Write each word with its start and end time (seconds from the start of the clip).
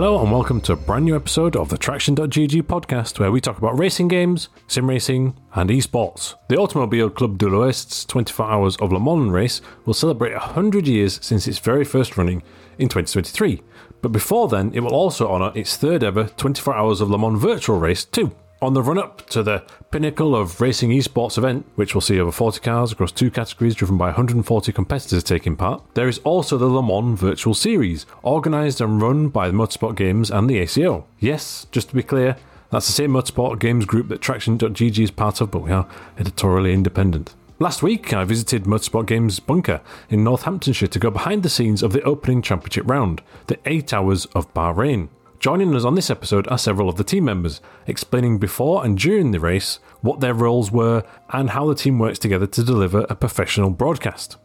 Hello 0.00 0.22
and 0.22 0.32
welcome 0.32 0.62
to 0.62 0.72
a 0.72 0.76
brand 0.76 1.04
new 1.04 1.14
episode 1.14 1.54
of 1.54 1.68
the 1.68 1.76
Traction.gg 1.76 2.62
podcast 2.62 3.18
where 3.18 3.30
we 3.30 3.38
talk 3.38 3.58
about 3.58 3.78
racing 3.78 4.08
games, 4.08 4.48
sim 4.66 4.88
racing, 4.88 5.36
and 5.52 5.68
esports. 5.68 6.36
The 6.48 6.56
Automobile 6.56 7.10
Club 7.10 7.36
de 7.36 7.46
l'Ouest's 7.46 8.06
24 8.06 8.46
Hours 8.46 8.76
of 8.78 8.92
Le 8.92 8.98
Mans 8.98 9.30
race 9.30 9.60
will 9.84 9.92
celebrate 9.92 10.32
100 10.32 10.88
years 10.88 11.22
since 11.22 11.46
its 11.46 11.58
very 11.58 11.84
first 11.84 12.16
running 12.16 12.42
in 12.78 12.88
2023. 12.88 13.62
But 14.00 14.12
before 14.12 14.48
then, 14.48 14.72
it 14.72 14.80
will 14.80 14.94
also 14.94 15.28
honour 15.28 15.52
its 15.54 15.76
third 15.76 16.02
ever 16.02 16.28
24 16.28 16.74
Hours 16.74 17.02
of 17.02 17.10
Le 17.10 17.18
Mans 17.18 17.38
virtual 17.38 17.78
race 17.78 18.06
too. 18.06 18.34
On 18.62 18.74
the 18.74 18.82
run 18.82 18.98
up 18.98 19.26
to 19.30 19.42
the 19.42 19.64
pinnacle 19.90 20.36
of 20.36 20.60
racing 20.60 20.90
esports 20.90 21.38
event, 21.38 21.64
which 21.76 21.94
will 21.94 22.02
see 22.02 22.20
over 22.20 22.30
40 22.30 22.60
cars 22.60 22.92
across 22.92 23.10
two 23.10 23.30
categories 23.30 23.74
driven 23.74 23.96
by 23.96 24.08
140 24.08 24.70
competitors 24.70 25.24
taking 25.24 25.56
part, 25.56 25.82
there 25.94 26.08
is 26.08 26.18
also 26.24 26.58
the 26.58 26.66
Le 26.66 26.82
Mans 26.82 27.18
Virtual 27.18 27.54
Series, 27.54 28.04
organised 28.22 28.82
and 28.82 29.00
run 29.00 29.28
by 29.28 29.48
the 29.48 29.54
Motorsport 29.54 29.96
Games 29.96 30.30
and 30.30 30.48
the 30.48 30.58
ACO. 30.58 31.06
Yes, 31.18 31.68
just 31.72 31.88
to 31.88 31.94
be 31.94 32.02
clear, 32.02 32.36
that's 32.70 32.86
the 32.86 32.92
same 32.92 33.12
Motorsport 33.12 33.58
Games 33.60 33.86
group 33.86 34.08
that 34.08 34.20
Traction.gg 34.20 34.98
is 34.98 35.10
part 35.10 35.40
of, 35.40 35.50
but 35.50 35.62
we 35.62 35.70
are 35.70 35.88
editorially 36.18 36.74
independent. 36.74 37.34
Last 37.58 37.82
week, 37.82 38.12
I 38.12 38.24
visited 38.24 38.64
Motorsport 38.64 39.06
Games 39.06 39.40
Bunker 39.40 39.80
in 40.10 40.22
Northamptonshire 40.22 40.88
to 40.88 40.98
go 40.98 41.10
behind 41.10 41.44
the 41.44 41.48
scenes 41.48 41.82
of 41.82 41.92
the 41.92 42.02
opening 42.02 42.42
championship 42.42 42.86
round, 42.86 43.22
the 43.46 43.58
8 43.64 43.94
Hours 43.94 44.26
of 44.26 44.52
Bahrain. 44.52 45.08
Joining 45.40 45.74
us 45.74 45.86
on 45.86 45.94
this 45.94 46.10
episode 46.10 46.46
are 46.48 46.58
several 46.58 46.90
of 46.90 46.96
the 46.96 47.02
team 47.02 47.24
members, 47.24 47.62
explaining 47.86 48.36
before 48.36 48.84
and 48.84 48.98
during 48.98 49.30
the 49.30 49.40
race 49.40 49.78
what 50.02 50.20
their 50.20 50.34
roles 50.34 50.70
were 50.70 51.02
and 51.30 51.48
how 51.48 51.66
the 51.66 51.74
team 51.74 51.98
works 51.98 52.18
together 52.18 52.46
to 52.48 52.62
deliver 52.62 53.06
a 53.08 53.14
professional 53.14 53.70
broadcast. 53.70 54.36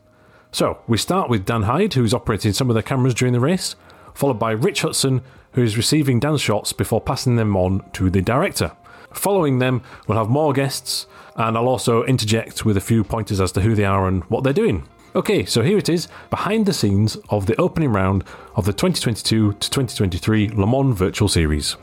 So, 0.54 0.80
we 0.88 0.98
start 0.98 1.30
with 1.30 1.44
Dan 1.44 1.64
Hyde, 1.64 1.96
who's 1.96 2.14
operating 2.14 2.54
some 2.54 2.70
of 2.70 2.76
the 2.76 2.82
cameras 2.82 3.14
during 3.14 3.34
the 3.34 3.42
race, 3.42 3.76
followed 4.14 4.40
by 4.40 4.52
Rich 4.52 4.84
Hudson, 4.84 5.22
who 5.52 5.64
is 5.64 5.76
receiving 5.76 6.22
Dan's 6.22 6.40
shots 6.40 6.72
before 6.72 7.02
passing 7.02 7.36
them 7.36 7.58
on 7.58 7.84
to 7.92 8.10
the 8.10 8.22
director. 8.22 8.72
Following 9.12 9.60
them, 9.60 9.82
we'll 10.08 10.18
have 10.18 10.30
more 10.30 10.54
guests, 10.54 11.08
and 11.36 11.58
I'll 11.58 11.68
also 11.68 12.06
interject 12.06 12.64
with 12.64 12.78
a 12.78 12.82
few 12.82 13.04
pointers 13.04 13.42
as 13.42 13.52
to 13.52 13.60
who 13.60 13.76
they 13.76 13.84
are 13.84 14.08
and 14.08 14.24
what 14.26 14.46
they're 14.46 14.54
doing. 14.54 14.88
Okay, 15.16 15.46
so 15.46 15.62
here 15.62 15.78
it 15.78 15.88
is 15.88 16.10
behind 16.30 16.66
the 16.66 16.74
scenes 16.74 17.16
of 17.30 17.46
the 17.46 17.56
opening 17.56 17.94
round 17.94 18.26
of 18.58 18.66
the 18.66 18.74
2022 18.74 19.54
to 19.54 19.70
2023 19.70 20.50
Le 20.50 20.68
Mans 20.68 20.94
Virtual 20.94 21.30
Series. 21.30 21.78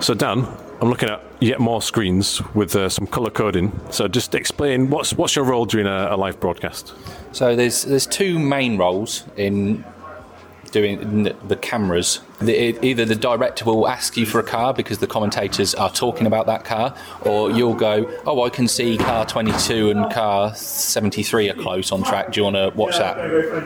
So, 0.00 0.14
Dan, 0.14 0.48
I'm 0.80 0.88
looking 0.88 1.10
at 1.10 1.22
yet 1.40 1.60
more 1.60 1.82
screens 1.82 2.40
with 2.54 2.74
uh, 2.74 2.88
some 2.88 3.06
color 3.06 3.28
coding. 3.28 3.78
So, 3.90 4.08
just 4.08 4.34
explain 4.34 4.88
what's 4.88 5.12
what's 5.12 5.36
your 5.36 5.44
role 5.44 5.66
during 5.66 5.86
a, 5.86 6.08
a 6.12 6.16
live 6.16 6.40
broadcast? 6.40 6.94
So 7.32 7.54
there's 7.54 7.84
there's 7.84 8.06
two 8.06 8.38
main 8.38 8.78
roles 8.78 9.24
in 9.36 9.84
doing 10.70 11.24
the 11.48 11.56
cameras. 11.56 12.20
The, 12.40 12.82
either 12.84 13.04
the 13.04 13.16
director 13.16 13.66
will 13.66 13.86
ask 13.86 14.16
you 14.16 14.24
for 14.24 14.38
a 14.38 14.42
car 14.42 14.72
because 14.72 14.98
the 14.98 15.06
commentators 15.06 15.74
are 15.74 15.90
talking 15.90 16.26
about 16.26 16.46
that 16.46 16.64
car, 16.64 16.94
or 17.22 17.50
you'll 17.50 17.74
go, 17.74 18.10
"Oh, 18.26 18.42
I 18.44 18.48
can 18.48 18.66
see 18.66 18.96
car 18.96 19.26
22 19.26 19.90
and 19.90 20.10
car 20.10 20.54
73 20.54 21.50
are 21.50 21.54
close 21.54 21.92
on 21.92 22.02
track. 22.02 22.32
Do 22.32 22.40
you 22.40 22.44
want 22.44 22.56
to 22.56 22.72
watch 22.74 22.96
that?" 22.96 23.18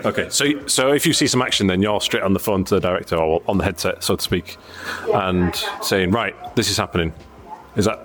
Okay, 0.04 0.28
so 0.28 0.66
so 0.66 0.92
if 0.92 1.06
you 1.06 1.12
see 1.12 1.28
some 1.28 1.40
action, 1.40 1.68
then 1.68 1.82
you're 1.82 2.00
straight 2.00 2.24
on 2.24 2.32
the 2.32 2.40
phone 2.40 2.64
to 2.64 2.74
the 2.74 2.80
director 2.80 3.16
or 3.16 3.42
on 3.46 3.58
the 3.58 3.64
headset, 3.64 4.02
so 4.02 4.16
to 4.16 4.22
speak, 4.22 4.56
and 5.12 5.54
saying, 5.80 6.10
"Right, 6.10 6.34
this 6.56 6.68
is 6.68 6.76
happening." 6.76 7.12
Is 7.76 7.84
that 7.84 8.00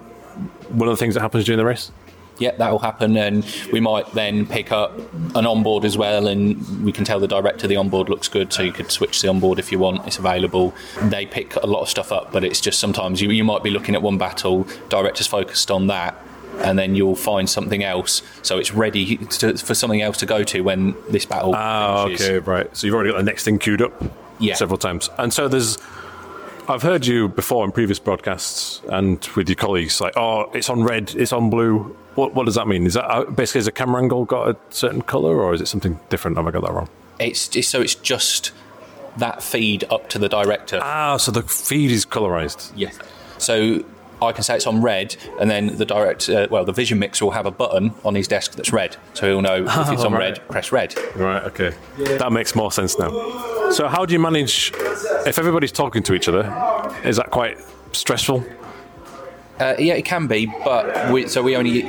one 0.70 0.88
of 0.88 0.94
the 0.94 0.98
things 0.98 1.16
that 1.16 1.22
happens 1.22 1.46
during 1.46 1.58
the 1.58 1.66
race? 1.66 1.92
Yeah, 2.40 2.56
that 2.56 2.72
will 2.72 2.80
happen, 2.80 3.18
and 3.18 3.46
we 3.72 3.80
might 3.80 4.12
then 4.14 4.46
pick 4.46 4.72
up 4.72 4.98
an 5.36 5.46
onboard 5.46 5.86
as 5.86 5.98
well, 5.98 6.28
and 6.28 6.84
we 6.84 6.92
can 6.92 7.04
tell 7.06 7.20
the 7.20 7.28
director 7.28 7.68
the 7.68 7.76
onboard 7.76 8.10
looks 8.10 8.28
good, 8.28 8.52
so 8.54 8.64
you 8.64 8.72
could 8.72 8.92
switch 8.92 9.22
the 9.22 9.28
onboard 9.28 9.60
if 9.60 9.72
you 9.72 9.80
want. 9.80 10.08
It's 10.08 10.18
available. 10.18 10.74
They 11.04 11.26
pick 11.26 11.56
a 11.58 11.68
lot 11.68 11.82
of 11.82 11.90
stuff 11.90 12.12
up, 12.12 12.32
but 12.32 12.44
it's 12.44 12.62
just 12.62 12.80
sometimes 12.80 13.22
you, 13.22 13.30
you 13.30 13.44
might 13.44 13.64
be 13.64 13.70
looking 13.70 13.94
at 13.94 14.02
one 14.02 14.18
battle, 14.18 14.66
director's 14.88 15.28
focused 15.28 15.70
on 15.70 15.88
that, 15.88 16.16
and 16.60 16.80
then 16.80 16.96
you'll 16.96 17.16
find 17.16 17.50
something 17.50 17.84
else. 17.84 18.22
So 18.42 18.58
it's 18.58 18.74
ready 18.74 19.18
to, 19.18 19.58
for 19.58 19.76
something 19.76 20.02
else 20.02 20.18
to 20.18 20.26
go 20.26 20.44
to 20.46 20.62
when 20.62 20.96
this 21.10 21.26
battle. 21.26 21.54
Ah, 21.56 22.06
finishes. 22.06 22.30
okay, 22.30 22.40
right. 22.40 22.76
So 22.76 22.88
you've 22.88 22.96
already 22.96 23.12
got 23.12 23.18
the 23.18 23.24
next 23.24 23.44
thing 23.44 23.60
queued 23.60 23.82
up. 23.82 23.94
Yeah. 24.40 24.56
Several 24.56 24.78
times, 24.78 25.10
and 25.18 25.34
so 25.34 25.48
there's. 25.48 25.78
I've 26.70 26.84
heard 26.84 27.08
you 27.08 27.30
before 27.30 27.66
in 27.66 27.72
previous 27.72 27.98
broadcasts 27.98 28.80
and 28.90 29.28
with 29.36 29.50
your 29.50 29.56
colleagues, 29.56 30.00
like, 30.00 30.16
oh, 30.16 30.52
it's 30.54 30.70
on 30.70 30.84
red, 30.84 31.16
it's 31.16 31.34
on 31.34 31.50
blue. 31.50 31.98
What, 32.14 32.36
what 32.36 32.46
does 32.46 32.54
that 32.56 32.68
mean? 32.68 32.86
Is 32.86 32.94
that 32.94 33.06
uh, 33.06 33.24
basically, 33.26 33.60
has 33.60 33.68
a 33.68 33.72
camera 33.72 34.00
angle 34.00 34.24
got 34.26 34.50
a 34.50 34.58
certain 34.70 35.02
colour 35.02 35.42
or 35.42 35.56
is 35.56 35.62
it 35.62 35.68
something 35.68 36.00
different? 36.10 36.38
Have 36.38 36.46
I 36.46 36.52
got 36.52 36.62
that 36.62 36.72
wrong? 36.72 36.88
It's, 37.20 37.56
it's 37.56 37.68
so 37.68 37.82
it's 37.82 37.96
just 37.96 38.52
that 39.18 39.42
feed 39.42 39.84
up 39.86 40.10
to 40.10 40.20
the 40.20 40.30
director. 40.30 40.80
Ah, 40.80 41.18
so 41.18 41.32
the 41.32 41.42
feed 41.42 41.90
is 41.90 42.06
colorized. 42.06 42.72
Yes. 42.76 43.00
So 43.40 43.84
I 44.22 44.32
can 44.32 44.44
say 44.44 44.56
it's 44.56 44.68
on 44.68 44.82
red, 44.82 45.16
and 45.40 45.50
then 45.50 45.78
the 45.78 45.86
direct, 45.86 46.30
uh, 46.30 46.48
well, 46.50 46.66
the 46.66 46.74
vision 46.74 47.00
mixer 47.00 47.26
will 47.26 47.32
have 47.32 47.46
a 47.46 47.52
button 47.52 47.94
on 48.04 48.16
his 48.16 48.28
desk 48.28 48.54
that's 48.56 48.74
red, 48.74 48.98
so 49.14 49.28
he'll 49.28 49.42
know 49.42 49.66
if 49.66 49.92
it's 49.92 50.04
on 50.04 50.14
right. 50.14 50.38
red, 50.38 50.48
press 50.50 50.72
red. 50.72 50.96
Right, 51.16 51.44
okay. 51.44 51.74
That 52.18 52.32
makes 52.32 52.56
more 52.56 52.72
sense 52.72 52.98
now. 53.00 53.10
So, 53.72 53.88
how 53.88 54.06
do 54.06 54.14
you 54.14 54.20
manage 54.20 54.74
if 55.26 55.40
everybody's 55.40 55.72
talking 55.72 56.04
to 56.04 56.14
each 56.14 56.28
other? 56.28 56.42
Is 57.04 57.18
that 57.18 57.32
quite 57.32 57.58
stressful? 57.94 58.44
Uh, 59.60 59.76
yeah, 59.78 59.94
it 59.94 60.06
can 60.06 60.28
be, 60.28 60.46
but 60.64 61.12
we, 61.12 61.28
so 61.28 61.42
we 61.44 61.56
only 61.56 61.84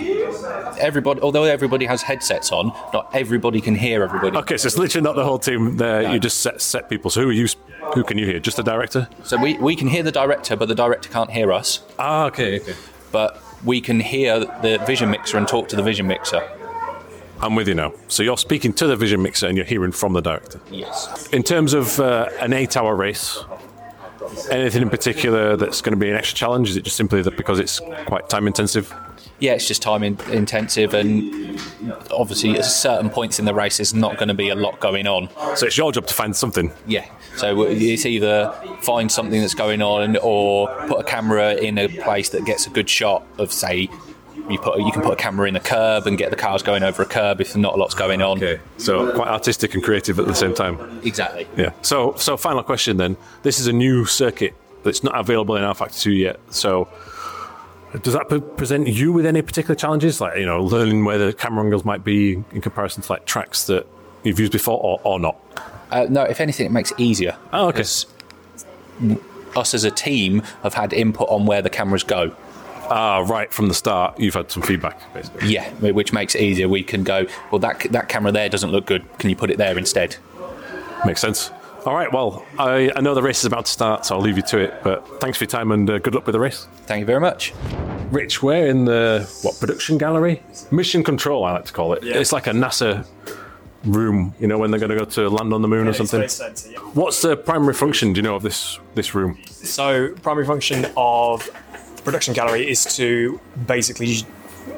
everybody. 0.79 1.21
Although 1.21 1.45
everybody 1.45 1.87
has 1.87 2.03
headsets 2.03 2.51
on, 2.51 2.69
not 2.93 3.11
everybody 3.13 3.61
can 3.61 3.75
hear 3.75 4.03
everybody. 4.03 4.37
Okay, 4.37 4.57
so 4.57 4.67
it's 4.67 4.79
literally 4.79 5.05
not 5.05 5.15
the 5.15 5.25
whole 5.25 5.39
team 5.39 5.77
there. 5.77 6.13
You 6.13 6.19
just 6.19 6.41
set, 6.41 6.61
set 6.61 6.89
people. 6.89 7.11
So, 7.11 7.23
who 7.23 7.29
are 7.29 7.33
you? 7.33 7.47
Who 7.95 8.05
can 8.05 8.19
you 8.19 8.27
hear? 8.27 8.41
Just 8.41 8.57
the 8.57 8.63
director? 8.63 9.09
So 9.25 9.37
we, 9.37 9.57
we 9.59 9.75
can 9.77 9.89
hear 9.89 10.03
the 10.03 10.13
director, 10.13 10.57
but 10.57 10.69
the 10.69 10.75
director 10.75 11.09
can't 11.09 11.31
hear 11.31 11.53
us. 11.53 11.83
Ah, 11.99 12.27
okay, 12.27 12.61
okay. 12.61 12.75
But 13.13 13.43
we 13.65 13.81
can 13.81 14.01
hear 14.01 14.41
the 14.41 14.83
vision 14.87 15.11
mixer 15.11 15.39
and 15.39 15.47
talk 15.47 15.69
to 15.69 15.77
the 15.77 15.83
vision 15.83 16.07
mixer. 16.07 16.41
I'm 17.41 17.55
with 17.55 17.69
you 17.69 17.75
now. 17.75 17.95
So 18.09 18.23
you're 18.23 18.37
speaking 18.37 18.73
to 18.75 18.87
the 18.87 18.97
vision 18.97 19.23
mixer 19.23 19.47
and 19.47 19.57
you're 19.57 19.67
hearing 19.67 19.93
from 19.93 20.13
the 20.13 20.21
director. 20.21 20.61
Yes. 20.71 21.27
In 21.29 21.43
terms 21.43 21.73
of 21.73 21.99
uh, 21.99 22.29
an 22.39 22.53
eight-hour 22.53 22.95
race, 22.95 23.43
anything 24.51 24.83
in 24.83 24.91
particular 24.91 25.57
that's 25.57 25.81
going 25.81 25.93
to 25.93 25.99
be 25.99 26.11
an 26.11 26.17
extra 26.17 26.37
challenge? 26.37 26.71
Is 26.71 26.77
it 26.77 26.85
just 26.85 26.97
simply 26.97 27.23
that 27.23 27.37
because 27.37 27.59
it's 27.59 27.81
quite 28.07 28.29
time-intensive? 28.29 28.93
Yeah, 29.39 29.53
it's 29.53 29.67
just 29.67 29.81
time 29.81 30.03
in, 30.03 30.19
intensive, 30.31 30.93
and 30.93 31.59
obviously 32.11 32.59
at 32.59 32.65
certain 32.67 33.09
points 33.09 33.39
in 33.39 33.47
the 33.47 33.55
race, 33.55 33.79
there's 33.79 33.95
not 33.95 34.17
going 34.19 34.29
to 34.29 34.35
be 34.35 34.51
a 34.51 34.55
lot 34.55 34.81
going 34.81 35.07
on. 35.07 35.31
So 35.57 35.67
it's 35.67 35.79
your 35.79 35.93
job 35.93 36.07
to 36.09 36.15
find 36.15 36.37
something. 36.37 36.71
Yeah. 36.87 37.07
So 37.37 37.63
it's 37.63 38.05
either 38.05 38.53
find 38.83 39.11
something 39.11 39.41
that's 39.41 39.55
going 39.55 39.81
on, 39.81 40.19
or 40.19 40.69
put 40.89 41.01
a 41.01 41.05
camera 41.05 41.55
in 41.55 41.79
a 41.79 41.89
place 41.89 42.29
that 42.31 42.45
gets 42.45 42.67
a 42.67 42.71
good 42.71 42.89
shot 42.89 43.27
of, 43.39 43.51
say, 43.51 43.89
you 44.51 44.59
put 44.59 44.79
you 44.79 44.93
can 44.93 45.03
put 45.03 45.13
a 45.13 45.17
camera 45.17 45.49
in 45.49 45.57
a 45.57 45.61
curb 45.61 46.07
and 46.07 46.19
get 46.19 46.31
the 46.31 46.37
cars 46.37 46.63
going 46.63 46.83
over 46.83 47.03
a 47.03 47.07
curb 47.07 47.41
if 47.41 47.57
not 47.57 47.75
a 47.75 47.77
lot's 47.77 47.95
going 47.95 48.23
on. 48.23 48.39
Okay. 48.39 48.61
So 48.79 49.13
quite 49.13 49.29
artistic 49.29 49.75
and 49.75 49.83
creative 49.83 50.19
at 50.19 50.27
the 50.27 50.35
same 50.35 50.55
time. 50.55 51.01
Exactly. 51.05 51.47
Yeah. 51.57 51.73
So 51.83 52.15
so 52.17 52.37
final 52.37 52.63
question 52.63 52.97
then. 52.97 53.17
This 53.43 53.61
is 53.61 53.67
a 53.67 53.73
new 53.73 54.05
circuit 54.05 54.55
that's 54.83 55.05
not 55.05 55.19
available 55.19 55.57
in 55.57 55.63
rFactor 55.63 56.01
2 56.03 56.13
yet. 56.13 56.41
So 56.51 56.89
does 58.03 58.15
that 58.15 58.57
present 58.57 58.87
you 58.87 59.13
with 59.13 59.27
any 59.27 59.43
particular 59.43 59.75
challenges, 59.75 60.21
like 60.21 60.39
you 60.39 60.47
know, 60.47 60.63
learning 60.63 61.05
where 61.05 61.19
the 61.19 61.33
camera 61.33 61.65
angles 61.65 61.85
might 61.85 62.05
be 62.05 62.43
in 62.53 62.61
comparison 62.61 63.03
to 63.03 63.13
like 63.13 63.27
tracks 63.27 63.67
that 63.67 63.87
you've 64.23 64.39
used 64.39 64.53
before, 64.53 64.81
or, 64.81 65.01
or 65.03 65.19
not? 65.19 65.37
Uh, 65.91 66.07
no, 66.09 66.23
if 66.23 66.41
anything, 66.41 66.67
it 66.67 66.73
makes 66.73 66.93
it 66.93 67.01
easier. 67.01 67.37
Oh, 67.53 67.69
okay. 67.69 67.85
Us 69.57 69.75
as 69.75 69.83
a 69.83 69.91
team 69.91 70.43
have 70.63 70.75
had 70.75 70.93
input 70.93 71.29
on 71.29 71.47
where 71.47 71.63
the 71.63 71.71
cameras 71.71 72.05
go. 72.05 72.35
Ah, 72.91 73.25
right 73.29 73.53
from 73.53 73.69
the 73.69 73.75
start, 73.75 74.19
you've 74.19 74.35
had 74.35 74.51
some 74.51 74.63
feedback, 74.63 75.01
basically. 75.15 75.53
Yeah, 75.53 75.71
which 75.75 76.13
makes 76.13 76.35
it 76.35 76.43
easier. 76.43 76.69
We 76.69 76.83
can 76.83 77.05
go, 77.05 77.27
well, 77.51 77.61
that 77.61 77.81
that 77.93 78.09
camera 78.09 78.33
there 78.33 78.49
doesn't 78.49 78.71
look 78.73 78.87
good. 78.87 79.05
Can 79.19 79.31
you 79.31 79.37
put 79.37 79.51
it 79.51 79.59
there 79.59 79.79
instead? 79.79 80.17
Makes 81.07 81.21
sense. 81.21 81.51
All 81.87 81.95
right. 81.95 82.13
Well, 82.13 82.45
I, 82.59 82.93
I 82.95 83.01
know 83.01 83.15
the 83.15 83.23
race 83.23 83.39
is 83.39 83.47
about 83.47 83.65
to 83.65 83.73
start, 83.73 84.05
so 84.05 84.15
I'll 84.15 84.21
leave 84.21 84.37
you 84.37 84.43
to 84.43 84.59
it. 84.59 84.83
But 84.83 85.21
thanks 85.21 85.39
for 85.39 85.45
your 85.45 85.51
time 85.51 85.73
and 85.73 85.89
uh, 85.89 85.99
good 85.99 86.15
luck 86.15 86.27
with 86.27 86.35
the 86.35 86.41
race. 86.41 86.67
Thank 86.87 87.01
you 87.01 87.07
very 87.07 87.21
much. 87.21 87.55
Rich, 88.11 88.43
we're 88.43 88.67
in 88.67 88.85
the 88.85 89.27
what 89.43 89.59
production 89.59 89.97
gallery? 89.97 90.43
Mission 90.71 91.03
control, 91.03 91.45
I 91.45 91.53
like 91.53 91.65
to 91.67 91.73
call 91.73 91.95
it. 91.95 92.05
It's 92.05 92.33
like 92.33 92.49
a 92.49 92.51
NASA 92.51 93.07
room. 93.85 94.35
You 94.39 94.47
know, 94.47 94.59
when 94.59 94.71
they're 94.71 94.81
going 94.81 94.91
to 94.91 94.97
go 94.97 95.05
to 95.07 95.31
land 95.31 95.55
on 95.55 95.63
the 95.63 95.69
moon 95.69 95.87
or 95.89 95.93
something. 95.95 96.29
Space 96.29 96.59
Center, 96.59 96.73
yeah. 96.73 96.79
What's 96.93 97.23
the 97.23 97.37
primary 97.37 97.73
function? 97.73 98.13
Do 98.13 98.19
you 98.19 98.23
know 98.23 98.35
of 98.35 98.43
this 98.43 98.79
this 98.95 99.15
room? 99.15 99.39
So, 99.47 100.13
primary 100.23 100.47
function 100.47 100.87
of 100.97 101.49
the 101.70 101.70
production 102.05 102.35
gallery 102.35 102.69
is 102.69 102.85
to 102.97 103.41
basically 103.67 104.25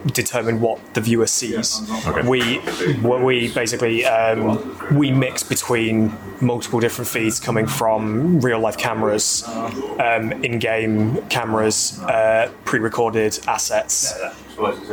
determine 0.06 0.60
what 0.60 0.78
the 0.94 1.00
viewer 1.00 1.26
sees. 1.26 1.80
Okay. 2.06 2.26
We 2.26 2.60
we 3.02 3.52
basically 3.52 4.04
um, 4.04 4.76
we 4.96 5.10
mix 5.10 5.42
between 5.42 6.12
multiple 6.40 6.80
different 6.80 7.08
feeds 7.08 7.38
coming 7.40 7.66
from 7.66 8.40
real 8.40 8.60
life 8.60 8.78
cameras, 8.78 9.44
um, 9.46 10.32
in-game 10.44 11.22
cameras, 11.28 12.00
uh, 12.02 12.50
pre-recorded 12.64 13.38
assets, 13.46 14.12
uh, 14.12 14.34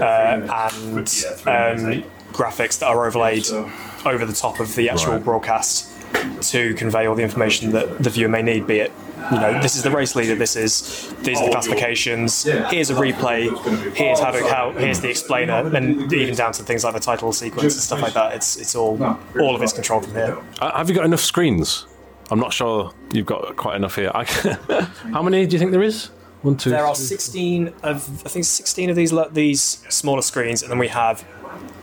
and 0.01 0.49
um, 1.47 2.03
graphics 2.33 2.79
that 2.79 2.87
are 2.87 3.05
overlaid 3.07 3.47
over 4.05 4.25
the 4.25 4.33
top 4.33 4.59
of 4.59 4.75
the 4.75 4.89
actual 4.89 5.13
Right. 5.13 5.23
broadcast. 5.23 5.87
to 6.41 6.73
convey 6.73 7.05
all 7.05 7.13
the 7.15 7.21
information 7.23 7.71
that 7.71 7.99
the 8.03 8.09
viewer 8.09 8.27
may 8.29 8.41
need, 8.41 8.65
be 8.65 8.79
it 8.79 8.91
you 9.31 9.39
know, 9.39 9.61
this 9.61 9.75
is 9.75 9.83
the 9.83 9.91
race 9.91 10.15
leader. 10.15 10.35
This 10.35 10.55
is 10.55 11.13
these 11.21 11.39
are 11.39 11.45
the 11.45 11.51
classifications. 11.51 12.43
Here's 12.43 12.89
a 12.89 12.95
replay. 12.95 13.49
Here's 13.95 14.19
how 14.19 14.31
to 14.31 14.47
how 14.47 14.71
here's 14.71 14.99
the 14.99 15.09
explainer, 15.09 15.75
and 15.75 16.11
even 16.13 16.35
down 16.35 16.53
to 16.53 16.63
things 16.63 16.83
like 16.83 16.93
the 16.93 16.99
title 16.99 17.31
sequence 17.33 17.73
and 17.73 17.83
stuff 17.83 18.01
like 18.01 18.13
that. 18.13 18.33
It's 18.35 18.57
it's 18.57 18.75
all 18.75 19.01
all 19.39 19.55
of 19.55 19.61
it's 19.61 19.73
controlled 19.73 20.05
from 20.05 20.13
here. 20.13 20.37
Uh, 20.59 20.77
have 20.77 20.89
you 20.89 20.95
got 20.95 21.05
enough 21.05 21.21
screens? 21.21 21.85
I'm 22.31 22.39
not 22.39 22.53
sure 22.53 22.93
you've 23.11 23.25
got 23.25 23.55
quite 23.55 23.75
enough 23.75 23.95
here. 23.95 24.11
I, 24.13 24.23
how 25.13 25.23
many 25.23 25.45
do 25.47 25.53
you 25.53 25.59
think 25.59 25.71
there 25.71 25.81
is? 25.81 26.11
One, 26.41 26.55
two. 26.55 26.69
There 26.69 26.85
are 26.85 26.95
three. 26.95 27.05
16 27.05 27.73
of 27.83 28.25
I 28.25 28.29
think 28.29 28.45
16 28.45 28.89
of 28.89 28.95
these 28.95 29.13
these 29.31 29.61
smaller 29.89 30.21
screens, 30.21 30.61
and 30.61 30.71
then 30.71 30.79
we 30.79 30.87
have 30.87 31.25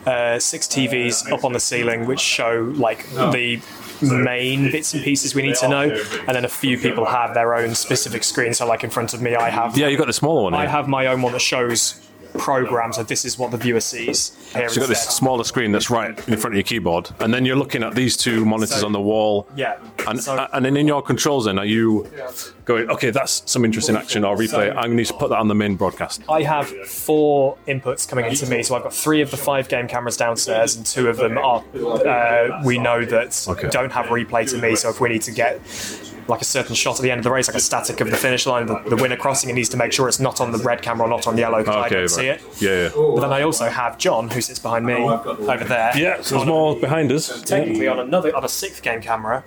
uh, 0.06 0.38
six 0.38 0.67
TVs 0.67 1.31
up 1.31 1.44
on 1.44 1.53
the 1.53 1.61
ceiling 1.61 2.06
which 2.06 2.21
show 2.21 2.73
like 2.77 3.06
the 3.11 3.61
main 4.03 4.71
bits 4.71 4.95
and 4.95 5.03
pieces 5.03 5.35
we 5.35 5.43
need 5.43 5.57
to 5.57 5.69
know, 5.69 5.83
and 6.27 6.37
then 6.37 6.45
a 6.45 6.49
few 6.49 6.79
people 6.79 7.05
have 7.05 7.35
their 7.35 7.55
own 7.55 7.75
specific 7.75 8.25
screens. 8.25 8.59
So, 8.59 8.67
like 8.67 8.85
in 8.85 8.91
front 8.91 9.15
of 9.15 9.21
me, 9.23 9.35
I 9.35 9.51
have 9.51 9.77
Yeah, 9.77 9.89
you 9.89 9.99
got 9.99 10.07
the 10.07 10.13
smaller 10.13 10.43
one. 10.45 10.55
I 10.55 10.63
Here. 10.63 10.71
have 10.71 10.89
my 10.89 11.07
own 11.07 11.23
one 11.23 11.33
that 11.33 11.41
shows 11.41 12.01
programs. 12.34 12.96
So 12.96 13.02
this 13.02 13.25
is 13.25 13.38
what 13.38 13.50
the 13.50 13.56
viewer 13.56 13.81
sees. 13.81 14.32
Here 14.55 14.69
So 14.69 14.75
you've 14.75 14.82
got 14.84 14.88
this 14.88 15.02
smaller 15.02 15.44
screen 15.44 15.73
that's 15.73 15.90
right 15.90 16.11
in 16.28 16.37
front 16.37 16.46
of 16.46 16.55
your 16.55 16.62
keyboard, 16.62 17.11
and 17.20 17.32
then 17.32 17.44
you're 17.44 17.56
looking 17.56 17.82
at 17.82 17.94
these 17.94 18.17
two 18.17 18.44
monitors 18.44 18.81
So- 18.81 18.87
on 18.87 18.93
the 18.93 19.00
wall. 19.00 19.46
Yeah. 19.56 19.76
And, 20.06 20.23
So- 20.23 20.46
and 20.52 20.64
then 20.64 20.76
in 20.76 20.87
your 20.87 21.02
controls, 21.02 21.44
then 21.46 21.58
are 21.58 21.64
you 21.64 22.06
going? 22.64 22.88
Okay, 22.90 23.11
that's 23.11 23.43
some 23.46 23.64
interesting 23.64 23.96
action 23.96 24.25
or 24.25 24.37
replay. 24.37 24.70
I'm 24.76 24.93
going 24.94 25.05
to 25.05 25.14
put 25.14 25.31
that 25.31 25.38
on 25.38 25.49
the 25.49 25.55
main 25.55 25.76
broadcast. 25.76 26.23
I 26.28 26.43
have 26.43 26.69
four 26.69 27.56
inputs 27.67 28.08
coming 28.08 28.26
into 28.26 28.46
me, 28.46 28.62
so 28.62 28.75
I've 28.76 28.82
got 28.82 28.94
three 28.94 29.20
of 29.23 29.31
the 29.31 29.37
five 29.37 29.69
game 29.69 29.88
cameras 29.88 30.17
downstairs, 30.17 30.76
and 30.76 30.84
two 30.87 31.08
of 31.08 31.17
them 31.17 31.38
are 31.38 31.62
uh, 31.75 32.62
we 32.64 32.78
know 32.78 33.05
that 33.05 33.46
Okay. 33.49 33.69
don't 33.69 33.93
have 33.93 34.06
replay 34.06 34.49
to 34.50 34.58
me. 34.58 34.76
So 34.76 34.90
if 34.90 35.00
we 35.00 35.08
need 35.08 35.23
to 35.23 35.32
get 35.32 35.61
like 36.28 36.40
a 36.40 36.44
certain 36.44 36.75
shot 36.75 36.96
at 36.96 37.02
the 37.02 37.11
end 37.11 37.19
of 37.20 37.25
the 37.25 37.31
race, 37.31 37.49
like 37.49 37.56
a 37.56 37.61
static 37.61 38.00
of 38.00 38.11
the 38.11 38.17
finish 38.17 38.46
line, 38.46 38.67
the, 38.67 38.78
the 38.88 38.96
winner 38.96 39.17
crossing, 39.17 39.50
it 39.50 39.55
needs 39.55 39.69
to 39.70 39.76
make 39.76 39.93
sure 39.93 40.08
it's 40.08 40.20
not 40.20 40.40
on 40.40 40.52
the 40.52 40.58
red 40.58 40.82
camera 40.82 41.06
or 41.06 41.11
not 41.11 41.26
on 41.26 41.34
the 41.34 41.40
yellow 41.40 41.58
because 41.58 41.76
I 41.76 41.81
Okay, 41.87 41.88
don't 41.90 42.00
right. 42.02 42.11
see 42.11 42.26
it. 42.28 42.43
Yeah, 42.61 42.82
yeah. 42.84 42.88
But 42.94 43.20
then 43.20 43.32
I 43.32 43.43
also 43.43 43.69
have 43.69 43.99
John, 43.99 44.28
who 44.31 44.40
sits 44.40 44.58
behind 44.58 44.84
me 44.87 44.94
over 44.94 45.64
there. 45.64 45.93
Yeah, 45.96 46.20
so 46.23 46.37
there's 46.37 46.46
more 46.49 46.76
behind 46.76 47.12
us. 47.12 47.43
technically 47.43 47.87
on 47.88 47.99
another 48.00 48.34
on 48.34 48.44
a 48.44 48.49
sixth 48.49 48.82
game 48.82 49.00
camera 49.00 49.44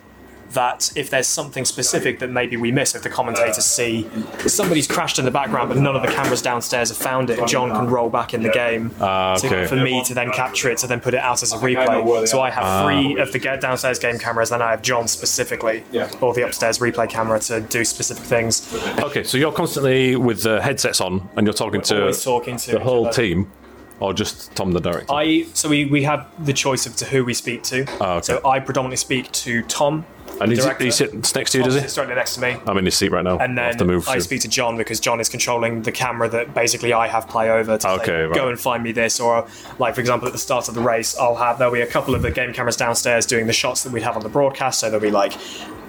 that 0.52 0.92
if 0.96 1.10
there's 1.10 1.28
something 1.28 1.64
specific 1.66 2.20
that 2.20 2.30
maybe 2.30 2.58
we 2.58 2.72
miss, 2.72 2.96
if 2.96 3.04
the 3.04 3.10
commentators 3.10 3.66
see 3.66 4.10
somebody's 4.48 4.88
crashed 4.88 5.20
in 5.20 5.26
the 5.26 5.32
background 5.32 5.70
but 5.70 5.78
none 5.78 5.96
of 5.96 6.02
the 6.02 6.08
cameras 6.08 6.42
downstairs 6.42 6.90
have 6.90 6.98
found 6.98 7.30
it, 7.30 7.48
John 7.48 7.70
can 7.72 7.88
roll 7.88 8.10
back 8.10 8.34
in 8.34 8.42
the 8.44 8.50
game 8.50 8.92
Ah, 9.00 9.36
to- 9.36 9.68
for 9.68 9.76
me 9.76 10.04
to 10.06 10.14
then 10.14 10.32
capture 10.32 10.70
it 10.70 10.78
to 10.80 10.88
then 10.88 11.00
put 11.02 11.14
it 11.14 11.20
out 11.20 11.44
as 11.44 11.54
a 11.54 11.58
replay. 11.58 12.28
So 12.28 12.42
I 12.42 12.50
have 12.50 12.86
three 12.86 13.20
of 13.20 13.32
the 13.32 13.40
ga- 13.40 13.58
downstairs 13.58 14.00
game 14.00 14.18
cameras, 14.18 14.50
then 14.50 14.62
I 14.62 14.72
have 14.72 14.82
John 14.82 15.08
specifically, 15.08 15.84
or 16.22 16.34
the 16.34 16.46
upstairs 16.46 16.80
replay 16.80 17.10
camera 17.10 17.40
to 17.42 17.62
do 17.62 17.86
specific 17.86 18.24
things. 18.24 18.74
Okay, 19.00 19.24
so 19.24 19.38
you're 19.38 19.52
constantly 19.52 20.16
with 20.16 20.44
the 20.44 20.62
headsets 20.62 21.00
on, 21.02 21.30
and 21.36 21.46
you're 21.46 21.54
talking 21.54 21.82
to 21.84 22.12
talking 22.14 22.58
to 22.58 22.72
the 22.72 22.80
whole 22.80 23.08
other. 23.08 23.14
team, 23.22 23.52
or 24.00 24.14
just 24.14 24.56
Tom 24.56 24.72
the 24.72 24.80
director. 24.80 25.14
I 25.14 25.46
so 25.54 25.70
we, 25.70 25.86
we 25.86 26.04
have 26.04 26.26
the 26.46 26.54
choice 26.54 26.86
of 26.86 26.96
to 26.98 27.06
who 27.06 27.24
we 27.26 27.34
speak 27.34 27.64
to. 27.64 27.86
Ah, 28.02 28.16
okay. 28.16 28.24
So 28.26 28.42
I 28.48 28.60
predominantly 28.60 28.98
speak 28.98 29.32
to 29.32 29.62
Tom. 29.64 30.06
And 30.42 30.52
he's, 30.52 30.66
he 30.78 30.92
sits 30.92 31.36
next 31.36 31.52
to 31.52 31.58
you, 31.60 31.64
does 31.64 31.76
he? 31.76 31.82
directly 31.82 32.16
next 32.16 32.36
to 32.36 32.42
me. 32.42 32.58
I'm 32.66 32.78
in 32.78 32.86
his 32.86 32.96
seat 32.96 33.12
right 33.12 33.24
now. 33.24 33.38
And 33.38 33.60
I 33.60 33.66
have 33.68 33.74
to 33.74 33.78
then 33.80 33.88
move. 33.88 34.08
I 34.08 34.20
speak 34.20 34.42
to 34.42 34.48
John 34.48 34.78
because 34.78 35.00
John 35.00 35.20
is 35.20 35.30
controlling 35.30 35.82
the 35.82 35.92
camera 35.92 36.30
that 36.30 36.54
basically 36.54 36.94
I 36.94 37.08
have 37.08 37.28
play 37.28 37.50
over 37.50 37.78
to 37.78 37.82
say, 37.82 37.90
Okay, 37.90 38.22
right. 38.24 38.34
go 38.36 38.50
and 38.50 38.60
find 38.60 38.84
me 38.84 38.92
this. 38.92 39.20
Or, 39.20 39.48
like, 39.80 39.96
for 39.96 40.02
example, 40.02 40.28
at 40.28 40.32
the 40.34 40.40
start 40.40 40.68
of 40.68 40.76
the 40.76 40.82
race, 40.82 41.18
I'll 41.18 41.36
have, 41.36 41.58
there'll 41.58 41.74
be 41.74 41.82
a 41.82 41.88
couple 41.88 42.16
of 42.16 42.22
the 42.22 42.32
game 42.32 42.54
cameras 42.54 42.78
downstairs 42.78 43.26
doing 43.26 43.48
the 43.48 43.54
shots 43.54 43.84
that 43.84 43.92
we 43.94 44.02
have 44.02 44.16
on 44.16 44.24
the 44.24 44.30
broadcast. 44.30 44.80
So 44.80 44.90
there'll 44.90 45.02
be 45.04 45.12
like 45.12 45.34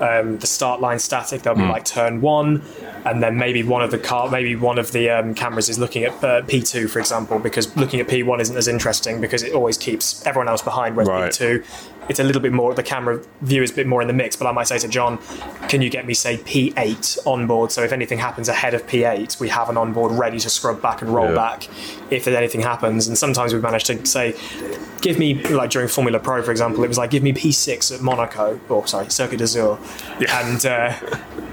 um, 0.01 0.39
the 0.39 0.47
start 0.47 0.81
line 0.81 0.99
static, 0.99 1.43
there'll 1.43 1.59
be 1.59 1.65
Hmm. 1.65 1.71
like 1.71 1.85
turn 1.85 2.21
one, 2.21 2.63
and 3.05 3.23
then 3.23 3.37
maybe 3.37 3.63
one 3.63 3.83
of 3.83 3.91
the 3.91 3.99
car, 3.99 4.31
maybe 4.31 4.57
one 4.57 4.79
of 4.79 4.93
the 4.93 5.11
um, 5.11 5.35
cameras 5.35 5.69
is 5.69 5.79
looking 5.79 6.05
at 6.05 6.13
uh, 6.25 6.41
P2, 6.43 6.89
for 6.89 6.99
example, 6.99 7.39
because 7.39 7.75
looking 7.77 8.01
at 8.01 8.09
P1 8.09 8.41
isn't 8.41 8.57
as 8.57 8.67
interesting 8.69 9.21
because 9.21 9.43
it 9.43 9.53
always 9.53 9.77
keeps 9.77 10.25
everyone 10.27 10.49
else 10.49 10.63
behind. 10.63 10.97
Whereas 10.97 11.09
Right. 11.09 11.31
P2, 11.33 11.65
it's 12.11 12.19
a 12.19 12.25
little 12.25 12.43
bit 12.43 12.53
more, 12.53 12.75
the 12.75 12.83
camera 12.83 13.23
view 13.41 13.63
is 13.63 13.71
a 13.71 13.75
bit 13.75 13.87
more 13.87 14.03
in 14.03 14.09
the 14.09 14.13
mix. 14.15 14.37
But 14.37 14.47
I 14.49 14.53
might 14.53 14.67
say 14.67 14.79
to 14.79 14.89
John, 14.89 15.19
can 15.69 15.81
you 15.81 15.89
get 15.89 16.07
me, 16.07 16.13
say, 16.13 16.37
P8 16.39 17.27
on 17.27 17.47
board? 17.47 17.71
So 17.73 17.83
if 17.83 17.93
anything 17.93 18.19
happens 18.19 18.49
ahead 18.49 18.75
of 18.75 18.87
P8, 18.87 19.41
we 19.41 19.49
have 19.49 19.71
an 19.71 19.77
onboard 19.79 20.13
ready 20.13 20.39
to 20.41 20.51
scrub 20.51 20.83
back 20.83 21.01
and 21.03 21.15
roll 21.15 21.29
Yeah. 21.29 21.35
back 21.37 21.69
if 22.11 22.27
anything 22.27 22.61
happens. 22.61 23.07
And 23.09 23.17
sometimes 23.17 23.53
we've 23.55 23.63
managed 23.63 23.87
to 23.87 24.05
say, 24.05 24.35
give 25.01 25.19
me, 25.19 25.35
like 25.45 25.71
during 25.71 25.89
Formula 25.89 26.19
Pro, 26.19 26.43
for 26.43 26.51
example, 26.51 26.83
it 26.85 26.89
was 26.89 26.99
like, 26.99 27.11
give 27.11 27.23
me 27.23 27.33
P6 27.33 27.95
at 27.95 28.03
Monaco, 28.03 28.61
or 28.69 28.87
sorry, 28.87 29.09
Circuit 29.11 29.39
d'Azur. 29.39 29.79
And, 30.29 30.67
uh, 30.67 30.93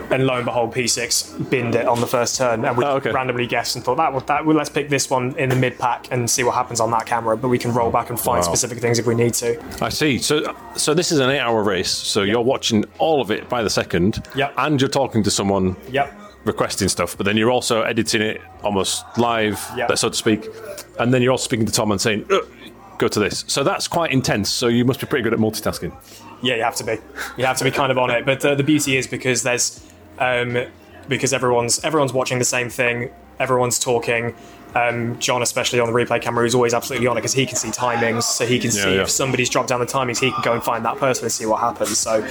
and 0.09 0.25
lo 0.25 0.35
and 0.35 0.45
behold, 0.45 0.73
P6 0.73 1.49
binned 1.49 1.75
it 1.75 1.87
on 1.87 1.99
the 1.99 2.07
first 2.07 2.37
turn, 2.37 2.63
and 2.65 2.77
we 2.77 2.83
Oh, 2.85 2.95
okay. 2.97 3.11
randomly 3.11 3.45
guessed 3.47 3.75
and 3.75 3.83
thought 3.83 3.97
that 3.97 4.13
would 4.13 4.25
that. 4.27 4.45
Well, 4.45 4.55
let's 4.55 4.69
pick 4.69 4.89
this 4.89 5.09
one 5.09 5.35
in 5.37 5.49
the 5.49 5.55
mid 5.55 5.77
pack 5.77 6.07
and 6.11 6.29
see 6.29 6.43
what 6.43 6.55
happens 6.55 6.79
on 6.79 6.91
that 6.91 7.05
camera. 7.05 7.35
But 7.37 7.49
we 7.49 7.57
can 7.57 7.73
roll 7.73 7.91
back 7.91 8.09
and 8.09 8.19
find 8.19 8.37
Wow. 8.39 8.41
specific 8.53 8.79
things 8.79 8.99
if 8.99 9.05
we 9.05 9.15
need 9.15 9.33
to. 9.35 9.61
I 9.81 9.89
see. 9.89 10.17
So, 10.19 10.55
so 10.75 10.93
this 10.93 11.11
is 11.11 11.19
an 11.19 11.29
eight-hour 11.29 11.63
race. 11.63 11.91
So 11.91 12.21
you're 12.23 12.41
watching 12.41 12.85
all 12.99 13.21
of 13.21 13.31
it 13.31 13.49
by 13.49 13.63
the 13.63 13.69
second, 13.69 14.23
Yep. 14.35 14.53
and 14.57 14.79
you're 14.81 14.89
talking 14.89 15.23
to 15.23 15.31
someone 15.31 15.75
Yep. 15.91 16.13
requesting 16.45 16.87
stuff, 16.87 17.17
but 17.17 17.25
then 17.25 17.35
you're 17.35 17.51
also 17.51 17.81
editing 17.81 18.21
it 18.21 18.41
almost 18.63 19.03
live, 19.17 19.59
Yep. 19.75 19.97
so 19.97 20.09
to 20.09 20.15
speak, 20.15 20.45
and 20.99 21.13
then 21.13 21.21
you're 21.21 21.31
also 21.31 21.43
speaking 21.43 21.65
to 21.65 21.71
Tom 21.73 21.91
and 21.91 21.99
saying, 21.99 22.25
"Go 22.97 23.07
to 23.09 23.19
this." 23.19 23.43
So 23.47 23.63
that's 23.63 23.87
quite 23.87 24.11
intense. 24.11 24.49
So 24.49 24.67
you 24.67 24.85
must 24.85 24.99
be 25.01 25.07
pretty 25.07 25.23
good 25.23 25.33
at 25.33 25.39
multitasking. 25.39 25.91
Yeah, 26.41 26.55
you 26.55 26.63
have 26.63 26.75
to 26.75 26.83
be. 26.83 26.97
You 27.37 27.45
have 27.45 27.57
to 27.57 27.63
be 27.63 27.71
kind 27.71 27.91
of 27.91 27.97
on 27.97 28.11
it. 28.11 28.25
But 28.25 28.45
uh, 28.45 28.53
the 28.55 28.63
beauty 28.63 28.95
is 28.95 29.07
because 29.07 29.41
there's 29.43 29.81
um, 30.19 30.65
because 31.07 31.33
everyone's 31.33 31.83
everyone's 31.83 32.13
watching 32.13 32.39
the 32.39 32.45
same 32.45 32.69
thing. 32.69 33.09
Everyone's 33.39 33.79
talking. 33.79 34.35
Um, 34.77 35.17
John, 35.19 35.41
especially 35.41 35.79
on 35.79 35.91
the 35.91 35.93
replay 35.93 36.21
camera, 36.21 36.43
who's 36.43 36.53
always 36.53 36.73
absolutely 36.73 37.07
on 37.07 37.17
it 37.17 37.21
because 37.21 37.33
he 37.33 37.45
can 37.45 37.55
see 37.55 37.69
timings, 37.69 38.23
so 38.23 38.45
he 38.45 38.59
can 38.59 38.71
see 38.71 38.95
yeah. 38.95 39.01
if 39.01 39.09
somebody's 39.09 39.49
dropped 39.49 39.69
down 39.69 39.79
the 39.79 39.85
timings, 39.87 40.19
he 40.19 40.31
can 40.31 40.41
go 40.43 40.53
and 40.53 40.63
find 40.63 40.85
that 40.85 40.97
person 40.97 41.25
and 41.25 41.31
see 41.31 41.45
what 41.45 41.59
happens. 41.59 41.97
So 41.97 42.23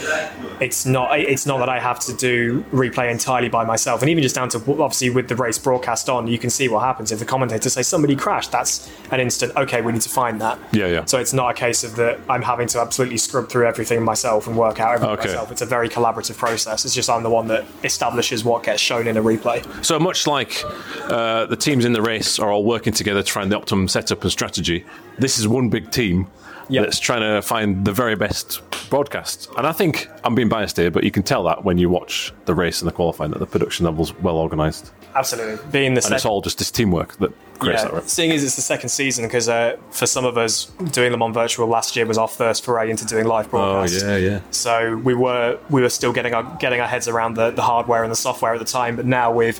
it's 0.60 0.86
not 0.86 1.18
it's 1.18 1.46
not 1.46 1.58
that 1.58 1.68
I 1.68 1.80
have 1.80 1.98
to 2.00 2.14
do 2.14 2.62
replay 2.72 3.10
entirely 3.10 3.48
by 3.48 3.64
myself, 3.64 4.00
and 4.02 4.08
even 4.10 4.22
just 4.22 4.36
down 4.36 4.48
to 4.50 4.58
obviously 4.58 5.10
with 5.10 5.28
the 5.28 5.36
race 5.36 5.58
broadcast 5.58 6.08
on, 6.08 6.26
you 6.28 6.38
can 6.38 6.50
see 6.50 6.68
what 6.68 6.80
happens 6.84 7.10
if 7.10 7.18
the 7.18 7.24
commentator 7.24 7.68
say 7.68 7.82
somebody 7.82 8.14
crashed. 8.14 8.52
That's 8.52 8.90
an 9.10 9.20
instant. 9.20 9.56
Okay, 9.56 9.82
we 9.82 9.92
need 9.92 10.02
to 10.02 10.08
find 10.08 10.40
that. 10.40 10.58
Yeah, 10.72 10.86
yeah. 10.86 11.04
So 11.04 11.18
it's 11.18 11.32
not 11.32 11.50
a 11.50 11.54
case 11.54 11.82
of 11.82 11.96
that 11.96 12.20
I'm 12.28 12.42
having 12.42 12.68
to 12.68 12.80
absolutely 12.80 13.18
scrub 13.18 13.48
through 13.48 13.66
everything 13.66 14.02
myself 14.02 14.46
and 14.46 14.56
work 14.56 14.78
out 14.80 14.94
everything 14.94 15.14
Okay. 15.14 15.28
myself. 15.28 15.50
It's 15.50 15.62
a 15.62 15.66
very 15.66 15.88
collaborative 15.88 16.36
process. 16.36 16.84
It's 16.84 16.94
just 16.94 17.10
I'm 17.10 17.22
the 17.22 17.30
one 17.30 17.48
that 17.48 17.64
establishes 17.82 18.44
what 18.44 18.62
gets 18.62 18.80
shown 18.80 19.06
in 19.08 19.16
a 19.16 19.22
replay. 19.22 19.64
So 19.84 19.98
much 19.98 20.26
like 20.26 20.62
uh, 21.10 21.46
the 21.46 21.56
teams 21.56 21.84
in 21.84 21.92
the 21.92 22.02
race 22.02 22.35
are 22.38 22.50
all 22.50 22.64
working 22.64 22.92
together 22.92 23.22
to 23.22 23.32
find 23.32 23.50
the 23.52 23.56
optimum 23.56 23.88
setup 23.88 24.22
and 24.22 24.30
strategy, 24.32 24.84
this 25.18 25.38
is 25.38 25.46
one 25.48 25.68
big 25.68 25.90
team 25.90 26.28
Yep. 26.68 26.82
that's 26.84 26.98
trying 26.98 27.20
to 27.20 27.40
find 27.42 27.84
the 27.84 27.92
very 27.92 28.16
best 28.16 28.60
broadcast. 28.90 29.48
And 29.56 29.68
I 29.68 29.72
think 29.72 30.08
I'm 30.24 30.34
being 30.34 30.48
biased 30.48 30.76
here, 30.76 30.90
but 30.90 31.04
you 31.04 31.12
can 31.12 31.22
tell 31.22 31.44
that 31.44 31.64
when 31.64 31.78
you 31.78 31.88
watch 31.88 32.32
the 32.46 32.56
race 32.56 32.80
and 32.80 32.88
the 32.88 32.92
qualifying 32.92 33.30
that 33.30 33.38
the 33.38 33.46
production 33.46 33.86
level's 33.86 34.12
well 34.18 34.36
organised, 34.36 34.92
Absolutely. 35.14 35.64
Being 35.70 35.94
the 35.94 36.04
and 36.04 36.12
it's 36.14 36.26
all 36.26 36.40
just 36.42 36.58
this 36.58 36.70
teamwork 36.72 37.16
that 37.18 37.32
creates 37.60 37.82
that. 37.84 37.92
Right? 37.92 38.10
seeing 38.10 38.32
as 38.32 38.42
it's 38.44 38.56
the 38.56 38.62
second 38.62 38.88
season, 38.90 39.24
because 39.26 39.48
uh, 39.48 39.76
for 39.90 40.06
some 40.06 40.24
of 40.26 40.36
us, 40.36 40.66
doing 40.90 41.10
them 41.12 41.22
on 41.22 41.32
virtual 41.32 41.68
last 41.68 41.94
year 41.96 42.04
was 42.04 42.18
our 42.18 42.28
first 42.28 42.64
foray 42.64 42.90
into 42.90 43.06
doing 43.06 43.26
live 43.26 43.46
Oh 43.46 43.50
broadcasts. 43.50 44.02
yeah, 44.02 44.16
yeah. 44.16 44.40
So 44.50 44.96
we 44.96 45.14
were 45.14 45.58
we 45.70 45.80
were 45.82 45.88
still 45.88 46.12
getting 46.12 46.34
our 46.34 46.42
getting 46.58 46.80
our 46.80 46.88
heads 46.88 47.06
around 47.08 47.34
the, 47.34 47.50
the 47.52 47.62
hardware 47.62 48.02
and 48.02 48.10
the 48.12 48.16
software 48.16 48.52
at 48.52 48.58
the 48.58 48.66
time, 48.66 48.96
but 48.96 49.06
now 49.06 49.32
we've 49.32 49.58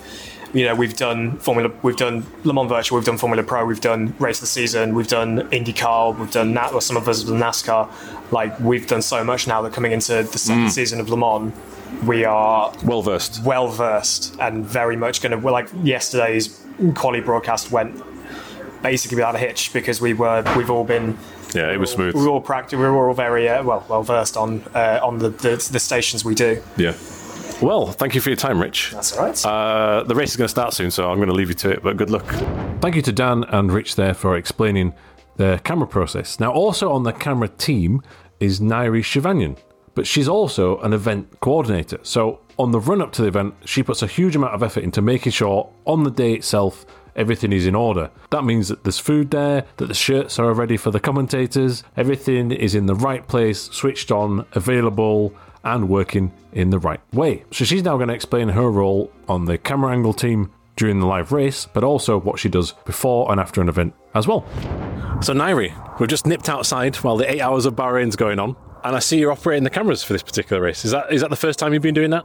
you 0.53 0.65
know 0.65 0.75
we've 0.75 0.95
done 0.95 1.37
Formula 1.37 1.71
we've 1.81 1.97
done 1.97 2.25
Le 2.43 2.53
Mans 2.53 2.69
Virtual, 2.69 2.97
we've 2.97 3.05
done 3.05 3.17
Formula 3.17 3.43
Pro, 3.43 3.65
we've 3.65 3.81
done 3.81 4.13
Race 4.19 4.37
of 4.37 4.41
the 4.41 4.47
Season, 4.47 4.95
we've 4.95 5.07
done 5.07 5.41
IndyCar, 5.49 6.17
we've 6.17 6.31
done 6.31 6.53
NAT, 6.53 6.73
or 6.73 6.81
some 6.81 6.97
of 6.97 7.07
us 7.09 7.19
have 7.21 7.29
done 7.29 7.39
NASCAR. 7.39 7.89
Like 8.31 8.57
we've 8.59 8.87
done 8.87 9.01
so 9.01 9.23
much 9.23 9.47
now 9.47 9.61
that 9.61 9.73
coming 9.73 9.91
into 9.91 10.13
the 10.23 10.37
second 10.37 10.69
season 10.71 10.99
of 10.99 11.09
Le 11.09 11.17
Mans, 11.17 11.53
we 12.05 12.25
are 12.25 12.73
Well 12.83 13.01
versed. 13.01 13.43
well 13.43 13.67
versed 13.67 14.35
and 14.39 14.65
very 14.65 14.95
much 14.95 15.21
going 15.21 15.31
to. 15.31 15.37
Well, 15.37 15.53
like 15.53 15.69
yesterday's 15.83 16.63
quali 16.95 17.21
broadcast 17.21 17.71
went 17.71 18.01
basically 18.83 19.15
without 19.15 19.35
a 19.35 19.39
hitch 19.39 19.73
because 19.73 19.99
we 19.99 20.13
were 20.13 20.43
we've 20.55 20.69
all 20.69 20.83
been 20.83 21.17
Yeah, 21.55 21.71
it 21.71 21.79
was 21.79 21.91
smooth. 21.91 22.13
we 22.13 22.21
were 22.21 22.29
all 22.29 22.41
practiced 22.41 22.79
We 22.79 22.85
were 22.87 23.07
all 23.09 23.15
very 23.15 23.49
uh, 23.49 23.63
well 23.63 23.85
well 23.89 24.03
versed 24.03 24.37
on 24.37 24.61
uh, 24.75 24.99
on 25.01 25.17
the, 25.19 25.29
the 25.29 25.55
the 25.71 25.79
stations 25.79 26.23
we 26.23 26.35
do. 26.35 26.61
Yeah. 26.77 26.93
Well, 27.61 27.87
thank 27.87 28.13
you 28.13 28.21
for 28.21 28.29
your 28.29 28.37
time, 28.37 28.61
Rich. 28.61 28.91
That's 28.91 29.17
all 29.17 29.25
right. 29.25 29.45
Uh, 29.45 30.03
the 30.03 30.13
race 30.13 30.29
is 30.29 30.37
going 30.37 30.45
to 30.45 30.51
start 30.51 30.73
soon, 30.73 30.91
so 30.91 31.09
I'm 31.09 31.17
going 31.17 31.29
to 31.29 31.33
leave 31.33 31.49
you 31.49 31.55
to 31.55 31.71
it, 31.71 31.81
but 31.81 31.97
good 31.97 32.11
luck. 32.11 32.25
Thank 32.81 32.95
you 32.95 33.01
to 33.01 33.11
Dan 33.11 33.45
and 33.45 33.71
Rich 33.71 33.95
there 33.95 34.13
for 34.13 34.37
explaining 34.37 34.93
the 35.37 35.59
camera 35.63 35.87
process. 35.87 36.39
Now, 36.39 36.51
also 36.51 36.91
on 36.91 37.01
the 37.01 37.13
camera 37.13 37.47
team 37.47 38.03
is 38.39 38.59
Nairi 38.59 39.01
Shivanyan, 39.01 39.57
but 39.95 40.05
she's 40.05 40.27
also 40.27 40.79
an 40.81 40.93
event 40.93 41.39
coordinator. 41.39 41.97
So, 42.03 42.41
on 42.59 42.71
the 42.71 42.79
run 42.79 43.01
up 43.01 43.11
to 43.13 43.23
the 43.23 43.27
event, 43.27 43.55
she 43.65 43.81
puts 43.81 44.03
a 44.03 44.07
huge 44.07 44.35
amount 44.35 44.53
of 44.53 44.61
effort 44.61 44.83
into 44.83 45.01
making 45.01 45.31
sure 45.31 45.71
on 45.85 46.03
the 46.03 46.11
day 46.11 46.33
itself 46.33 46.85
everything 47.15 47.51
is 47.51 47.65
in 47.65 47.73
order. 47.73 48.11
That 48.29 48.43
means 48.43 48.67
that 48.67 48.83
there's 48.83 48.99
food 48.99 49.31
there, 49.31 49.65
that 49.77 49.87
the 49.87 49.95
shirts 49.95 50.37
are 50.37 50.53
ready 50.53 50.77
for 50.77 50.91
the 50.91 50.99
commentators, 50.99 51.83
everything 51.95 52.51
is 52.51 52.75
in 52.75 52.85
the 52.85 52.95
right 52.95 53.27
place, 53.27 53.63
switched 53.71 54.11
on, 54.11 54.45
available, 54.53 55.33
and 55.75 55.89
working 55.89 56.31
in 56.53 56.69
the 56.69 56.79
right 56.79 56.99
way. 57.13 57.43
So 57.51 57.65
she's 57.65 57.83
now 57.83 57.97
going 57.97 58.07
to 58.09 58.13
explain 58.13 58.49
her 58.49 58.69
role 58.71 59.11
on 59.27 59.45
the 59.45 59.57
camera 59.57 59.91
angle 59.91 60.13
team 60.13 60.51
during 60.75 60.99
the 60.99 61.05
live 61.07 61.31
race, 61.31 61.67
but 61.73 61.83
also 61.83 62.19
what 62.19 62.39
she 62.39 62.49
does 62.49 62.71
before 62.85 63.31
and 63.31 63.39
after 63.39 63.61
an 63.61 63.67
event 63.69 63.93
as 64.13 64.27
well. 64.27 64.45
So, 65.21 65.33
Nairi, 65.33 65.99
we've 65.99 66.09
just 66.09 66.27
nipped 66.27 66.49
outside 66.49 66.95
while 66.97 67.17
the 67.17 67.29
eight 67.31 67.41
hours 67.41 67.65
of 67.65 67.75
Bahrain's 67.75 68.15
going 68.15 68.37
on, 68.39 68.55
and 68.83 68.95
I 68.95 68.99
see 68.99 69.17
you're 69.19 69.31
operating 69.31 69.63
the 69.63 69.71
cameras 69.71 70.03
for 70.03 70.13
this 70.13 70.21
particular 70.23 70.61
race. 70.61 70.85
Is 70.85 70.91
that 70.91 71.11
is 71.11 71.21
that 71.21 71.29
the 71.31 71.35
first 71.35 71.57
time 71.57 71.73
you've 71.73 71.81
been 71.81 71.95
doing 71.95 72.11
that? 72.11 72.23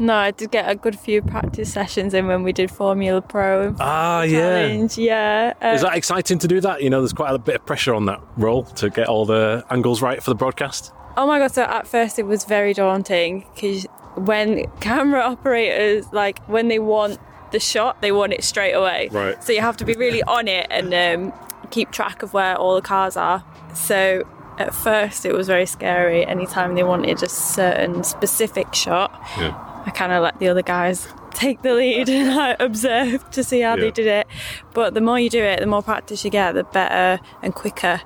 No, 0.00 0.14
I 0.14 0.30
did 0.30 0.50
get 0.50 0.70
a 0.70 0.74
good 0.76 0.98
few 0.98 1.20
practice 1.22 1.72
sessions 1.72 2.14
in 2.14 2.26
when 2.26 2.42
we 2.44 2.52
did 2.52 2.70
Formula 2.70 3.20
Pro. 3.20 3.74
Ah, 3.80 4.24
challenge. 4.26 4.96
yeah. 4.96 5.54
Uh, 5.62 5.68
Is 5.68 5.82
that 5.82 5.96
exciting 5.96 6.38
to 6.38 6.48
do 6.48 6.60
that? 6.60 6.82
You 6.82 6.90
know, 6.90 7.00
there's 7.00 7.12
quite 7.12 7.34
a 7.34 7.38
bit 7.38 7.56
of 7.56 7.66
pressure 7.66 7.94
on 7.94 8.06
that 8.06 8.20
role 8.36 8.62
to 8.64 8.90
get 8.90 9.08
all 9.08 9.26
the 9.26 9.64
angles 9.70 10.00
right 10.00 10.22
for 10.22 10.30
the 10.30 10.36
broadcast. 10.36 10.92
Oh 11.18 11.26
my 11.26 11.38
god! 11.38 11.52
So 11.52 11.62
at 11.64 11.86
first 11.86 12.18
it 12.18 12.24
was 12.26 12.44
very 12.44 12.72
daunting 12.72 13.44
because 13.54 13.84
when 14.14 14.64
camera 14.80 15.20
operators 15.34 16.10
like 16.12 16.38
when 16.46 16.68
they 16.68 16.78
want 16.78 17.18
the 17.50 17.60
shot, 17.60 18.00
they 18.02 18.12
want 18.12 18.32
it 18.32 18.44
straight 18.44 18.72
away. 18.72 19.08
Right. 19.10 19.42
So 19.42 19.52
you 19.52 19.60
have 19.60 19.76
to 19.78 19.84
be 19.84 19.94
really 19.94 20.22
on 20.22 20.48
it 20.48 20.66
and 20.70 20.94
um, 20.94 21.38
keep 21.70 21.90
track 21.90 22.22
of 22.22 22.32
where 22.32 22.56
all 22.56 22.74
the 22.74 22.82
cars 22.82 23.16
are. 23.16 23.44
So 23.74 24.22
at 24.58 24.74
first 24.74 25.24
it 25.24 25.32
was 25.32 25.46
very 25.46 25.66
scary. 25.66 26.26
Anytime 26.26 26.74
they 26.74 26.82
wanted 26.82 27.22
a 27.22 27.28
certain 27.28 28.04
specific 28.04 28.74
shot, 28.74 29.10
Yeah. 29.38 29.56
I 29.86 29.90
kind 29.90 30.12
of 30.12 30.22
let 30.22 30.38
the 30.40 30.48
other 30.48 30.62
guys 30.62 31.08
take 31.32 31.62
the 31.62 31.72
lead 31.72 32.08
and 32.18 32.38
I 32.38 32.56
observed 32.60 33.32
to 33.32 33.42
see 33.44 33.60
how 33.60 33.76
Yeah. 33.76 33.84
they 33.84 33.90
did 33.92 34.06
it. 34.08 34.26
But 34.74 34.92
the 34.94 35.00
more 35.00 35.18
you 35.18 35.30
do 35.30 35.42
it, 35.42 35.60
the 35.60 35.66
more 35.66 35.82
practice 35.82 36.24
you 36.24 36.30
get, 36.30 36.52
the 36.52 36.64
better 36.64 37.22
and 37.42 37.54
quicker 37.54 38.02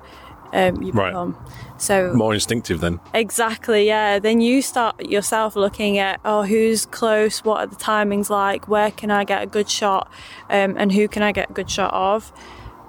um, 0.53 0.81
you 0.81 0.91
Right. 0.93 1.09
become. 1.09 1.35
So 1.77 2.13
More 2.13 2.33
instinctive 2.33 2.79
then. 2.79 2.99
exactly, 3.13 3.85
yeah. 3.87 4.19
Then 4.19 4.39
you 4.39 4.61
start 4.61 5.03
yourself 5.05 5.55
looking 5.55 5.97
at 5.97 6.19
oh, 6.23 6.43
who's 6.43 6.85
close, 6.85 7.43
what 7.43 7.59
are 7.59 7.67
the 7.67 7.75
timings 7.75 8.29
like, 8.29 8.67
where 8.69 8.91
can 8.91 9.11
I 9.11 9.25
get 9.25 9.43
a 9.43 9.47
good 9.47 9.69
shot, 9.69 10.09
um, 10.49 10.75
and 10.77 10.91
who 10.93 11.07
can 11.09 11.23
I 11.23 11.31
get 11.33 11.49
a 11.49 11.53
good 11.53 11.69
shot 11.69 11.93
of. 11.93 12.31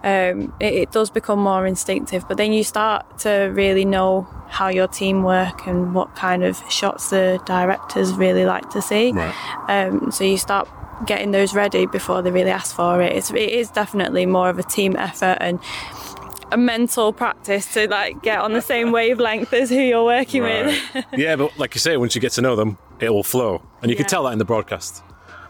Um, 0.04 0.52
it, 0.60 0.74
it 0.74 0.92
does 0.92 1.08
become 1.10 1.38
more 1.38 1.66
instinctive, 1.66 2.28
but 2.28 2.36
then 2.36 2.52
you 2.52 2.62
start 2.62 3.18
to 3.20 3.50
really 3.54 3.86
know 3.86 4.28
how 4.48 4.68
your 4.68 4.86
team 4.86 5.22
work 5.22 5.66
and 5.66 5.94
what 5.94 6.14
kind 6.14 6.44
of 6.44 6.62
shots 6.70 7.08
the 7.08 7.40
directors 7.46 8.12
really 8.12 8.44
like 8.44 8.68
to 8.70 8.82
see. 8.82 9.12
Right. 9.12 9.34
Um, 9.68 10.12
so 10.12 10.22
you 10.24 10.36
start 10.36 10.68
getting 11.06 11.30
those 11.32 11.54
ready 11.54 11.86
before 11.86 12.20
they 12.20 12.30
really 12.30 12.50
ask 12.50 12.76
for 12.76 13.00
it. 13.00 13.12
It's, 13.14 13.30
it 13.30 13.48
is 13.48 13.70
definitely 13.70 14.26
more 14.26 14.50
of 14.50 14.58
a 14.58 14.62
team 14.62 14.94
effort 14.96 15.38
and 15.40 15.58
a 16.54 16.56
mental 16.56 17.12
practice 17.12 17.74
to 17.74 17.88
like 17.88 18.22
get 18.22 18.38
on 18.38 18.52
the 18.52 18.60
same 18.62 18.92
wavelength 18.92 19.52
as 19.52 19.70
who 19.70 19.80
you're 19.80 20.04
working 20.04 20.44
with. 20.44 20.80
yeah, 21.16 21.34
but 21.34 21.58
like 21.58 21.74
you 21.74 21.80
say, 21.80 21.96
once 21.96 22.14
you 22.14 22.20
get 22.20 22.30
to 22.32 22.40
know 22.40 22.54
them, 22.54 22.78
it 23.00 23.10
will 23.10 23.24
flow. 23.24 23.60
And 23.82 23.90
you 23.90 23.96
can 23.96 24.06
tell 24.06 24.22
that 24.24 24.32
in 24.32 24.38
the 24.38 24.44
broadcast. 24.44 25.02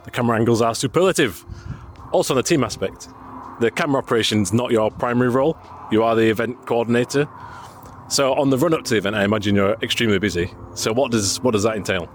The 0.05 0.11
camera 0.11 0.39
angles 0.39 0.63
are 0.63 0.75
superlative. 0.75 1.45
Also, 2.11 2.33
on 2.33 2.37
the 2.37 2.43
team 2.43 2.65
aspect, 2.65 3.09
the 3.61 3.71
camera 3.71 3.99
operation's 3.99 4.53
not 4.53 4.71
your 4.71 4.91
primary 4.91 5.29
role. 5.29 5.59
You 5.93 6.03
are 6.03 6.17
the 6.17 6.31
event 6.31 6.67
coordinator. 6.67 7.29
So 8.09 8.33
on 8.35 8.49
the 8.49 8.57
run 8.57 8.73
up 8.73 8.85
to 8.85 8.91
the 8.91 8.97
event, 8.97 9.15
I 9.15 9.25
imagine 9.25 9.55
you're 9.55 9.77
extremely 9.83 10.19
busy. 10.19 10.51
So 10.75 10.93
what 10.95 11.11
does 11.11 11.39
what 11.41 11.51
does 11.51 11.65
that 11.65 11.77
entail? 11.77 12.09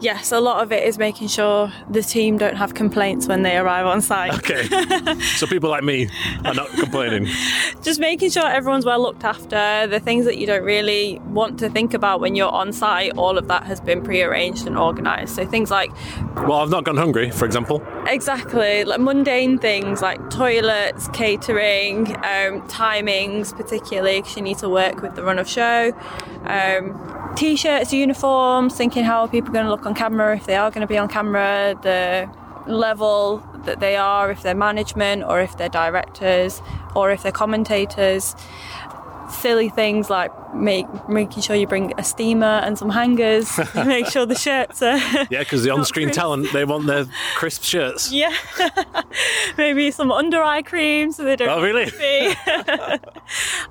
Yes, 0.00 0.32
a 0.32 0.40
lot 0.40 0.62
of 0.62 0.72
it 0.72 0.84
is 0.84 0.98
making 0.98 1.28
sure 1.28 1.72
the 1.90 2.02
team 2.02 2.38
don't 2.38 2.56
have 2.56 2.74
complaints 2.74 3.26
when 3.26 3.42
they 3.42 3.56
arrive 3.56 3.86
on 3.86 4.00
site. 4.00 4.34
Okay. 4.34 4.64
so 5.36 5.46
people 5.46 5.70
like 5.70 5.84
me 5.84 6.08
are 6.44 6.54
not 6.54 6.68
complaining. 6.70 7.26
Just 7.82 8.00
making 8.00 8.30
sure 8.30 8.46
everyone's 8.46 8.84
well 8.84 9.00
looked 9.00 9.24
after, 9.24 9.86
the 9.86 10.00
things 10.00 10.24
that 10.24 10.36
you 10.38 10.46
don't 10.46 10.64
really 10.64 11.18
want 11.26 11.58
to 11.60 11.70
think 11.70 11.94
about 11.94 12.20
when 12.20 12.34
you're 12.34 12.50
on 12.50 12.72
site, 12.72 13.12
all 13.16 13.38
of 13.38 13.48
that 13.48 13.64
has 13.64 13.80
been 13.80 14.02
pre-arranged 14.02 14.66
and 14.66 14.76
organised. 14.76 15.34
So 15.34 15.46
things 15.46 15.70
like 15.70 15.90
Well, 16.36 16.54
I've 16.54 16.70
not 16.70 16.84
gone 16.84 16.96
hungry, 16.96 17.30
for 17.30 17.44
example. 17.44 17.82
Exactly, 18.06 18.84
like 18.84 19.00
mundane 19.00 19.58
things 19.58 20.02
like 20.02 20.30
toilets, 20.30 21.08
catering, 21.08 22.08
um, 22.16 22.62
timings, 22.68 23.56
particularly 23.56 24.20
because 24.20 24.36
you 24.36 24.42
need 24.42 24.58
to 24.58 24.68
work 24.68 25.02
with 25.02 25.14
the 25.14 25.22
run 25.22 25.38
of 25.38 25.48
show. 25.48 25.92
Um, 26.44 27.32
t-shirts, 27.36 27.92
uniforms, 27.92 28.74
thinking 28.74 29.04
how 29.04 29.20
are 29.20 29.28
people 29.28 29.52
going 29.52 29.64
to 29.64 29.70
look 29.70 29.85
on 29.86 29.94
camera 29.94 30.36
if 30.36 30.46
they 30.46 30.56
are 30.56 30.70
going 30.70 30.82
to 30.82 30.86
be 30.86 30.98
on 30.98 31.08
camera, 31.08 31.78
the 31.82 32.28
level 32.66 33.42
that 33.64 33.80
they 33.80 33.96
are, 33.96 34.30
if 34.30 34.42
they're 34.42 34.54
management 34.54 35.22
or 35.22 35.40
if 35.40 35.56
they're 35.56 35.68
directors 35.68 36.60
or 36.94 37.10
if 37.12 37.22
they're 37.22 37.32
commentators. 37.32 38.34
Silly 39.30 39.68
things 39.68 40.08
like 40.08 40.30
make, 40.54 40.86
making 41.08 41.42
sure 41.42 41.56
you 41.56 41.66
bring 41.66 41.92
a 41.98 42.04
steamer 42.04 42.60
and 42.64 42.78
some 42.78 42.90
hangers 42.90 43.48
to 43.72 43.84
make 43.84 44.06
sure 44.06 44.24
the 44.26 44.34
shirts 44.34 44.82
are 44.82 44.96
Yeah, 45.30 45.40
because 45.40 45.62
the 45.64 45.70
on-screen 45.70 46.10
talent 46.10 46.52
they 46.52 46.64
want 46.64 46.86
their 46.86 47.06
crisp 47.34 47.62
shirts. 47.62 48.12
Yeah, 48.16 48.32
maybe 49.58 49.90
some 49.90 50.10
under 50.10 50.42
eye 50.42 50.62
cream 50.62 51.12
so 51.12 51.24
they 51.24 51.36
don't. 51.36 51.48
Oh, 51.48 51.60
really? 51.62 51.90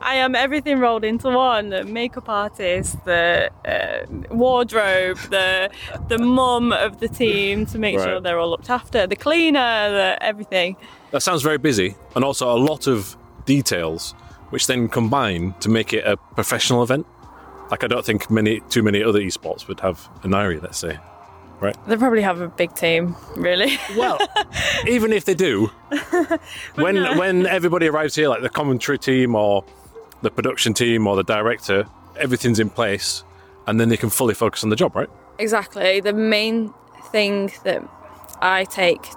I 0.01 0.15
am 0.15 0.35
everything 0.35 0.79
rolled 0.79 1.03
into 1.03 1.29
one: 1.29 1.69
the 1.69 1.83
makeup 1.83 2.29
artist, 2.29 3.03
the 3.05 3.49
uh, 3.65 4.05
wardrobe, 4.33 5.17
the 5.29 5.69
the 6.07 6.17
mum 6.17 6.71
of 6.71 6.99
the 6.99 7.07
team 7.07 7.65
to 7.67 7.77
make 7.79 7.99
sure 7.99 8.19
they're 8.19 8.39
all 8.39 8.49
looked 8.49 8.69
after, 8.69 9.07
the 9.07 9.15
cleaner, 9.15 9.89
the 9.91 10.17
everything. 10.21 10.75
That 11.11 11.21
sounds 11.21 11.41
very 11.41 11.57
busy, 11.57 11.95
and 12.15 12.23
also 12.23 12.51
a 12.51 12.59
lot 12.59 12.87
of 12.87 13.15
details, 13.45 14.13
which 14.49 14.67
then 14.67 14.87
combine 14.87 15.53
to 15.59 15.69
make 15.69 15.93
it 15.93 16.05
a 16.05 16.17
professional 16.17 16.83
event. 16.83 17.05
Like 17.71 17.83
I 17.83 17.87
don't 17.87 18.05
think 18.05 18.29
many 18.29 18.61
too 18.69 18.83
many 18.83 19.03
other 19.03 19.19
esports 19.19 19.67
would 19.67 19.79
have 19.79 20.07
an 20.23 20.33
area, 20.33 20.59
let's 20.61 20.77
say. 20.77 20.99
Right. 21.59 21.75
They 21.87 21.95
probably 21.95 22.21
have 22.21 22.41
a 22.41 22.49
big 22.49 22.75
team, 22.75 23.15
really. 23.37 23.79
Well, 23.95 24.19
even 24.87 25.13
if 25.13 25.23
they 25.23 25.33
do, 25.33 25.67
when 26.75 27.17
when 27.17 27.45
everybody 27.47 27.87
arrives 27.87 28.13
here, 28.15 28.27
like 28.27 28.41
the 28.41 28.49
commentary 28.49 28.99
team 28.99 29.35
or 29.35 29.63
the 30.21 30.29
production 30.29 30.73
team 30.73 31.07
or 31.07 31.15
the 31.15 31.23
director, 31.23 31.85
everything's 32.17 32.59
in 32.59 32.69
place, 32.69 33.23
and 33.67 33.79
then 33.79 33.89
they 33.89 33.97
can 33.97 34.09
fully 34.09 34.33
focus 34.33 34.63
on 34.63 34.69
the 34.69 34.75
job, 34.75 34.95
right? 34.95 35.09
Exactly. 35.39 36.01
The 36.01 36.13
main 36.13 36.73
thing 37.11 37.51
that 37.63 37.83
I 38.41 38.65
take 38.65 39.07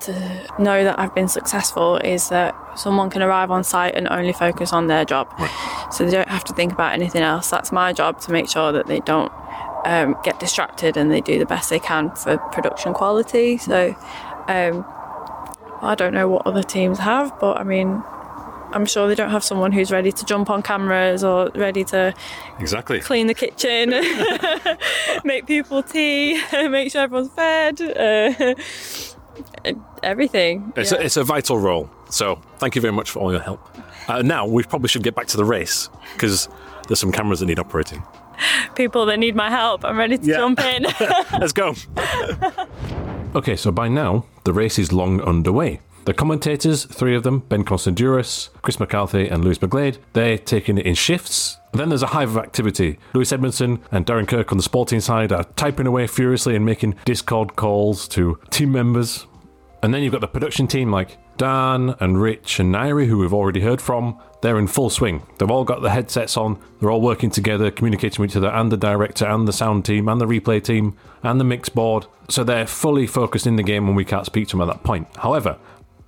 to 0.00 0.46
know 0.58 0.84
that 0.84 0.98
I've 0.98 1.14
been 1.14 1.28
successful 1.28 1.96
is 1.98 2.28
that 2.28 2.54
someone 2.78 3.10
can 3.10 3.22
arrive 3.22 3.50
on 3.50 3.64
site 3.64 3.94
and 3.94 4.08
only 4.08 4.32
focus 4.32 4.72
on 4.72 4.86
their 4.86 5.04
job. 5.04 5.28
So 5.92 6.04
they 6.04 6.10
don't 6.10 6.28
have 6.28 6.44
to 6.44 6.52
think 6.54 6.72
about 6.72 6.92
anything 6.92 7.22
else. 7.22 7.50
That's 7.50 7.72
my 7.72 7.92
job 7.92 8.20
to 8.22 8.32
make 8.32 8.48
sure 8.48 8.72
that 8.72 8.86
they 8.86 9.00
don't 9.00 9.32
um, 9.84 10.16
get 10.22 10.38
distracted 10.40 10.96
and 10.96 11.10
they 11.10 11.20
do 11.20 11.38
the 11.38 11.46
best 11.46 11.70
they 11.70 11.78
can 11.80 12.10
for 12.14 12.38
production 12.38 12.94
quality. 12.94 13.58
So 13.58 13.94
um, 14.48 14.84
I 15.82 15.94
don't 15.96 16.14
know 16.14 16.28
what 16.28 16.46
other 16.46 16.62
teams 16.62 16.98
have, 17.00 17.38
but 17.40 17.58
I 17.58 17.64
mean, 17.64 18.02
I'm 18.74 18.86
sure 18.86 19.06
they 19.06 19.14
don't 19.14 19.30
have 19.30 19.44
someone 19.44 19.72
who's 19.72 19.90
ready 19.90 20.10
to 20.12 20.24
jump 20.24 20.48
on 20.48 20.62
cameras 20.62 21.22
or 21.22 21.50
ready 21.54 21.84
to 21.84 22.14
Exactly. 22.58 23.00
clean 23.00 23.26
the 23.26 23.34
kitchen, 23.34 23.90
make 25.24 25.46
people 25.46 25.82
tea, 25.82 26.40
make 26.52 26.90
sure 26.90 27.02
everyone's 27.02 27.30
fed, 27.32 27.80
uh, 27.82 28.54
everything. 30.02 30.72
It's, 30.76 30.92
yeah. 30.92 30.98
a, 30.98 31.02
it's 31.02 31.16
a 31.16 31.24
vital 31.24 31.58
role. 31.58 31.90
So 32.10 32.40
thank 32.58 32.74
you 32.74 32.80
very 32.80 32.92
much 32.92 33.10
for 33.10 33.20
all 33.20 33.32
your 33.32 33.40
help. 33.40 33.60
Uh, 34.08 34.22
now 34.22 34.46
we 34.46 34.62
probably 34.64 34.88
should 34.88 35.02
get 35.02 35.14
back 35.14 35.26
to 35.28 35.36
the 35.36 35.44
race 35.44 35.88
because 36.14 36.48
there's 36.88 37.00
some 37.00 37.12
cameras 37.12 37.40
that 37.40 37.46
need 37.46 37.58
operating. 37.58 38.02
people 38.74 39.06
that 39.06 39.18
need 39.18 39.36
my 39.36 39.50
help. 39.50 39.84
I'm 39.84 39.96
ready 39.98 40.18
to 40.18 40.24
Yeah. 40.24 40.36
jump 40.36 40.60
in. 40.60 40.84
Let's 41.40 41.52
go. 41.52 41.74
okay, 43.34 43.56
so 43.56 43.70
by 43.70 43.88
now, 43.88 44.26
the 44.44 44.52
race 44.52 44.78
is 44.78 44.92
long 44.92 45.20
underway. 45.20 45.80
The 46.04 46.12
commentators, 46.12 46.84
three 46.84 47.14
of 47.14 47.22
them, 47.22 47.40
Ben 47.48 47.64
Constanduros, 47.64 48.48
Chris 48.62 48.80
McCarthy, 48.80 49.28
and 49.28 49.44
Lewis 49.44 49.58
McGlade, 49.58 49.98
they're 50.14 50.36
taking 50.36 50.76
it 50.76 50.84
in 50.84 50.96
shifts. 50.96 51.58
Then 51.74 51.90
there's 51.90 52.02
a 52.02 52.08
hive 52.08 52.30
of 52.30 52.38
activity. 52.38 52.98
Lewis 53.14 53.32
Edmondson 53.32 53.80
and 53.92 54.04
Darren 54.04 54.26
Kirk 54.26 54.50
on 54.50 54.58
the 54.58 54.64
sporting 54.64 55.00
side 55.00 55.30
are 55.32 55.44
typing 55.54 55.86
away 55.86 56.08
furiously 56.08 56.56
and 56.56 56.66
making 56.66 56.96
Discord 57.04 57.54
calls 57.54 58.08
to 58.08 58.36
team 58.50 58.72
members. 58.72 59.26
And 59.82 59.92
then 59.92 60.02
you've 60.02 60.12
got 60.12 60.20
the 60.20 60.28
production 60.28 60.68
team 60.68 60.92
like 60.92 61.18
Dan 61.36 61.96
and 61.98 62.20
Rich 62.20 62.60
and 62.60 62.72
Nairi, 62.72 63.06
who 63.06 63.18
we've 63.18 63.34
already 63.34 63.60
heard 63.60 63.80
from. 63.80 64.16
They're 64.40 64.58
in 64.58 64.68
full 64.68 64.90
swing. 64.90 65.26
They've 65.38 65.50
all 65.50 65.64
got 65.64 65.82
the 65.82 65.90
headsets 65.90 66.36
on. 66.36 66.60
They're 66.78 66.90
all 66.90 67.00
working 67.00 67.30
together, 67.30 67.70
communicating 67.70 68.22
with 68.22 68.30
each 68.30 68.36
other, 68.36 68.50
and 68.50 68.70
the 68.70 68.76
director, 68.76 69.26
and 69.26 69.46
the 69.46 69.52
sound 69.52 69.84
team, 69.84 70.08
and 70.08 70.20
the 70.20 70.26
replay 70.26 70.62
team, 70.62 70.96
and 71.22 71.40
the 71.40 71.44
mix 71.44 71.68
board. 71.68 72.06
So 72.28 72.44
they're 72.44 72.66
fully 72.66 73.08
focused 73.08 73.46
in 73.46 73.56
the 73.56 73.62
game 73.64 73.86
when 73.86 73.96
we 73.96 74.04
can't 74.04 74.26
speak 74.26 74.48
to 74.48 74.56
them 74.56 74.68
at 74.68 74.72
that 74.72 74.84
point. 74.84 75.08
However, 75.16 75.58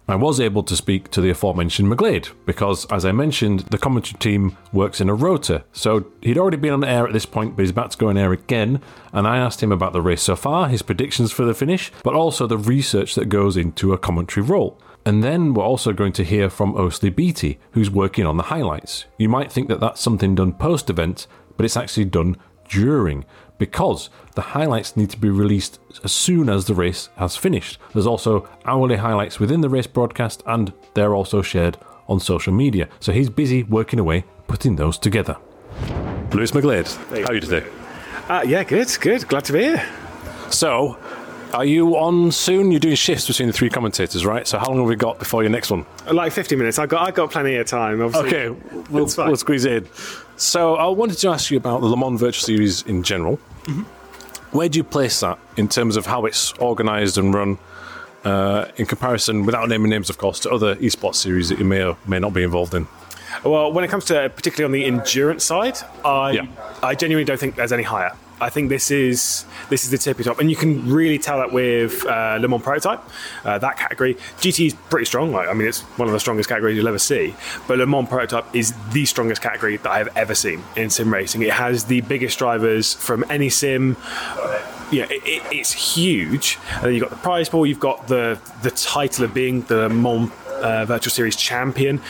I 0.06 0.16
was 0.16 0.38
able 0.38 0.62
to 0.64 0.76
speak 0.76 1.10
to 1.12 1.22
the 1.22 1.30
aforementioned 1.30 1.90
McGlade 1.90 2.28
because, 2.44 2.84
as 2.92 3.06
I 3.06 3.12
mentioned, 3.12 3.60
the 3.70 3.78
commentary 3.78 4.18
team 4.18 4.56
works 4.70 5.00
in 5.00 5.08
a 5.08 5.14
rota. 5.14 5.64
So 5.72 6.06
he'd 6.20 6.36
already 6.36 6.58
been 6.58 6.74
on 6.74 6.84
air 6.84 7.06
at 7.06 7.14
this 7.14 7.24
point, 7.24 7.56
but 7.56 7.62
he's 7.62 7.70
about 7.70 7.92
to 7.92 7.98
go 7.98 8.08
on 8.08 8.18
air 8.18 8.30
again. 8.30 8.82
And 9.14 9.26
I 9.26 9.38
asked 9.38 9.62
him 9.62 9.72
about 9.72 9.94
the 9.94 10.02
race 10.02 10.22
so 10.22 10.36
far, 10.36 10.68
his 10.68 10.82
predictions 10.82 11.32
for 11.32 11.46
the 11.46 11.54
finish, 11.54 11.90
but 12.02 12.14
also 12.14 12.46
the 12.46 12.58
research 12.58 13.14
that 13.14 13.30
goes 13.30 13.56
into 13.56 13.94
a 13.94 13.98
commentary 13.98 14.44
role. 14.44 14.78
And 15.06 15.24
then 15.24 15.54
we're 15.54 15.64
also 15.64 15.94
going 15.94 16.12
to 16.14 16.24
hear 16.24 16.50
from 16.50 16.74
Osley 16.74 17.14
Beatty, 17.14 17.58
who's 17.70 17.90
working 17.90 18.26
on 18.26 18.36
the 18.36 18.44
highlights. 18.44 19.06
You 19.16 19.30
might 19.30 19.50
think 19.50 19.68
that 19.68 19.80
that's 19.80 20.02
something 20.02 20.34
done 20.34 20.52
post 20.52 20.90
event, 20.90 21.26
but 21.56 21.64
it's 21.64 21.78
actually 21.78 22.06
done 22.06 22.36
during 22.68 23.24
because 23.58 24.10
the 24.34 24.40
highlights 24.40 24.96
need 24.96 25.10
to 25.10 25.18
be 25.18 25.30
released 25.30 25.78
as 26.02 26.12
soon 26.12 26.48
as 26.48 26.64
the 26.64 26.74
race 26.74 27.08
has 27.16 27.36
finished. 27.36 27.78
There's 27.92 28.06
also 28.06 28.48
hourly 28.64 28.96
highlights 28.96 29.38
within 29.38 29.60
the 29.60 29.68
race 29.68 29.86
broadcast, 29.86 30.42
and 30.46 30.72
they're 30.94 31.14
also 31.14 31.42
shared 31.42 31.78
on 32.08 32.20
social 32.20 32.52
media. 32.52 32.88
So 33.00 33.12
he's 33.12 33.30
busy 33.30 33.62
working 33.62 33.98
away 33.98 34.24
putting 34.46 34.76
those 34.76 34.98
together. 34.98 35.36
Lewis 36.32 36.50
McGlade, 36.50 36.88
how 37.22 37.30
are 37.30 37.34
you 37.34 37.40
today? 37.40 37.66
Uh, 38.28 38.42
yeah, 38.46 38.64
good, 38.64 38.88
good. 39.00 39.26
Glad 39.28 39.44
to 39.44 39.52
be 39.52 39.60
here. 39.60 39.86
So, 40.50 40.98
are 41.52 41.64
you 41.64 41.96
on 41.96 42.32
soon? 42.32 42.70
You're 42.70 42.80
doing 42.80 42.96
shifts 42.96 43.26
between 43.26 43.48
the 43.48 43.52
three 43.52 43.70
commentators, 43.70 44.24
right? 44.24 44.46
So, 44.46 44.58
how 44.58 44.68
long 44.68 44.78
have 44.78 44.88
we 44.88 44.96
got 44.96 45.18
before 45.18 45.42
your 45.42 45.50
next 45.50 45.70
one? 45.70 45.86
Like 46.10 46.32
50 46.32 46.56
minutes. 46.56 46.78
I 46.78 46.86
got 46.86 47.06
I 47.06 47.10
got 47.10 47.30
plenty 47.30 47.56
of 47.56 47.66
time. 47.66 48.00
Obviously. 48.02 48.28
Okay, 48.28 48.60
we'll, 48.90 49.08
we'll 49.16 49.36
squeeze 49.36 49.64
it 49.64 49.84
in. 49.84 49.88
So, 50.36 50.74
I 50.76 50.86
wanted 50.88 51.18
to 51.18 51.28
ask 51.28 51.50
you 51.50 51.56
about 51.56 51.80
the 51.80 51.86
Le 51.86 51.96
Mans 51.96 52.18
Virtual 52.20 52.44
Series 52.44 52.82
in 52.82 53.02
general. 53.02 53.36
Where 54.50 54.68
do 54.68 54.78
you 54.78 54.84
place 54.84 55.20
that 55.20 55.38
in 55.56 55.68
terms 55.68 55.96
of 55.96 56.06
how 56.06 56.26
it's 56.26 56.52
organised 56.58 57.18
and 57.18 57.32
run 57.34 57.58
uh, 58.24 58.66
in 58.76 58.86
comparison, 58.86 59.44
without 59.46 59.68
naming 59.68 59.90
names, 59.90 60.10
of 60.10 60.18
course, 60.18 60.40
to 60.40 60.50
other 60.50 60.76
esports 60.76 61.16
series 61.16 61.48
that 61.50 61.58
you 61.58 61.64
may 61.64 61.82
or 61.84 61.96
may 62.06 62.18
not 62.18 62.32
be 62.34 62.42
involved 62.42 62.74
in? 62.74 62.86
Well, 63.44 63.72
when 63.72 63.84
it 63.84 63.88
comes 63.88 64.04
to 64.06 64.30
particularly 64.34 64.64
on 64.64 64.72
the 64.72 64.84
endurance 64.98 65.44
side, 65.44 65.76
I 66.04 66.30
Yeah. 66.32 66.46
I 66.82 66.94
genuinely 66.94 67.24
don't 67.24 67.38
think 67.38 67.56
there's 67.56 67.72
any 67.72 67.82
higher. 67.82 68.12
I 68.44 68.50
think 68.50 68.68
this 68.68 68.90
is 68.90 69.46
this 69.70 69.84
is 69.84 69.90
the 69.90 69.96
tippy 69.96 70.22
top, 70.22 70.38
and 70.38 70.50
you 70.50 70.56
can 70.56 70.86
really 70.92 71.18
tell 71.18 71.38
that 71.38 71.50
with 71.50 72.04
uh, 72.04 72.36
Le 72.38 72.46
Mans 72.46 72.62
Prototype, 72.62 73.00
uh, 73.42 73.56
that 73.56 73.78
category. 73.78 74.16
GT 74.16 74.66
is 74.66 74.74
pretty 74.90 75.06
strong. 75.06 75.32
Like 75.32 75.48
I 75.48 75.54
mean, 75.54 75.66
it's 75.66 75.80
one 75.96 76.08
of 76.08 76.12
the 76.12 76.20
strongest 76.20 76.50
categories 76.50 76.76
you'll 76.76 76.86
ever 76.86 76.98
see. 76.98 77.34
But 77.66 77.78
Le 77.78 77.86
Mans 77.86 78.06
Prototype 78.06 78.44
is 78.54 78.74
the 78.92 79.06
strongest 79.06 79.40
category 79.40 79.78
that 79.78 79.90
I 79.90 79.96
have 79.96 80.14
ever 80.14 80.34
seen 80.34 80.62
in 80.76 80.90
sim 80.90 81.10
racing. 81.10 81.40
It 81.40 81.54
has 81.54 81.84
the 81.86 82.02
biggest 82.02 82.38
drivers 82.38 82.92
from 82.92 83.24
any 83.30 83.48
sim. 83.48 83.96
Yeah, 84.92 85.04
it, 85.04 85.22
it, 85.24 85.42
it's 85.50 85.72
huge. 85.72 86.58
And 86.74 86.84
then 86.84 86.92
you've 86.92 87.02
got 87.02 87.10
the 87.10 87.16
prize 87.16 87.48
pool. 87.48 87.64
You've 87.64 87.80
got 87.80 88.08
the 88.08 88.38
the 88.60 88.72
title 88.72 89.24
of 89.24 89.32
being 89.32 89.62
the 89.62 89.76
Le 89.76 89.88
Mans 89.88 90.30
uh, 90.50 90.84
Virtual 90.84 91.10
Series 91.10 91.34
champion. 91.34 92.02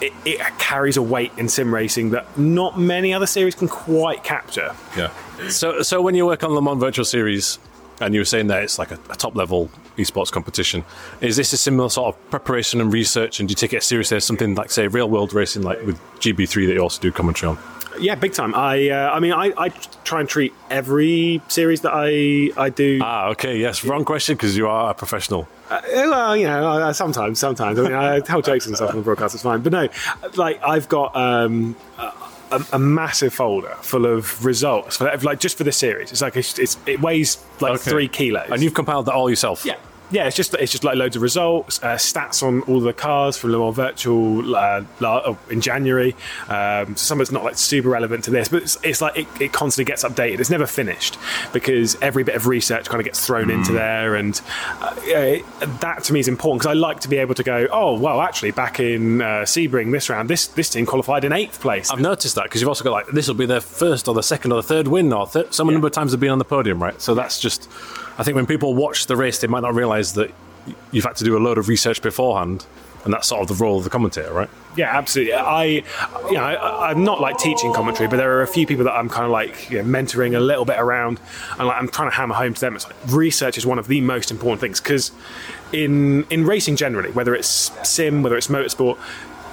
It, 0.00 0.14
it 0.24 0.40
carries 0.58 0.96
a 0.96 1.02
weight 1.02 1.32
in 1.36 1.50
sim 1.50 1.74
racing 1.74 2.10
that 2.10 2.38
not 2.38 2.78
many 2.78 3.12
other 3.12 3.26
series 3.26 3.54
can 3.54 3.68
quite 3.68 4.24
capture. 4.24 4.74
Yeah. 4.96 5.10
So, 5.48 5.82
so 5.82 6.02
when 6.02 6.14
you 6.14 6.26
work 6.26 6.42
on 6.42 6.50
Le 6.52 6.62
Mans 6.62 6.80
Virtual 6.80 7.04
Series, 7.04 7.58
and 8.00 8.14
you 8.14 8.20
were 8.20 8.26
saying 8.26 8.48
that 8.48 8.62
it's 8.62 8.78
like 8.78 8.90
a, 8.90 8.98
a 9.10 9.16
top 9.16 9.34
level 9.34 9.70
esports 9.96 10.30
competition, 10.30 10.84
is 11.20 11.36
this 11.36 11.52
a 11.52 11.56
similar 11.56 11.88
sort 11.88 12.14
of 12.14 12.30
preparation 12.30 12.80
and 12.80 12.92
research? 12.92 13.40
And 13.40 13.48
do 13.48 13.52
you 13.52 13.56
take 13.56 13.72
it 13.72 13.82
seriously 13.82 14.16
as 14.16 14.24
something 14.24 14.54
like, 14.54 14.70
say, 14.70 14.88
real 14.88 15.08
world 15.08 15.32
racing, 15.32 15.62
like 15.62 15.84
with 15.86 15.98
GB3 16.20 16.66
that 16.66 16.74
you 16.74 16.80
also 16.80 17.00
do 17.00 17.12
commentary 17.12 17.50
on? 17.50 17.58
Yeah, 17.98 18.14
big 18.14 18.34
time. 18.34 18.54
I 18.54 18.90
uh, 18.90 19.10
I 19.10 19.20
mean, 19.20 19.32
I, 19.32 19.54
I 19.56 19.68
try 20.04 20.20
and 20.20 20.28
treat 20.28 20.52
every 20.68 21.40
series 21.48 21.80
that 21.80 21.92
I 21.94 22.50
I 22.60 22.68
do. 22.68 23.00
Ah, 23.02 23.28
okay, 23.28 23.56
yes. 23.58 23.84
Wrong 23.84 24.04
question 24.04 24.36
because 24.36 24.54
you 24.54 24.68
are 24.68 24.90
a 24.90 24.94
professional. 24.94 25.48
Uh, 25.70 25.80
well, 25.94 26.36
you 26.36 26.44
know, 26.46 26.68
uh, 26.68 26.92
sometimes, 26.92 27.38
sometimes. 27.38 27.78
I 27.78 27.82
mean, 27.82 27.94
I 27.94 28.20
tell 28.20 28.42
jokes 28.42 28.66
and 28.66 28.76
stuff 28.76 28.90
on 28.90 28.96
the 28.96 29.02
broadcast. 29.02 29.34
It's 29.34 29.42
fine, 29.42 29.62
but 29.62 29.72
no, 29.72 29.88
like 30.34 30.62
I've 30.62 30.90
got 30.90 31.16
um, 31.16 31.74
a, 32.50 32.64
a 32.72 32.78
massive 32.78 33.32
folder 33.34 33.74
full 33.80 34.06
of 34.06 34.44
results 34.44 34.96
for 34.96 35.16
like 35.22 35.40
just 35.40 35.56
for 35.58 35.64
this 35.64 35.76
series. 35.76 36.12
It's 36.12 36.20
like 36.22 36.36
it's, 36.36 36.58
it's 36.58 36.76
it 36.86 37.00
weighs 37.00 37.38
like 37.60 37.74
Okay. 37.80 37.90
three 37.90 38.08
kilos, 38.08 38.48
And 38.50 38.62
you've 38.62 38.74
compiled 38.74 39.06
that 39.06 39.14
all 39.14 39.28
yourself? 39.30 39.64
yeah. 39.64 39.76
Yeah, 40.10 40.26
it's 40.26 40.36
just 40.36 40.54
it's 40.54 40.70
just 40.70 40.84
like 40.84 40.96
loads 40.96 41.16
of 41.16 41.22
results, 41.22 41.82
uh, 41.82 41.96
stats 41.96 42.42
on 42.42 42.62
all 42.62 42.78
the 42.80 42.92
cars 42.92 43.36
from 43.36 43.50
Le 43.50 43.58
Mans 43.58 43.74
Virtual 43.74 44.54
uh, 44.54 44.82
oh, 45.02 45.36
in 45.50 45.60
January. 45.60 46.14
Um, 46.48 46.94
some 46.96 47.18
of 47.18 47.22
it's 47.22 47.32
not 47.32 47.42
like 47.42 47.56
super 47.58 47.88
relevant 47.88 48.22
to 48.24 48.30
this, 48.30 48.48
but 48.48 48.62
it's, 48.62 48.78
it's 48.84 49.00
like 49.00 49.16
it, 49.18 49.26
it 49.40 49.52
constantly 49.52 49.90
gets 49.90 50.04
updated. 50.04 50.38
It's 50.38 50.48
never 50.50 50.66
finished 50.66 51.18
because 51.52 52.00
every 52.00 52.22
bit 52.22 52.36
of 52.36 52.46
research 52.46 52.88
kind 52.88 53.00
of 53.00 53.04
gets 53.04 53.26
thrown 53.26 53.50
into 53.50 53.72
there, 53.72 54.14
and 54.14 54.40
uh, 54.80 54.94
it- 55.02 55.44
that 55.80 56.04
to 56.04 56.12
me 56.12 56.20
is 56.20 56.28
important 56.28 56.62
because 56.62 56.70
I 56.70 56.78
like 56.78 57.00
to 57.00 57.08
be 57.08 57.16
able 57.16 57.34
to 57.34 57.42
go, 57.42 57.66
oh 57.72 57.98
well, 57.98 58.20
actually 58.20 58.52
back 58.52 58.78
in 58.78 59.20
uh, 59.22 59.42
Sebring 59.44 59.90
this 59.90 60.08
round, 60.08 60.30
this 60.30 60.46
this 60.46 60.70
team 60.70 60.86
qualified 60.86 61.24
in 61.24 61.32
eighth 61.32 61.60
place. 61.60 61.90
I've 61.90 62.00
noticed 62.00 62.36
that 62.36 62.44
because 62.44 62.60
you've 62.60 62.68
also 62.68 62.84
got 62.84 62.92
like 62.92 63.06
this 63.08 63.26
will 63.26 63.34
be 63.34 63.46
their 63.46 63.60
first 63.60 64.06
or 64.06 64.14
the 64.14 64.22
second 64.22 64.52
or 64.52 64.56
the 64.62 64.68
third 64.68 64.86
win 64.86 65.12
or 65.12 65.26
th- 65.26 65.52
some 65.52 65.66
number 65.66 65.88
of 65.88 65.92
times 65.92 66.12
they've 66.12 66.20
been 66.20 66.30
on 66.30 66.38
the 66.38 66.44
podium, 66.44 66.80
right? 66.80 67.00
So 67.02 67.14
that's 67.16 67.40
just, 67.40 67.68
I 68.18 68.22
think 68.22 68.34
when 68.34 68.46
people 68.46 68.74
watch 68.74 69.06
the 69.06 69.16
race, 69.16 69.38
they 69.40 69.46
might 69.46 69.60
not 69.60 69.74
realise 69.74 70.12
that 70.12 70.30
you've 70.90 71.04
had 71.04 71.16
to 71.16 71.24
do 71.24 71.36
a 71.36 71.40
load 71.40 71.58
of 71.58 71.68
research 71.68 72.02
beforehand, 72.02 72.66
and 73.04 73.12
that's 73.12 73.28
sort 73.28 73.42
of 73.42 73.48
the 73.56 73.62
role 73.62 73.78
of 73.78 73.84
the 73.84 73.90
commentator, 73.90 74.32
right? 74.32 74.50
Yeah, 74.76 74.96
absolutely. 74.96 75.34
I, 75.34 75.64
you 75.64 76.32
know, 76.32 76.42
I, 76.42 76.90
I'm 76.90 77.04
not 77.04 77.20
like 77.20 77.38
teaching 77.38 77.72
commentary, 77.72 78.08
but 78.08 78.16
there 78.16 78.36
are 78.38 78.42
a 78.42 78.48
few 78.48 78.66
people 78.66 78.84
that 78.84 78.94
I'm 78.94 79.08
kind 79.08 79.24
of 79.24 79.30
like 79.30 79.70
you 79.70 79.82
know, 79.82 79.84
mentoring 79.84 80.36
a 80.36 80.40
little 80.40 80.64
bit 80.64 80.78
around, 80.78 81.20
and 81.58 81.68
like 81.68 81.76
I'm 81.80 81.88
trying 81.88 82.10
to 82.10 82.16
hammer 82.16 82.34
home 82.34 82.54
to 82.54 82.60
them. 82.60 82.74
It's 82.74 82.84
like 82.84 82.96
research 83.08 83.58
is 83.58 83.64
one 83.64 83.78
of 83.78 83.86
the 83.86 84.00
most 84.00 84.30
important 84.30 84.60
things 84.60 84.80
because 84.80 85.12
in 85.72 86.24
in 86.30 86.44
racing 86.46 86.76
generally, 86.76 87.10
whether 87.12 87.34
it's 87.34 87.70
sim, 87.88 88.22
whether 88.22 88.36
it's 88.36 88.48
motorsport. 88.48 88.98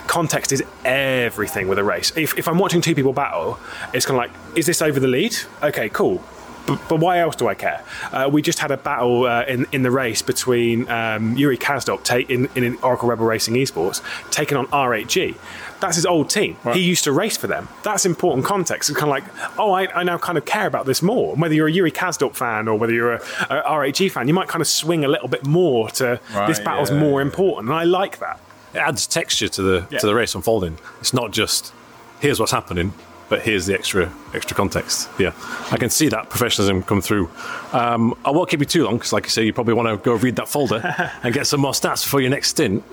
Context 0.06 0.52
is 0.52 0.62
everything 0.84 1.70
with 1.70 1.80
a 1.80 1.84
race. 1.84 2.12
If, 2.18 2.38
if 2.38 2.50
I'm 2.50 2.58
watching 2.60 2.82
two 2.82 2.94
people 2.94 3.14
battle, 3.14 3.58
it's 3.94 4.06
kind 4.06 4.22
of 4.22 4.30
like, 4.30 4.58
is 4.58 4.66
this 4.66 4.82
over 4.82 5.00
the 5.00 5.08
lead? 5.08 5.34
Okay, 5.64 5.88
cool. 5.88 6.22
But, 6.66 6.80
but 6.88 7.00
why 7.00 7.20
else 7.20 7.36
do 7.36 7.48
I 7.48 7.56
care? 7.56 7.84
Uh, 8.12 8.30
we 8.32 8.42
just 8.42 8.60
had 8.60 8.72
a 8.72 8.78
battle 8.78 9.26
uh, 9.26 9.44
in 9.48 9.66
in 9.72 9.84
the 9.84 9.92
race 9.92 10.22
between 10.22 10.90
um, 10.90 11.36
Yuri 11.36 11.58
Kasdorp 11.58 12.04
ta- 12.04 12.18
in, 12.30 12.48
in 12.56 12.78
Oracle 12.82 13.10
Rebel 13.10 13.26
Racing 13.26 13.56
Esports 13.56 14.02
taking 14.32 14.58
on 14.58 14.68
R8G. 14.68 15.36
That's 15.82 15.98
his 15.98 16.06
old 16.06 16.30
team. 16.30 16.56
He 16.72 16.80
used 16.80 17.04
to 17.04 17.12
race 17.12 17.36
for 17.36 17.48
them. 17.48 17.68
That's 17.84 18.06
important 18.06 18.46
context. 18.46 18.90
It's 18.90 18.98
kind 18.98 19.10
of 19.12 19.16
like, 19.30 19.60
oh, 19.60 19.74
I, 19.74 19.88
I 20.00 20.04
now 20.04 20.18
kind 20.18 20.38
of 20.38 20.46
care 20.46 20.66
about 20.66 20.86
this 20.86 21.02
more. 21.02 21.34
And 21.34 21.42
whether 21.42 21.54
you're 21.54 21.68
a 21.68 21.72
Yuri 21.72 21.92
Kasdorp 21.92 22.36
fan 22.36 22.70
or 22.70 22.78
whether 22.80 22.94
you're 22.94 23.16
a, 23.16 23.22
a 23.50 23.64
R8G 23.64 24.10
fan, 24.10 24.30
you 24.30 24.34
might 24.34 24.48
kind 24.48 24.62
of 24.62 24.68
swing 24.68 25.04
a 25.04 25.10
little 25.10 25.28
bit 25.28 25.46
more 25.46 25.90
to 25.92 26.22
Right, 26.34 26.48
this 26.48 26.62
battle's 26.62 26.90
yeah, 26.90 27.00
more 27.00 27.20
yeah. 27.20 27.26
important. 27.26 27.68
And 27.70 27.78
I 27.78 27.84
like 27.84 28.20
that. 28.20 28.40
It 28.74 28.78
adds 28.78 29.06
texture 29.08 29.50
to 29.50 29.62
the 29.62 29.88
Yeah. 29.92 30.00
to 30.00 30.08
the 30.08 30.16
race 30.16 30.34
unfolding. 30.34 30.78
It's 31.02 31.14
not 31.14 31.32
just 31.32 31.74
here's 32.22 32.40
what's 32.40 32.54
happening, 32.54 32.94
but 33.34 33.42
here's 33.42 33.66
the 33.66 33.74
extra 33.74 34.14
extra 34.36 34.56
context. 34.56 35.10
Yeah, 35.18 35.32
I 35.72 35.78
can 35.78 35.90
see 35.90 36.08
that 36.10 36.30
professionalism 36.30 36.84
come 36.84 37.02
through. 37.02 37.32
Um, 37.72 38.14
I 38.24 38.30
won't 38.30 38.48
keep 38.48 38.60
you 38.60 38.68
too 38.68 38.84
long 38.84 38.98
because, 38.98 39.12
like 39.12 39.24
you 39.24 39.32
say, 39.32 39.44
you 39.44 39.52
probably 39.52 39.74
want 39.74 39.90
to 39.90 39.98
go 39.98 40.14
read 40.14 40.36
that 40.36 40.48
folder 40.48 40.80
and 41.24 41.34
get 41.34 41.48
some 41.48 41.60
more 41.62 41.72
stats 41.72 42.04
before 42.04 42.22
your 42.22 42.30
next 42.30 42.50
stint. 42.50 42.84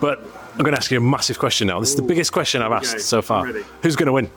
But 0.00 0.18
I'm 0.54 0.64
going 0.64 0.72
to 0.72 0.78
ask 0.78 0.90
you 0.90 0.98
a 0.98 1.00
massive 1.00 1.38
question 1.38 1.68
now. 1.68 1.78
This 1.78 1.90
is 1.90 1.94
the 1.94 2.02
biggest 2.02 2.32
question 2.32 2.60
I've 2.60 2.72
asked 2.72 2.94
Okay, 2.94 3.02
so 3.02 3.22
far. 3.22 3.44
Ready. 3.44 3.62
Who's 3.82 3.94
going 3.94 4.08
to 4.08 4.12
win? 4.14 4.28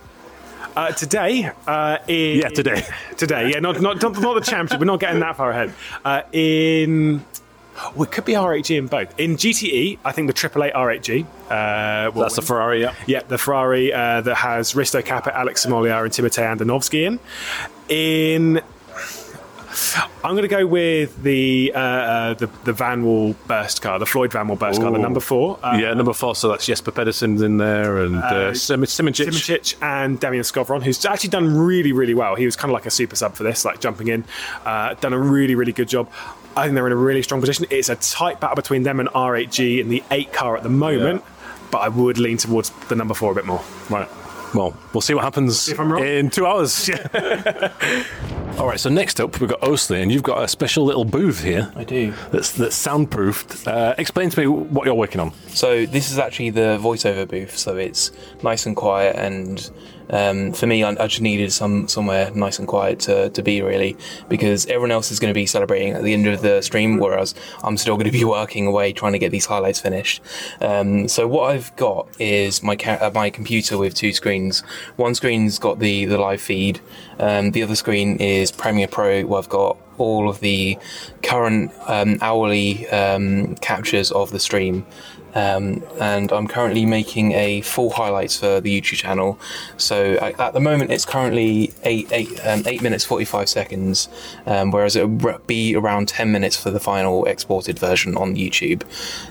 Uh, 0.75 0.91
today, 0.91 1.49
uh, 1.65 1.97
in, 2.07 2.37
Yeah, 2.37 2.49
today. 2.49 2.83
today, 3.17 3.49
yeah, 3.49 3.59
not 3.59 3.81
not 3.81 3.99
not, 3.99 4.21
not 4.21 4.35
the 4.35 4.41
championship. 4.41 4.79
We're 4.79 4.85
not 4.85 4.99
getting 4.99 5.21
that 5.21 5.37
far 5.37 5.49
ahead. 5.49 5.73
Uh, 6.05 6.21
in 6.33 7.25
well, 7.95 8.03
it 8.03 8.11
could 8.11 8.25
be 8.25 8.33
R8G 8.33 8.77
in 8.77 8.87
both. 8.87 9.19
In 9.19 9.35
GTE, 9.35 9.99
I 10.03 10.11
think 10.11 10.27
the 10.27 10.33
AAA 10.33 10.73
R8G. 10.73 11.25
Uh, 11.49 12.11
That's 12.11 12.35
the. 12.35 12.41
Ferrari. 12.41 12.81
Yeah. 12.81 12.93
Yeah, 13.05 13.21
the 13.27 13.37
Ferrari 13.37 13.93
uh, 13.93 14.21
that 14.21 14.35
has 14.35 14.73
Risto 14.73 15.01
Kappet, 15.01 15.33
Alex 15.33 15.65
Samoliar, 15.65 16.03
and 16.03 16.11
Timotei 16.11 16.57
Andonovsky 16.57 17.05
in. 17.05 17.19
In 17.89 18.61
I'm 20.23 20.31
going 20.31 20.41
to 20.41 20.47
go 20.47 20.65
with 20.65 21.21
the 21.21 21.71
uh, 21.75 21.79
uh, 21.79 22.33
the 22.33 22.47
the 22.63 22.73
Vanwall 22.73 23.35
burst 23.47 23.81
car, 23.81 23.99
the 23.99 24.05
Floyd 24.05 24.31
Vanwall 24.31 24.57
burst 24.57 24.81
car, 24.81 24.91
the 24.91 24.97
number 24.97 25.19
four. 25.19 25.59
Uh, 25.63 25.77
yeah, 25.79 25.93
number 25.93 26.13
four. 26.13 26.35
So 26.35 26.49
that's 26.49 26.65
Jesper 26.65 26.91
Pedersen's 26.91 27.41
in 27.41 27.57
there 27.57 27.99
and 27.99 28.17
uh, 28.17 28.53
Sim- 28.53 28.81
Simoncic. 28.81 29.27
Simoncic 29.27 29.75
and 29.81 30.19
Damian 30.19 30.43
Skovron, 30.43 30.81
who's 30.83 31.05
actually 31.05 31.29
done 31.29 31.55
really, 31.55 31.91
really 31.91 32.13
well. 32.13 32.35
He 32.35 32.45
was 32.45 32.55
kind 32.55 32.71
of 32.71 32.73
like 32.73 32.85
a 32.85 32.91
super 32.91 33.15
sub 33.15 33.35
for 33.35 33.43
this, 33.43 33.65
like 33.65 33.79
jumping 33.79 34.07
in, 34.07 34.25
uh, 34.65 34.95
done 34.95 35.13
a 35.13 35.19
really, 35.19 35.53
really 35.53 35.73
good 35.73 35.89
job. 35.89 36.09
I 36.57 36.63
think 36.63 36.73
they're 36.73 36.87
in 36.87 36.93
a 36.93 36.95
really 36.95 37.21
strong 37.21 37.39
position. 37.39 37.67
It's 37.69 37.89
a 37.89 37.95
tight 37.95 38.39
battle 38.39 38.55
between 38.55 38.81
them 38.81 38.99
and 38.99 39.07
R8G 39.09 39.79
in 39.79 39.89
the 39.89 40.03
eight 40.09 40.33
car 40.33 40.57
at 40.57 40.63
the 40.63 40.69
moment, 40.69 41.23
but 41.69 41.79
I 41.79 41.87
would 41.87 42.17
lean 42.17 42.37
towards 42.37 42.71
the 42.89 42.95
number 42.95 43.13
four 43.13 43.31
a 43.31 43.35
bit 43.35 43.45
more. 43.45 43.61
Right. 43.91 44.09
Well, 44.55 44.75
we'll 44.91 45.01
see 45.01 45.13
what 45.13 45.23
happens 45.23 45.69
if 45.69 45.79
I'm 45.79 45.91
wrong. 45.91 46.03
in 46.03 46.29
two 46.31 46.47
hours. 46.47 46.89
All 48.57 48.65
right. 48.65 48.79
So 48.79 48.89
next 48.89 49.19
up, 49.19 49.39
we've 49.39 49.49
got 49.49 49.61
Osley, 49.61 50.01
and 50.01 50.11
you've 50.11 50.23
got 50.23 50.41
a 50.41 50.47
special 50.47 50.83
little 50.83 51.05
booth 51.05 51.43
here. 51.43 51.71
I 51.75 51.83
do. 51.83 52.13
That's 52.31 52.53
that's 52.53 52.75
soundproofed. 52.75 53.67
Uh, 53.67 53.93
explain 53.99 54.29
to 54.31 54.39
me 54.39 54.47
what 54.47 54.85
you're 54.85 54.95
working 54.95 55.21
on. 55.21 55.33
So 55.49 55.85
this 55.85 56.11
is 56.11 56.17
actually 56.17 56.51
the 56.51 56.79
voiceover 56.81 57.27
booth. 57.27 57.55
So 57.55 57.77
it's 57.77 58.11
nice 58.41 58.65
and 58.65 58.75
quiet, 58.75 59.15
and 59.15 59.69
um, 60.09 60.53
for 60.53 60.67
me, 60.67 60.83
I, 60.83 60.91
I 60.91 61.07
just 61.07 61.21
needed 61.21 61.51
some 61.51 61.87
somewhere 61.87 62.31
nice 62.31 62.59
and 62.59 62.67
quiet 62.67 62.99
to, 63.01 63.29
to 63.29 63.41
be 63.41 63.61
really, 63.61 63.97
because 64.29 64.65
everyone 64.67 64.91
else 64.91 65.11
is 65.11 65.19
going 65.19 65.31
to 65.31 65.37
be 65.37 65.45
celebrating 65.45 65.93
at 65.93 66.03
the 66.03 66.13
end 66.13 66.27
of 66.27 66.41
the 66.41 66.61
stream, 66.61 66.97
whereas 66.97 67.35
I'm 67.63 67.77
still 67.77 67.95
going 67.95 68.05
to 68.05 68.11
be 68.11 68.23
working 68.37 68.67
away 68.67 68.93
trying 68.93 69.13
to 69.13 69.19
get 69.19 69.31
these 69.31 69.45
highlights 69.45 69.79
finished. 69.79 70.21
Um, 70.61 71.07
so 71.07 71.27
what 71.27 71.51
I've 71.51 71.75
got 71.75 72.07
is 72.19 72.63
my 72.63 72.75
ca- 72.75 72.99
uh, 73.01 73.11
my 73.13 73.29
computer 73.29 73.77
with 73.77 73.93
two 73.93 74.13
screens. 74.13 74.61
One 74.95 75.15
screen's 75.15 75.59
got 75.59 75.79
the 75.79 76.05
the 76.05 76.17
live 76.17 76.41
feed. 76.41 76.79
Um, 77.19 77.51
the 77.51 77.63
other 77.63 77.75
screen 77.75 78.17
is 78.17 78.51
Premiere 78.51 78.87
Pro, 78.87 79.23
where 79.23 79.39
I've 79.39 79.49
got 79.49 79.77
all 79.97 80.29
of 80.29 80.39
the 80.39 80.77
current 81.23 81.71
um, 81.87 82.17
hourly 82.21 82.87
um, 82.89 83.55
captures 83.55 84.11
of 84.11 84.31
the 84.31 84.39
stream. 84.39 84.85
Um, 85.35 85.83
and 85.99 86.31
I'm 86.31 86.47
currently 86.47 86.85
making 86.85 87.33
a 87.33 87.61
full 87.61 87.91
highlights 87.91 88.39
for 88.39 88.59
the 88.59 88.81
YouTube 88.81 88.97
channel. 88.97 89.39
So 89.77 90.17
I, 90.21 90.31
at 90.39 90.53
the 90.53 90.59
moment, 90.59 90.91
it's 90.91 91.05
currently 91.05 91.73
eight 91.83 92.11
eight 92.11 92.39
um, 92.45 92.63
eight 92.65 92.81
minutes 92.81 93.03
forty 93.03 93.25
five 93.25 93.47
seconds, 93.47 94.09
um, 94.45 94.71
whereas 94.71 94.95
it 94.95 95.07
will 95.07 95.39
be 95.45 95.75
around 95.75 96.07
ten 96.07 96.31
minutes 96.31 96.55
for 96.55 96.71
the 96.71 96.79
final 96.79 97.25
exported 97.25 97.77
version 97.77 98.15
on 98.17 98.35
YouTube. 98.35 98.83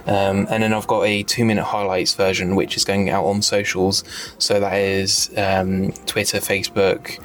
Um, 0.07 0.47
and 0.51 0.63
then 0.63 0.73
I've 0.73 0.87
got 0.87 1.03
a 1.03 1.23
two 1.23 1.45
minute 1.45 1.65
highlights 1.65 2.15
version, 2.15 2.55
which 2.55 2.77
is 2.77 2.85
going 2.85 3.11
out 3.11 3.25
on 3.25 3.43
socials. 3.43 4.05
So 4.39 4.61
that 4.61 4.75
is 4.75 5.31
um, 5.37 5.93
Twitter, 6.07 6.39
Facebook. 6.39 7.19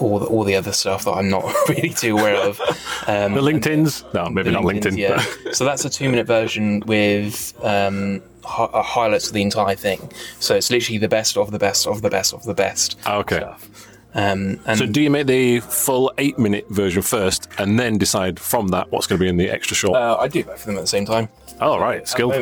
All 0.00 0.18
the, 0.18 0.26
all 0.26 0.44
the 0.44 0.54
other 0.54 0.72
stuff 0.72 1.04
that 1.04 1.12
I'm 1.12 1.28
not 1.28 1.44
really 1.68 1.90
too 1.90 2.16
aware 2.16 2.36
of. 2.36 2.60
Um, 3.06 3.34
The 3.34 3.40
LinkedIn's? 3.40 4.04
No, 4.14 4.28
maybe 4.28 4.50
not 4.50 4.62
LinkedIn. 4.62 4.96
Yeah. 4.96 5.24
so 5.52 5.64
that's 5.64 5.84
a 5.84 5.90
two 5.90 6.08
minute 6.08 6.26
version 6.26 6.80
with 6.86 7.52
um, 7.64 8.22
hi- 8.44 8.64
uh, 8.64 8.82
highlights 8.82 9.26
of 9.28 9.32
the 9.34 9.42
entire 9.42 9.74
thing. 9.76 10.10
So 10.40 10.54
it's 10.54 10.70
literally 10.70 10.98
the 10.98 11.08
best 11.08 11.36
of 11.36 11.50
the 11.50 11.58
best 11.58 11.86
of 11.86 12.02
the 12.02 12.10
best 12.10 12.32
of 12.32 12.44
the 12.44 12.54
best. 12.54 12.96
Ah, 13.06 13.16
okay. 13.18 13.38
Stuff. 13.38 13.68
Um, 14.14 14.58
and 14.66 14.78
So 14.78 14.86
do 14.86 15.00
you 15.02 15.10
make 15.10 15.26
the 15.26 15.60
full 15.60 16.12
eight 16.18 16.38
minute 16.38 16.66
version 16.70 17.02
first 17.02 17.48
and 17.58 17.78
then 17.78 17.98
decide 17.98 18.40
from 18.40 18.68
that 18.68 18.90
what's 18.90 19.06
going 19.06 19.18
to 19.18 19.22
be 19.22 19.28
in 19.28 19.36
the 19.36 19.50
extra 19.50 19.76
short? 19.76 19.96
uh, 19.96 20.16
I 20.18 20.28
do 20.28 20.42
both 20.44 20.60
of 20.60 20.64
them 20.66 20.76
at 20.76 20.80
the 20.82 20.86
same 20.86 21.04
time. 21.04 21.28
oh, 21.60 21.78
right. 21.78 22.06
Skilled. 22.08 22.32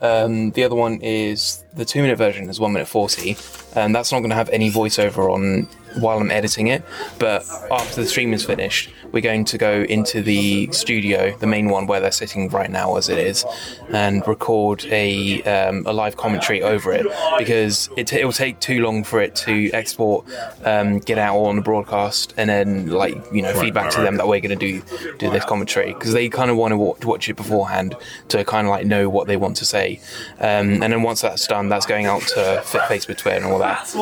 um, 0.00 0.50
the 0.52 0.64
other 0.64 0.74
one 0.74 1.00
is 1.02 1.64
the 1.74 1.84
two 1.84 2.00
minute 2.02 2.16
version 2.18 2.48
is 2.48 2.58
one 2.60 2.72
minute 2.72 2.88
forty, 2.88 3.36
and 3.76 3.94
that's 3.94 4.12
not 4.12 4.20
going 4.20 4.30
to 4.30 4.36
have 4.36 4.48
any 4.50 4.70
voiceover 4.70 5.30
on 5.32 5.68
while 5.98 6.18
I'm 6.18 6.30
editing 6.30 6.68
it. 6.68 6.84
But 7.18 7.46
after 7.70 8.02
the 8.02 8.06
stream 8.06 8.32
is 8.32 8.44
finished, 8.44 8.90
we're 9.12 9.20
going 9.20 9.44
to 9.46 9.58
go 9.58 9.82
into 9.82 10.22
the 10.22 10.70
studio, 10.72 11.36
the 11.38 11.46
main 11.46 11.68
one 11.68 11.86
where 11.86 12.00
they're 12.00 12.12
sitting 12.12 12.48
right 12.48 12.70
now, 12.70 12.96
as 12.96 13.08
it 13.08 13.18
is, 13.18 13.44
and 13.90 14.26
record 14.26 14.84
a 14.86 15.42
um, 15.44 15.86
a 15.86 15.92
live 15.92 16.16
commentary 16.16 16.62
over 16.62 16.92
it 16.92 17.06
because 17.38 17.88
it, 17.96 18.12
will 18.24 18.32
take 18.32 18.60
too 18.60 18.82
long 18.82 19.04
for 19.04 19.20
it 19.20 19.34
to 19.36 19.70
export, 19.72 20.26
um, 20.64 20.98
get 20.98 21.18
out 21.18 21.36
on 21.38 21.56
the 21.56 21.62
broadcast, 21.62 22.34
and 22.36 22.48
then 22.50 22.88
like 22.88 23.14
you 23.32 23.42
know 23.42 23.52
feedback 23.54 23.84
right, 23.84 23.92
to 23.92 23.98
right. 23.98 24.04
them 24.04 24.16
that 24.16 24.26
we're 24.26 24.40
going 24.40 24.56
to 24.58 24.80
do 24.80 24.82
do 25.18 25.30
this 25.30 25.44
commentary 25.44 25.92
because 25.94 26.12
they 26.12 26.28
kind 26.28 26.50
of 26.50 26.56
want 26.56 26.72
to 26.72 26.76
watch, 26.76 27.04
watch 27.04 27.28
it 27.28 27.36
beforehand 27.36 27.94
to 28.28 28.44
kind 28.44 28.66
of 28.66 28.70
like 28.70 28.86
know 28.86 29.08
what 29.08 29.26
they 29.26 29.36
want 29.36 29.56
to 29.56 29.64
say, 29.64 30.00
um, 30.40 30.82
and 30.82 30.92
then 30.92 31.02
once 31.02 31.20
that's 31.20 31.46
done, 31.46 31.68
that's 31.68 31.86
going 31.86 32.06
out 32.06 32.22
to 32.22 32.62
Facebook, 32.64 33.18
Twitter, 33.18 33.36
and 33.36 33.44
all 33.44 33.58
that. 33.58 33.92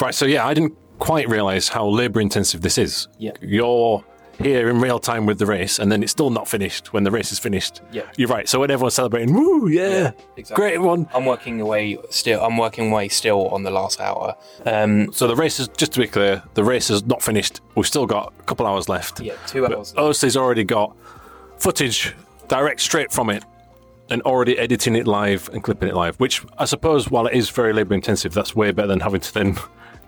Right. 0.00 0.14
So, 0.14 0.26
yeah, 0.26 0.46
I 0.46 0.54
didn't 0.54 0.76
quite 1.00 1.28
realize 1.28 1.68
how 1.68 1.86
labor 1.88 2.20
intensive 2.20 2.60
this 2.60 2.78
is. 2.78 3.08
Yeah. 3.18 3.32
You're 3.40 4.04
here 4.38 4.70
in 4.70 4.80
real 4.80 4.98
time 4.98 5.26
with 5.26 5.38
the 5.38 5.44
race, 5.46 5.78
and 5.78 5.90
then 5.92 6.02
it's 6.02 6.12
still 6.12 6.30
not 6.30 6.48
finished 6.48 6.92
when 6.94 7.04
the 7.04 7.10
race 7.10 7.30
is 7.32 7.38
finished. 7.38 7.82
Yeah. 7.92 8.04
You're 8.16 8.28
right. 8.28 8.48
So, 8.48 8.60
when 8.60 8.70
everyone's 8.70 8.94
celebrating, 8.94 9.34
woo, 9.34 9.68
yeah, 9.68 10.12
exactly. 10.36 10.54
great 10.54 10.78
one. 10.80 11.08
I'm 11.12 11.26
working 11.26 11.60
away 11.60 11.98
still. 12.10 12.40
I'm 12.42 12.56
working 12.56 12.90
away 12.90 13.08
still 13.08 13.48
on 13.48 13.64
the 13.64 13.70
last 13.70 14.00
hour. 14.00 14.36
Um, 14.64 15.12
So, 15.12 15.26
the 15.26 15.36
race 15.36 15.60
is, 15.60 15.68
just 15.76 15.92
to 15.92 16.00
be 16.00 16.06
clear, 16.06 16.42
the 16.54 16.64
race 16.64 16.88
is 16.88 17.04
not 17.04 17.22
finished. 17.22 17.60
We've 17.74 17.86
still 17.86 18.06
got 18.06 18.32
a 18.38 18.42
couple 18.44 18.66
hours 18.66 18.88
left. 18.88 19.20
yeah, 19.20 19.34
two 19.46 19.66
hours. 19.66 19.92
OSL's 19.94 20.36
already 20.36 20.64
got 20.64 20.96
footage 21.58 22.14
direct 22.48 22.80
straight 22.80 23.12
from 23.12 23.28
it 23.30 23.44
and 24.08 24.22
already 24.22 24.58
editing 24.58 24.96
it 24.96 25.06
live 25.06 25.48
and 25.52 25.62
clipping 25.62 25.88
it 25.88 25.94
live, 25.94 26.16
which 26.16 26.42
I 26.58 26.64
suppose, 26.64 27.10
while 27.10 27.26
it 27.26 27.34
is 27.34 27.50
very 27.50 27.72
labour 27.72 27.94
intensive, 27.94 28.32
that's 28.32 28.56
way 28.56 28.72
better 28.72 28.88
than 28.88 29.00
having 29.00 29.20
to 29.20 29.34
then 29.34 29.56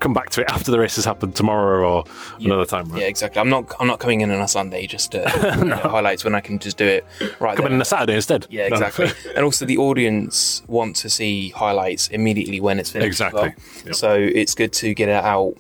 come 0.03 0.13
back 0.13 0.31
to 0.31 0.41
it 0.43 0.51
after 0.51 0.71
the 0.71 0.79
race 0.79 0.97
has 0.97 1.05
happened 1.05 1.35
tomorrow 1.37 1.89
or 1.89 2.05
another 2.41 2.67
time. 2.67 2.89
Right? 2.89 3.03
Yeah, 3.03 3.07
exactly. 3.09 3.41
I'm 3.41 3.49
not. 3.49 3.73
I'm 3.81 3.87
not 3.87 4.01
coming 4.01 4.21
in 4.21 4.31
on 4.31 4.41
a 4.41 4.49
Sunday 4.49 4.87
just 4.87 5.13
to 5.13 5.21
you 5.59 5.65
know, 5.65 5.77
highlights 5.77 6.25
when 6.25 6.35
I 6.35 6.41
can 6.41 6.59
just 6.59 6.77
do 6.77 6.87
it 6.87 7.07
right. 7.41 7.57
Come 7.57 7.65
there. 7.65 7.69
in 7.69 7.75
on 7.75 7.81
a 7.83 7.85
Saturday 7.85 8.17
instead. 8.17 8.47
Yeah, 8.51 8.69
No. 8.69 8.75
exactly. 8.77 9.11
and 9.37 9.45
also, 9.45 9.65
the 9.65 9.79
audience 9.79 10.63
want 10.67 10.97
to 10.97 11.09
see 11.09 11.51
highlights 11.51 12.09
immediately 12.09 12.61
when 12.61 12.79
it's 12.79 12.91
finished. 12.91 13.07
Exactly. 13.07 13.41
well. 13.41 13.53
Yep. 13.87 13.95
So 13.95 14.15
it's 14.15 14.55
good 14.55 14.73
to 14.75 14.93
get 14.95 15.09
it 15.09 15.25
out 15.25 15.55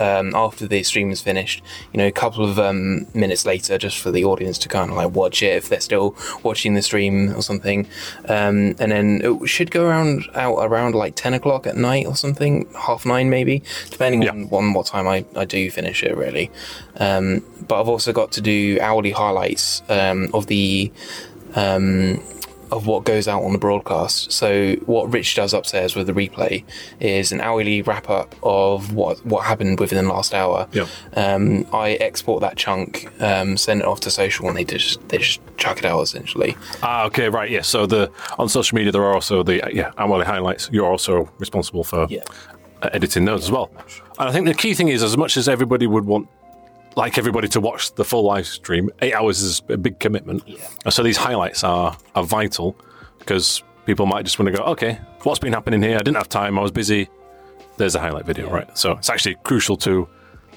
um, 0.00 0.34
after 0.34 0.66
the 0.66 0.82
stream 0.82 1.10
is 1.10 1.20
finished. 1.20 1.62
You 1.92 1.98
know, 1.98 2.06
a 2.06 2.12
couple 2.12 2.44
of 2.44 2.58
um, 2.58 3.06
minutes 3.14 3.44
later, 3.46 3.78
just 3.78 3.98
for 3.98 4.10
the 4.10 4.24
audience 4.24 4.58
to 4.58 4.68
kind 4.68 4.90
of 4.90 4.96
like 4.96 5.10
watch 5.10 5.42
it 5.42 5.54
if 5.56 5.68
they're 5.68 5.80
still 5.80 6.16
watching 6.42 6.74
the 6.74 6.82
stream 6.82 7.34
or 7.34 7.42
something. 7.42 7.86
Um, 8.28 8.74
and 8.78 8.92
then 8.92 9.20
it 9.24 9.46
should 9.48 9.70
go 9.70 9.86
around 9.86 10.24
out 10.34 10.56
around 10.58 10.94
like 10.94 11.14
ten 11.16 11.34
o'clock 11.34 11.66
at 11.66 11.76
night 11.76 12.06
or 12.06 12.16
something, 12.16 12.66
half 12.78 13.04
nine 13.06 13.30
maybe, 13.30 13.62
depending 13.90 14.22
Yeah. 14.22 14.30
on, 14.30 14.48
on 14.52 14.72
what 14.72 14.86
time 14.86 15.06
I, 15.08 15.24
I 15.34 15.44
do 15.44 15.70
finish 15.70 16.02
it 16.02 16.16
really. 16.16 16.50
Um, 16.98 17.42
but 17.68 17.80
I've 17.80 17.88
also 17.88 18.12
got 18.12 18.32
to 18.32 18.40
do 18.40 18.78
hourly 18.80 19.10
highlights 19.10 19.82
um, 19.88 20.30
of 20.32 20.46
the 20.46 20.92
um, 21.54 22.22
of 22.72 22.86
what 22.86 23.04
goes 23.04 23.28
out 23.28 23.42
on 23.42 23.52
the 23.52 23.58
broadcast. 23.58 24.32
So 24.32 24.74
what 24.86 25.12
Rich 25.12 25.34
does 25.36 25.54
upstairs 25.54 25.94
with 25.96 26.06
the 26.06 26.12
replay 26.12 26.64
is 27.00 27.32
an 27.32 27.40
hourly 27.40 27.82
wrap 27.82 28.08
up 28.10 28.34
of 28.42 28.92
what 28.94 29.24
what 29.26 29.44
happened 29.46 29.80
within 29.80 30.04
the 30.04 30.10
last 30.12 30.34
hour. 30.34 30.68
Yeah. 30.72 30.86
Um, 31.14 31.66
I 31.72 31.92
export 31.92 32.40
that 32.42 32.56
chunk, 32.56 33.08
um, 33.20 33.56
send 33.56 33.80
it 33.80 33.86
off 33.86 34.00
to 34.00 34.10
social, 34.10 34.48
and 34.48 34.56
they 34.56 34.64
just 34.64 35.06
they 35.08 35.18
just 35.18 35.40
chuck 35.56 35.78
it 35.78 35.84
out 35.84 36.00
essentially. 36.02 36.56
Ah, 36.82 37.04
okay, 37.06 37.28
right, 37.28 37.50
yeah. 37.50 37.62
So 37.62 37.86
the 37.86 38.10
on 38.38 38.48
social 38.48 38.76
media 38.76 38.92
there 38.92 39.02
are 39.02 39.14
also 39.14 39.42
the 39.42 39.56
yeah 39.72 39.92
hourly 39.98 40.24
highlights. 40.24 40.68
You're 40.72 40.86
also 40.90 41.30
responsible 41.38 41.84
for 41.84 42.06
Yeah. 42.10 42.22
editing 42.82 43.24
those 43.24 43.44
as 43.44 43.50
well. 43.50 43.70
And 44.18 44.28
I 44.28 44.32
think 44.32 44.46
the 44.46 44.54
key 44.54 44.72
thing 44.74 44.88
is, 44.88 45.02
as 45.02 45.16
much 45.16 45.36
as 45.36 45.48
everybody 45.48 45.86
would 45.86 46.04
want, 46.06 46.28
like 46.96 47.18
everybody 47.18 47.46
to 47.48 47.60
watch 47.60 47.94
the 47.94 48.04
full 48.04 48.24
live 48.24 48.46
stream, 48.46 48.90
eight 49.00 49.14
hours 49.14 49.42
is 49.42 49.62
a 49.68 49.76
big 49.76 50.00
commitment. 50.00 50.42
And 50.84 50.92
so 50.92 51.02
these 51.02 51.16
highlights 51.16 51.62
are 51.62 51.96
are 52.14 52.24
vital 52.24 52.76
because 53.18 53.62
people 53.84 54.06
might 54.06 54.24
just 54.24 54.38
want 54.38 54.52
to 54.52 54.58
go, 54.58 54.64
okay, 54.64 54.98
what's 55.22 55.38
been 55.38 55.52
happening 55.52 55.82
here? 55.82 55.96
I 55.96 56.02
didn't 56.02 56.16
have 56.16 56.28
time. 56.28 56.58
I 56.58 56.62
was 56.62 56.72
busy. 56.72 57.08
There's 57.76 57.94
a 57.94 58.00
highlight 58.00 58.24
video, 58.24 58.50
right? 58.50 58.76
So 58.76 58.92
it's 58.92 59.10
actually 59.10 59.36
crucial 59.44 59.76
to 59.78 60.08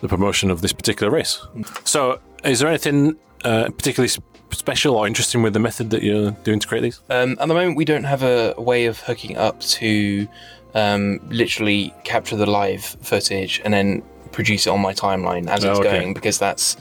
the 0.01 0.07
promotion 0.07 0.49
of 0.49 0.61
this 0.61 0.71
particular 0.71 1.11
race. 1.11 1.45
So, 1.83 2.19
is 2.45 2.59
there 2.59 2.69
anything 2.69 3.17
uh, 3.43 3.65
particularly 3.65 4.09
special 4.51 4.95
or 4.95 5.05
interesting 5.05 5.41
with 5.41 5.53
the 5.53 5.59
method 5.59 5.89
that 5.89 6.01
you're 6.01 6.31
doing 6.31 6.59
to 6.59 6.67
create 6.67 6.81
these? 6.81 7.01
Um, 7.09 7.31
at 7.31 7.47
the 7.47 7.53
moment, 7.53 7.75
we 7.75 7.85
don't 7.85 8.05
have 8.05 8.23
a 8.23 8.53
way 8.57 8.85
of 8.85 8.99
hooking 9.01 9.35
up 9.35 9.59
to 9.61 10.27
um, 10.73 11.19
literally 11.29 11.93
capture 12.05 12.37
the 12.37 12.45
live 12.45 12.83
footage 13.01 13.61
and 13.65 13.73
then 13.73 14.03
produce 14.31 14.67
it 14.67 14.69
on 14.71 14.79
my 14.81 14.93
timeline 14.93 15.47
as 15.49 15.63
Oh, 15.65 15.71
it's 15.71 15.79
okay. 15.81 15.91
going 15.99 16.13
because 16.13 16.37
that's 16.39 16.75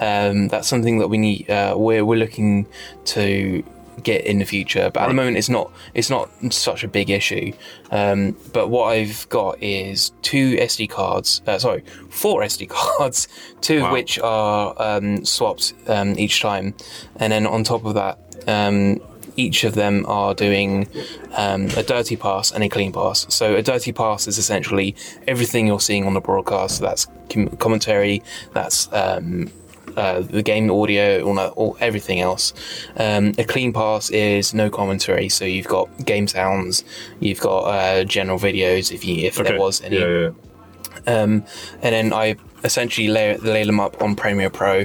um, 0.00 0.48
that's 0.48 0.68
something 0.68 0.98
that 0.98 1.08
we 1.08 1.18
need. 1.18 1.50
Uh, 1.50 1.74
we're 1.76 2.04
we're 2.04 2.18
looking 2.18 2.66
to 3.06 3.62
get 4.04 4.24
in 4.24 4.38
the 4.38 4.44
future, 4.44 4.90
but 4.94 5.02
at 5.02 5.08
the 5.08 5.14
moment 5.14 5.36
it's 5.36 5.48
not 5.48 5.72
it's 5.92 6.08
not 6.08 6.30
such 6.52 6.84
a 6.84 6.88
big 6.88 7.10
issue. 7.10 7.52
Um, 7.90 8.36
but 8.52 8.68
what 8.68 8.84
I've 8.92 9.28
got 9.28 9.60
is 9.62 10.12
two 10.22 10.56
SD 10.56 10.88
cards. 10.90 11.42
Uh, 11.46 11.58
sorry, 11.58 11.82
four 12.08 12.42
SD 12.42 12.68
cards, 12.68 13.26
two 13.60 13.80
Wow. 13.80 13.86
of 13.86 13.92
which 13.92 14.18
are 14.20 14.74
um, 14.78 15.24
swapped 15.24 15.72
um, 15.88 16.16
each 16.18 16.40
time, 16.40 16.74
and 17.16 17.32
then 17.32 17.46
on 17.46 17.64
top 17.64 17.84
of 17.84 17.94
that. 17.94 18.18
Each 19.38 19.64
of 19.64 19.74
them 19.74 20.04
are 20.06 20.34
doing 20.34 20.88
um, 21.36 21.66
a 21.76 21.82
dirty 21.82 22.16
pass 22.16 22.50
and 22.52 22.64
a 22.64 22.68
clean 22.68 22.92
pass. 22.92 23.26
So 23.32 23.54
a 23.54 23.62
dirty 23.62 23.92
pass 23.92 24.26
is 24.26 24.36
essentially 24.36 24.96
everything 25.26 25.66
you're 25.68 25.80
seeing 25.80 26.06
on 26.06 26.14
the 26.14 26.20
broadcast. 26.20 26.78
So 26.78 26.84
that's 26.84 27.06
com- 27.30 27.56
commentary, 27.56 28.22
that's 28.52 28.92
um, 28.92 29.50
uh, 29.96 30.20
the 30.20 30.42
game 30.42 30.70
audio, 30.70 31.22
all, 31.22 31.38
all 31.38 31.76
everything 31.80 32.20
else. 32.20 32.52
Um, 32.96 33.34
a 33.38 33.44
clean 33.44 33.72
pass 33.72 34.10
is 34.10 34.54
no 34.54 34.70
commentary. 34.70 35.28
So 35.28 35.44
you've 35.44 35.68
got 35.68 35.88
game 36.04 36.26
sounds, 36.26 36.84
you've 37.20 37.40
got 37.40 37.60
uh, 37.62 38.04
general 38.04 38.38
videos 38.38 38.92
if 38.92 39.04
you 39.04 39.26
if 39.26 39.36
there 39.36 39.58
was 39.58 39.82
any. 39.82 39.98
yeah. 39.98 40.30
Um, 41.06 41.44
and 41.82 41.94
then 41.94 42.12
I 42.12 42.36
essentially 42.64 43.08
layer, 43.08 43.38
lay 43.38 43.64
them 43.64 43.80
up 43.80 44.02
on 44.02 44.16
Premiere 44.16 44.50
Pro. 44.50 44.84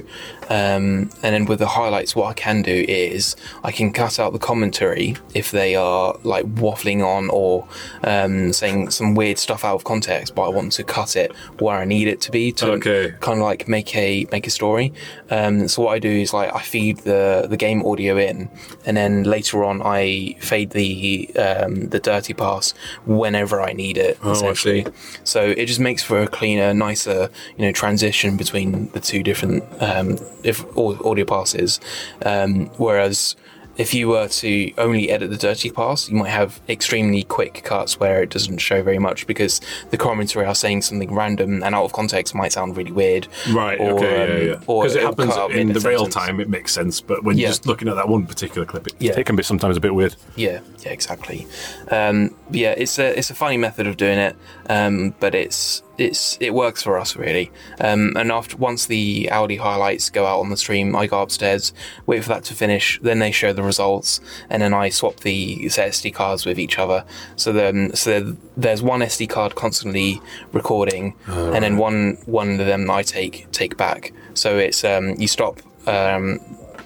Um, 0.49 1.09
and 1.23 1.33
then 1.33 1.45
with 1.45 1.59
the 1.59 1.67
highlights, 1.67 2.15
what 2.15 2.27
I 2.27 2.33
can 2.33 2.61
do 2.61 2.85
is 2.87 3.35
I 3.63 3.71
can 3.71 3.91
cut 3.93 4.19
out 4.19 4.33
the 4.33 4.39
commentary 4.39 5.15
if 5.33 5.51
they 5.51 5.75
are 5.75 6.17
like 6.23 6.45
waffling 6.55 7.05
on 7.05 7.29
or 7.29 7.67
um, 8.03 8.53
saying 8.53 8.89
some 8.91 9.15
weird 9.15 9.37
stuff 9.37 9.63
out 9.63 9.75
of 9.75 9.83
context, 9.83 10.35
but 10.35 10.43
I 10.43 10.49
want 10.49 10.71
to 10.73 10.83
cut 10.83 11.15
it 11.15 11.33
where 11.59 11.77
I 11.77 11.85
need 11.85 12.07
it 12.07 12.21
to 12.21 12.31
be 12.31 12.51
to 12.53 12.71
Okay. 12.73 13.13
kind 13.19 13.39
of 13.39 13.43
like 13.45 13.67
make 13.67 13.95
a 13.95 14.25
make 14.31 14.47
a 14.47 14.49
story. 14.49 14.93
Um, 15.29 15.67
so 15.67 15.83
what 15.83 15.93
I 15.93 15.99
do 15.99 16.09
is 16.09 16.33
like 16.33 16.53
I 16.53 16.61
feed 16.61 16.97
the 16.99 17.47
the 17.49 17.57
game 17.57 17.85
audio 17.85 18.17
in, 18.17 18.49
and 18.85 18.97
then 18.97 19.23
later 19.23 19.63
on 19.63 19.81
I 19.81 20.35
fade 20.39 20.71
the 20.71 21.31
um, 21.37 21.87
the 21.89 21.99
dirty 21.99 22.33
pass 22.33 22.73
whenever 23.05 23.61
I 23.61 23.73
need 23.73 23.97
it. 23.97 24.17
Oh, 24.23 24.49
I 24.49 24.53
see. 24.53 24.85
So 25.23 25.41
it 25.43 25.65
just 25.67 25.79
makes 25.79 26.03
for 26.03 26.21
a 26.21 26.27
cleaner, 26.27 26.73
nicer, 26.73 27.29
you 27.57 27.65
know, 27.65 27.71
transition 27.71 28.37
between 28.37 28.89
the 28.89 28.99
two 28.99 29.23
different 29.23 29.63
um, 29.81 30.17
if, 30.43 30.65
au- 30.77 30.99
audio 31.09 31.25
passes. 31.25 31.79
Um, 32.25 32.67
whereas 32.77 33.35
if 33.75 33.91
you 33.91 34.07
were 34.07 34.27
to 34.27 34.71
only 34.77 35.09
edit 35.09 35.31
the 35.31 35.37
dirty 35.37 35.71
parts, 35.71 36.07
you 36.07 36.15
might 36.15 36.29
have 36.29 36.61
extremely 36.69 37.23
quick 37.23 37.63
cuts 37.63 37.99
where 37.99 38.21
it 38.21 38.29
doesn't 38.29 38.59
show 38.59 38.83
very 38.83 38.99
much 38.99 39.25
because 39.25 39.59
the 39.89 39.97
commentary 39.97 40.45
are 40.45 40.53
saying 40.53 40.83
something 40.83 41.11
random 41.11 41.63
and 41.63 41.73
out 41.73 41.83
of 41.83 41.91
context 41.91 42.35
might 42.35 42.51
sound 42.51 42.77
really 42.77 42.91
weird. 42.91 43.27
Right. 43.51 43.79
Or, 43.79 43.93
okay. 43.93 44.23
um, 44.23 44.29
yeah. 44.29 44.43
Yeah. 44.53 44.55
Because 44.59 44.95
it 44.95 45.01
happens 45.01 45.33
in 45.55 45.69
the 45.73 45.79
real 45.79 46.01
sentence. 46.05 46.13
time, 46.13 46.39
it 46.39 46.49
makes 46.49 46.71
sense. 46.71 47.01
But 47.01 47.23
when 47.23 47.35
Yeah. 47.35 47.41
you're 47.43 47.49
just 47.49 47.65
looking 47.65 47.87
at 47.87 47.95
that 47.95 48.07
one 48.07 48.27
particular 48.27 48.63
clip, 48.67 48.85
it, 48.85 48.93
Yeah. 48.99 49.17
it 49.17 49.25
can 49.25 49.35
be 49.35 49.41
sometimes 49.41 49.75
a 49.75 49.79
bit 49.79 49.95
weird. 49.95 50.15
Yeah, 50.35 50.59
yeah, 50.85 50.91
exactly. 50.91 51.47
Um, 51.89 52.35
yeah, 52.51 52.75
it's 52.77 52.99
a 52.99 53.17
it's 53.17 53.31
a 53.31 53.35
funny 53.35 53.57
method 53.57 53.87
of 53.87 53.97
doing 53.97 54.19
it, 54.19 54.35
um, 54.69 55.15
but 55.19 55.33
it's 55.33 55.81
it's 55.97 56.37
it 56.39 56.53
works 56.53 56.81
for 56.83 56.97
us 56.97 57.15
really. 57.15 57.51
Um, 57.79 58.13
and 58.15 58.31
after 58.31 58.57
once 58.57 58.85
the 58.85 59.29
Audi 59.31 59.57
highlights 59.57 60.09
go 60.09 60.25
out 60.25 60.39
on 60.39 60.49
the 60.49 60.57
stream, 60.57 60.95
I 60.95 61.07
go 61.07 61.21
upstairs, 61.21 61.73
wait 62.05 62.23
for 62.23 62.29
that 62.29 62.43
to 62.45 62.53
finish, 62.53 62.99
then 63.01 63.19
they 63.19 63.31
show 63.31 63.53
the 63.53 63.63
results, 63.63 64.19
and 64.49 64.61
then 64.61 64.73
I 64.73 64.89
swap 64.89 65.17
the 65.17 65.57
SD 65.57 66.13
cards 66.13 66.45
with 66.45 66.59
each 66.59 66.79
other. 66.79 67.05
So 67.35 67.53
then 67.53 67.95
so 67.95 68.35
there's 68.57 68.81
one 68.81 69.01
SD 69.01 69.29
card 69.29 69.55
constantly 69.55 70.21
recording, 70.51 71.15
and 71.27 71.63
then 71.63 71.77
one 71.77 72.17
one 72.25 72.59
of 72.59 72.65
them 72.65 72.89
I 72.89 73.03
take 73.03 73.51
take 73.51 73.77
back. 73.77 74.13
So 74.33 74.57
it's 74.57 74.83
um, 74.83 75.15
you 75.19 75.27
stop. 75.27 75.59
Um, 75.87 76.39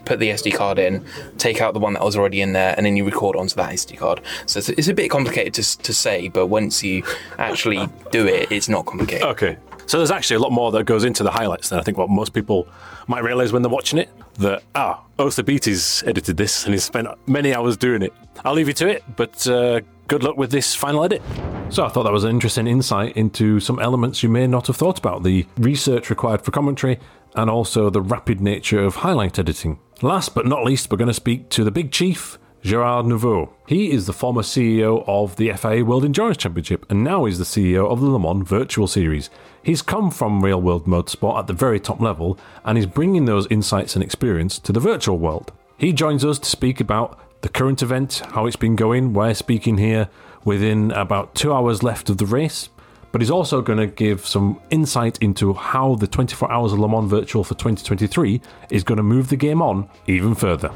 put 0.08 0.20
the 0.20 0.30
SD 0.30 0.56
card 0.56 0.80
in, 0.80 1.06
take 1.38 1.62
out 1.62 1.74
the 1.74 1.80
one 1.80 1.94
that 1.94 2.04
was 2.04 2.16
already 2.16 2.42
in 2.42 2.54
there, 2.54 2.74
and 2.78 2.86
then 2.86 2.96
you 2.96 3.06
record 3.06 3.36
onto 3.36 3.56
that 3.56 3.72
SD 3.72 3.98
card. 3.98 4.22
So 4.46 4.60
it's, 4.60 4.70
it's 4.70 4.88
a 4.88 4.94
bit 4.94 5.10
complicated 5.10 5.54
to, 5.56 5.78
to 5.80 5.94
say, 5.94 6.30
but 6.30 6.48
once 6.48 6.84
you 6.84 7.04
actually 7.38 7.88
do 8.12 8.26
it, 8.26 8.52
it's 8.52 8.70
not 8.70 8.86
complicated. 8.86 9.28
Okay. 9.28 9.58
So 9.86 9.98
there's 9.98 10.12
actually 10.12 10.36
a 10.36 10.40
lot 10.40 10.52
more 10.52 10.72
that 10.72 10.84
goes 10.84 11.06
into 11.06 11.24
the 11.24 11.32
highlights 11.32 11.70
than 11.70 11.80
I 11.80 11.82
think 11.82 11.98
what 11.98 12.10
most 12.10 12.34
people 12.34 12.68
might 13.08 13.24
realise 13.24 13.54
when 13.54 13.62
they're 13.62 13.70
watching 13.72 14.00
it. 14.00 14.10
That 14.40 14.64
ah, 14.76 15.02
Osa 15.18 15.44
Beatty's 15.44 16.04
edited 16.06 16.38
this 16.38 16.66
and 16.66 16.74
he's 16.74 16.84
spent 16.84 17.08
many 17.26 17.54
hours 17.54 17.78
doing 17.78 18.02
it. 18.02 18.14
I'll 18.44 18.54
leave 18.54 18.68
you 18.68 18.74
to 18.76 18.88
it, 18.88 19.04
but 19.16 19.48
uh, 19.48 19.82
good 20.08 20.24
luck 20.24 20.38
with 20.38 20.52
this 20.52 20.76
final 20.76 21.04
edit. 21.04 21.22
So 21.70 21.86
I 21.86 21.90
thought 21.90 22.04
that 22.04 22.12
was 22.12 22.24
an 22.24 22.30
interesting 22.30 22.68
insight 22.68 23.16
into 23.18 23.60
some 23.60 23.80
elements 23.80 24.24
you 24.24 24.30
may 24.30 24.46
not 24.46 24.68
have 24.68 24.76
thought 24.76 25.00
about 25.00 25.24
the 25.24 25.46
research 25.58 26.10
required 26.10 26.42
for 26.42 26.52
commentary 26.52 27.00
and 27.38 27.50
also 27.50 27.90
the 27.90 28.02
rapid 28.02 28.42
nature 28.42 28.84
of 28.84 28.98
highlight 28.98 29.40
editing. 29.40 29.80
Last 30.02 30.36
but 30.36 30.46
not 30.46 30.66
least, 30.66 30.92
we're 30.92 30.98
going 30.98 31.08
to 31.08 31.14
speak 31.14 31.50
to 31.50 31.64
the 31.64 31.72
big 31.72 31.92
chief, 31.92 32.38
Gerard 32.64 33.06
Neveu. 33.06 33.50
He 33.68 33.92
is 33.92 34.08
the 34.08 34.14
former 34.14 34.42
CEO 34.42 35.04
of 35.08 35.38
the 35.38 35.54
FIA 35.54 35.86
World 35.86 36.04
Endurance 36.04 36.38
Championship 36.38 36.86
and 36.90 37.04
now 37.04 37.26
is 37.26 37.38
the 37.38 37.46
CEO 37.46 37.90
of 37.90 38.02
the 38.02 38.08
Le 38.08 38.20
Mans 38.20 38.48
Virtual 38.48 38.88
Series. 38.88 39.30
He's 39.64 39.82
come 39.82 40.12
from 40.12 40.44
real 40.44 40.62
world 40.62 40.86
motorsport 40.86 41.40
at 41.40 41.48
the 41.48 41.54
very 41.54 41.80
top 41.80 42.02
level 42.02 42.38
and 42.66 42.78
is 42.78 42.86
bringing 42.86 43.26
those 43.26 43.48
insights 43.48 43.96
and 43.96 44.04
experience 44.04 44.60
to 44.60 44.74
the 44.74 44.80
virtual 44.80 45.18
world. 45.18 45.54
He 45.78 45.94
joins 45.94 46.26
us 46.26 46.40
to 46.40 46.50
speak 46.50 46.80
about 46.80 47.20
the 47.42 47.50
current 47.50 47.84
event, 47.84 48.24
how 48.32 48.48
it's 48.48 48.56
been 48.56 48.76
going. 48.76 49.14
We're 49.14 49.36
speaking 49.36 49.78
here 49.78 50.10
within 50.44 50.92
about 50.92 51.36
two 51.36 51.54
hours 51.54 51.84
left 51.84 52.10
of 52.10 52.18
the 52.18 52.26
race, 52.26 52.70
but 53.12 53.22
he's 53.22 53.32
also 53.32 53.62
going 53.62 53.80
to 53.80 53.88
give 53.88 54.26
some 54.26 54.60
insight 54.70 55.18
into 55.20 55.54
how 55.54 55.96
the 55.96 56.08
24 56.08 56.52
Hours 56.52 56.74
of 56.74 56.80
Le 56.80 56.90
Mans 56.90 57.10
Virtual 57.10 57.44
for 57.44 57.54
2023 57.56 58.42
is 58.70 58.84
going 58.84 58.98
to 58.98 59.04
move 59.04 59.30
the 59.30 59.38
game 59.38 59.62
on 59.62 59.90
even 60.08 60.36
further. 60.36 60.72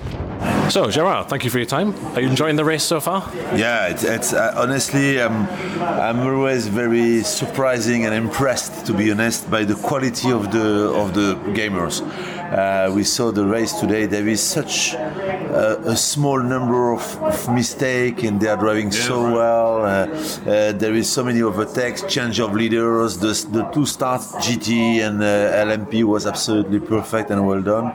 So, 0.72 0.90
Gerard, 0.90 1.28
thank 1.28 1.44
you 1.44 1.50
for 1.50 1.58
your 1.58 1.66
time. 1.66 1.94
Are 2.16 2.22
you 2.22 2.30
enjoying 2.30 2.56
the 2.56 2.64
race 2.64 2.84
so 2.84 3.02
far? 3.02 3.30
Yeah, 3.58 3.90
it's, 3.90 4.06
it's 4.06 4.32
uh, 4.32 4.54
honestly, 4.56 5.20
um, 5.20 5.46
I'm 5.82 6.22
always 6.22 6.68
very 6.68 7.24
surprising 7.24 8.06
and 8.06 8.16
impressed, 8.16 8.86
to 8.86 8.94
be 8.94 9.12
honest, 9.12 9.52
by 9.52 9.66
the 9.66 9.76
quality 9.76 10.32
of 10.32 10.50
the 10.54 10.94
of 10.96 11.14
the 11.14 11.36
gamers. 11.52 12.00
Uh, 12.00 12.90
we 12.96 13.04
saw 13.04 13.32
the 13.34 13.46
race 13.46 13.74
today. 13.82 14.06
There 14.06 14.30
is 14.30 14.42
such 14.42 14.94
a, 14.94 15.78
a 15.88 15.98
small 15.98 16.42
number 16.42 16.94
of, 16.94 17.04
of 17.22 17.54
mistakes, 17.54 18.24
and 18.24 18.40
they 18.40 18.48
are 18.48 18.56
driving 18.56 18.94
so 18.94 19.24
well. 19.24 19.84
Uh, 19.84 19.90
uh, 19.90 20.72
there 20.72 20.94
is 20.94 21.10
so 21.10 21.22
many 21.22 21.42
overtakes, 21.42 22.02
change 22.04 22.40
of 22.40 22.54
leaders. 22.54 23.18
The, 23.18 23.34
the 23.52 23.64
two 23.74 23.86
starts, 23.86 24.32
GT 24.36 25.06
and 25.06 25.22
uh, 25.22 25.66
LMP, 25.66 26.06
was 26.06 26.26
absolutely 26.26 26.80
perfect 26.80 27.30
and 27.30 27.46
well 27.46 27.62
done 27.62 27.94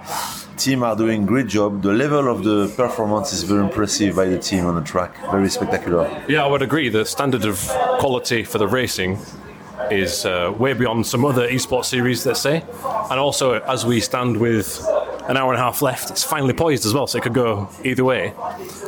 team 0.57 0.83
are 0.83 0.97
doing 0.97 1.27
great 1.27 1.47
job. 1.47 1.83
The 1.83 1.93
level 1.93 2.31
of 2.31 2.43
the 2.43 2.69
performance 2.77 3.33
is 3.33 3.43
very 3.43 3.61
impressive 3.61 4.17
by 4.17 4.27
the 4.27 4.39
team 4.39 4.67
on 4.67 4.75
the 4.75 4.83
track. 4.83 5.17
Very 5.31 5.49
spectacular. 5.49 6.25
Yeah, 6.29 6.45
I 6.45 6.49
would 6.49 6.63
agree. 6.63 6.89
The 6.89 7.05
standard 7.05 7.45
of 7.45 7.59
quality 7.99 8.45
for 8.45 8.59
the 8.59 8.67
racing 8.67 9.19
is 9.91 10.25
uh, 10.25 10.53
way 10.59 10.73
beyond 10.73 11.07
some 11.07 11.25
other 11.25 11.49
esports 11.49 11.87
series, 11.87 12.27
let's 12.27 12.41
say. 12.41 12.65
And 13.11 13.21
also, 13.21 13.61
as 13.61 13.85
we 13.87 14.01
stand 14.01 14.37
with 14.39 14.85
an 15.29 15.37
hour 15.37 15.53
and 15.53 15.61
a 15.61 15.65
half 15.65 15.83
left, 15.83 16.11
it's 16.11 16.25
finally 16.25 16.55
poised 16.55 16.87
as 16.87 16.95
well, 16.95 17.07
so 17.07 17.19
it 17.19 17.23
could 17.23 17.35
go 17.35 17.69
either 17.85 18.05
way. 18.05 18.33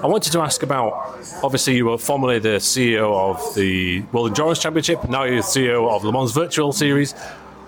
I 0.03 0.07
wanted 0.07 0.33
to 0.33 0.41
ask 0.41 0.63
about 0.63 1.19
obviously, 1.43 1.77
you 1.77 1.87
were 1.87 1.99
formerly 1.99 2.39
the 2.39 2.59
CEO 2.59 3.15
of 3.15 3.55
the 3.55 4.03
World 4.13 4.29
Endurance 4.29 4.61
Championship, 4.61 5.09
now 5.09 5.25
you're 5.25 5.37
the 5.37 5.43
CEO 5.43 5.91
of 5.91 6.05
Le 6.05 6.13
Mans 6.13 6.33
Virtual 6.33 6.73
Series. 6.73 7.15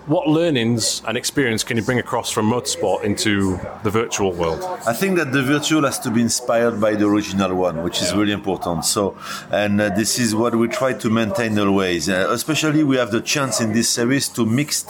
What 0.07 0.27
learnings 0.27 1.03
and 1.07 1.15
experience 1.15 1.63
can 1.63 1.77
you 1.77 1.83
bring 1.83 1.99
across 1.99 2.31
from 2.31 2.49
motorsport 2.49 3.03
into 3.03 3.59
the 3.83 3.91
virtual 3.91 4.31
world? 4.31 4.63
I 4.87 4.93
think 4.93 5.15
that 5.17 5.31
the 5.31 5.43
virtual 5.43 5.83
has 5.83 5.99
to 5.99 6.09
be 6.09 6.21
inspired 6.21 6.81
by 6.81 6.95
the 6.95 7.05
original 7.05 7.53
one, 7.53 7.83
which 7.83 8.01
is 8.01 8.11
really 8.11 8.31
important. 8.31 8.83
So, 8.83 9.15
and 9.51 9.79
uh, 9.79 9.89
this 9.89 10.17
is 10.17 10.33
what 10.33 10.55
we 10.55 10.67
try 10.69 10.93
to 10.93 11.09
maintain 11.11 11.59
always. 11.59 12.09
Uh, 12.09 12.29
especially, 12.31 12.83
we 12.83 12.97
have 12.97 13.11
the 13.11 13.21
chance 13.21 13.61
in 13.61 13.73
this 13.73 13.89
series 13.89 14.27
to 14.29 14.43
mix 14.43 14.85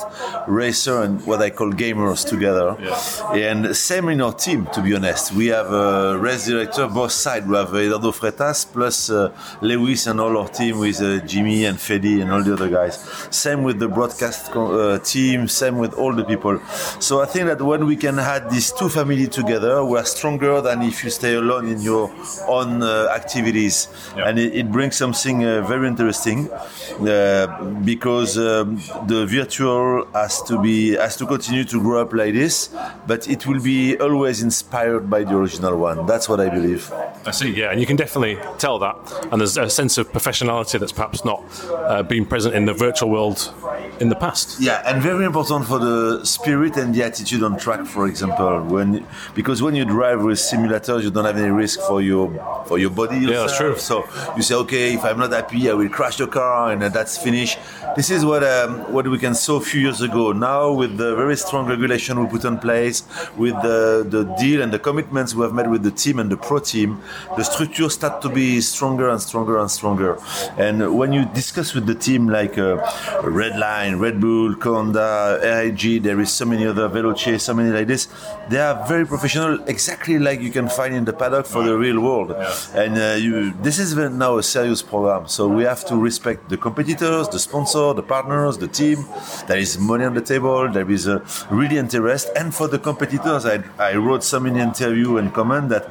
racer 0.48 1.02
and 1.02 1.24
what 1.26 1.42
I 1.42 1.50
call 1.50 1.72
gamers 1.72 2.26
together. 2.26 2.74
Yeah. 2.80 3.50
And 3.50 3.76
same 3.76 4.08
in 4.08 4.22
our 4.22 4.32
team, 4.32 4.66
to 4.72 4.80
be 4.80 4.94
honest. 4.94 5.32
We 5.34 5.48
have 5.48 5.70
a 5.70 6.16
race 6.18 6.46
director 6.46 6.88
both 6.88 7.12
sides. 7.12 7.46
We 7.46 7.56
have 7.56 7.74
Eduardo 7.74 8.12
Freitas 8.12 8.64
plus 8.72 9.10
uh, 9.10 9.30
Lewis 9.60 10.06
and 10.06 10.18
all 10.18 10.38
our 10.38 10.48
team 10.48 10.78
with 10.78 11.02
uh, 11.02 11.18
Jimmy 11.26 11.66
and 11.66 11.76
Fedi 11.76 12.22
and 12.22 12.32
all 12.32 12.42
the 12.42 12.54
other 12.54 12.70
guys. 12.70 12.96
Same 13.30 13.62
with 13.62 13.78
the 13.78 13.88
broadcast 13.88 14.50
co- 14.50 14.72
uh, 14.72 14.98
team. 15.04 15.48
Same 15.48 15.78
with 15.78 15.94
all 15.94 16.12
the 16.12 16.24
people. 16.24 16.60
So 17.00 17.20
I 17.22 17.26
think 17.26 17.46
that 17.46 17.60
when 17.60 17.86
we 17.86 17.96
can 17.96 18.18
have 18.18 18.50
these 18.52 18.72
two 18.72 18.88
families 18.88 19.28
together, 19.30 19.84
we 19.84 19.98
are 19.98 20.04
stronger 20.04 20.60
than 20.60 20.82
if 20.82 21.04
you 21.04 21.10
stay 21.10 21.34
alone 21.34 21.68
in 21.68 21.80
your 21.80 22.10
own 22.46 22.82
uh, 22.82 23.08
activities, 23.14 23.88
and 24.16 24.38
it, 24.38 24.54
it 24.54 24.70
brings 24.70 24.96
something 24.96 25.44
uh, 25.44 25.62
very 25.62 25.88
interesting 25.88 26.50
uh, 26.50 27.46
because 27.84 28.38
um, 28.38 28.76
the 29.06 29.26
virtual 29.26 30.06
has 30.12 30.42
to 30.42 30.60
be 30.60 30.92
has 30.92 31.16
to 31.16 31.26
continue 31.26 31.64
to 31.64 31.80
grow 31.80 32.02
up 32.02 32.12
like 32.12 32.34
this, 32.34 32.70
but 33.06 33.28
it 33.28 33.46
will 33.46 33.60
be 33.60 33.96
always 33.98 34.42
inspired 34.42 35.08
by 35.08 35.24
the 35.24 35.36
original 35.36 35.76
one. 35.76 36.06
That's 36.06 36.28
what 36.28 36.40
I 36.40 36.48
believe. 36.48 36.92
I 37.24 37.30
see, 37.30 37.50
yeah, 37.50 37.70
and 37.70 37.80
you 37.80 37.86
can 37.86 37.96
definitely 37.96 38.38
tell 38.58 38.78
that. 38.78 38.96
And 39.30 39.40
there's 39.40 39.56
a 39.56 39.68
sense 39.70 39.98
of 39.98 40.10
professionality 40.12 40.78
that's 40.78 40.92
perhaps 40.92 41.24
not 41.24 41.42
uh, 41.70 42.02
been 42.02 42.26
present 42.26 42.54
in 42.54 42.64
the 42.64 42.74
virtual 42.74 43.10
world 43.10 43.52
in 44.00 44.08
the 44.08 44.16
past. 44.16 44.60
Yeah, 44.60 44.82
and 44.92 45.02
very 45.02 45.24
important 45.24 45.66
for 45.66 45.78
the 45.78 46.22
spirit 46.22 46.76
and 46.76 46.94
the 46.94 47.02
attitude 47.02 47.42
on 47.42 47.56
track, 47.56 47.86
for 47.86 48.06
example. 48.06 48.62
When 48.62 49.06
because 49.34 49.62
when 49.62 49.74
you 49.74 49.86
drive 49.86 50.22
with 50.22 50.38
simulators, 50.38 51.02
you 51.02 51.10
don't 51.10 51.24
have 51.24 51.38
any 51.38 51.50
risk 51.50 51.80
for 51.80 52.02
your 52.02 52.28
for 52.66 52.78
your 52.78 52.90
body. 52.90 53.20
Yeah, 53.20 53.40
that's 53.40 53.56
true. 53.56 53.76
So 53.78 54.04
you 54.36 54.42
say, 54.42 54.54
okay, 54.56 54.94
if 54.94 55.02
I'm 55.04 55.18
not 55.18 55.32
happy, 55.32 55.70
I 55.70 55.72
will 55.72 55.88
crash 55.88 56.18
the 56.18 56.26
car, 56.26 56.72
and 56.72 56.82
that's 56.82 57.16
finished. 57.16 57.58
This 57.96 58.10
is 58.10 58.24
what 58.24 58.44
um, 58.44 58.92
what 58.92 59.08
we 59.08 59.18
can 59.18 59.34
saw 59.34 59.56
a 59.56 59.60
few 59.60 59.80
years 59.80 60.02
ago. 60.02 60.32
Now 60.32 60.72
with 60.72 60.98
the 60.98 61.16
very 61.16 61.36
strong 61.36 61.66
regulation 61.66 62.20
we 62.20 62.26
put 62.28 62.44
in 62.44 62.58
place, 62.58 63.04
with 63.36 63.54
the 63.62 64.04
the 64.06 64.24
deal 64.38 64.60
and 64.60 64.70
the 64.70 64.78
commitments 64.78 65.34
we 65.34 65.42
have 65.42 65.54
made 65.54 65.68
with 65.68 65.82
the 65.82 65.90
team 65.90 66.18
and 66.18 66.30
the 66.30 66.36
pro 66.36 66.58
team, 66.58 67.00
the 67.38 67.44
structure 67.44 67.88
start 67.88 68.20
to 68.22 68.28
be 68.28 68.60
stronger 68.60 69.08
and 69.08 69.20
stronger 69.22 69.58
and 69.58 69.70
stronger. 69.70 70.18
And 70.58 70.98
when 70.98 71.14
you 71.14 71.24
discuss 71.24 71.72
with 71.72 71.86
the 71.86 71.94
team 71.94 72.28
like 72.28 72.58
uh, 72.58 72.76
Redline, 73.22 73.98
Red 73.98 74.20
Bull, 74.20 74.54
Honda, 74.82 75.38
AIG, 75.42 76.02
there 76.02 76.18
is 76.20 76.32
so 76.32 76.44
many 76.44 76.66
other 76.66 76.88
Veloce, 76.88 77.40
so 77.40 77.54
many 77.54 77.70
like 77.70 77.86
this. 77.86 78.08
They 78.50 78.58
are 78.58 78.84
very 78.88 79.06
professional, 79.06 79.62
exactly 79.68 80.18
like 80.18 80.40
you 80.40 80.50
can 80.50 80.68
find 80.68 80.92
in 80.92 81.04
the 81.04 81.12
paddock 81.12 81.46
for 81.46 81.62
the 81.62 81.76
real 81.78 82.00
world. 82.00 82.32
And 82.74 82.98
uh, 82.98 83.16
you, 83.24 83.52
this 83.62 83.78
is 83.78 83.94
now 83.94 84.38
a 84.38 84.42
serious 84.42 84.82
program, 84.82 85.28
so 85.28 85.46
we 85.46 85.62
have 85.62 85.84
to 85.86 85.96
respect 85.96 86.48
the 86.48 86.56
competitors, 86.56 87.28
the 87.28 87.38
sponsor, 87.38 87.94
the 87.94 88.02
partners, 88.02 88.58
the 88.58 88.66
team. 88.66 89.04
There 89.46 89.58
is 89.58 89.78
money 89.78 90.04
on 90.04 90.14
the 90.14 90.20
table. 90.20 90.68
There 90.68 90.90
is 90.90 91.06
a 91.06 91.22
really 91.48 91.76
interest, 91.78 92.30
and 92.34 92.52
for 92.52 92.66
the 92.66 92.80
competitors, 92.80 93.46
I, 93.46 93.62
I 93.78 93.94
wrote 93.94 94.24
so 94.24 94.40
many 94.40 94.58
interview 94.58 95.18
and 95.18 95.32
comment 95.32 95.68
that 95.68 95.84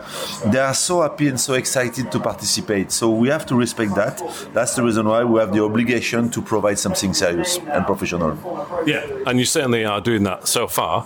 they 0.52 0.60
are 0.60 0.74
so 0.74 1.02
happy 1.02 1.30
and 1.30 1.40
so 1.40 1.54
excited 1.54 2.12
to 2.12 2.20
participate. 2.20 2.92
So 2.92 3.10
we 3.10 3.30
have 3.30 3.46
to 3.46 3.56
respect 3.56 3.96
that. 3.96 4.22
That's 4.54 4.76
the 4.76 4.84
reason 4.84 5.08
why 5.08 5.24
we 5.24 5.40
have 5.40 5.54
the 5.54 5.64
obligation 5.64 6.30
to 6.32 6.42
provide 6.42 6.78
something 6.78 7.14
serious 7.14 7.58
and 7.58 7.86
professional. 7.86 8.38
Yeah, 8.86 9.06
and 9.28 9.40
you 9.40 9.46
certainly 9.46 9.86
are 9.86 10.02
doing 10.02 10.24
that 10.24 10.48
so 10.48 10.68
far. 10.68 11.06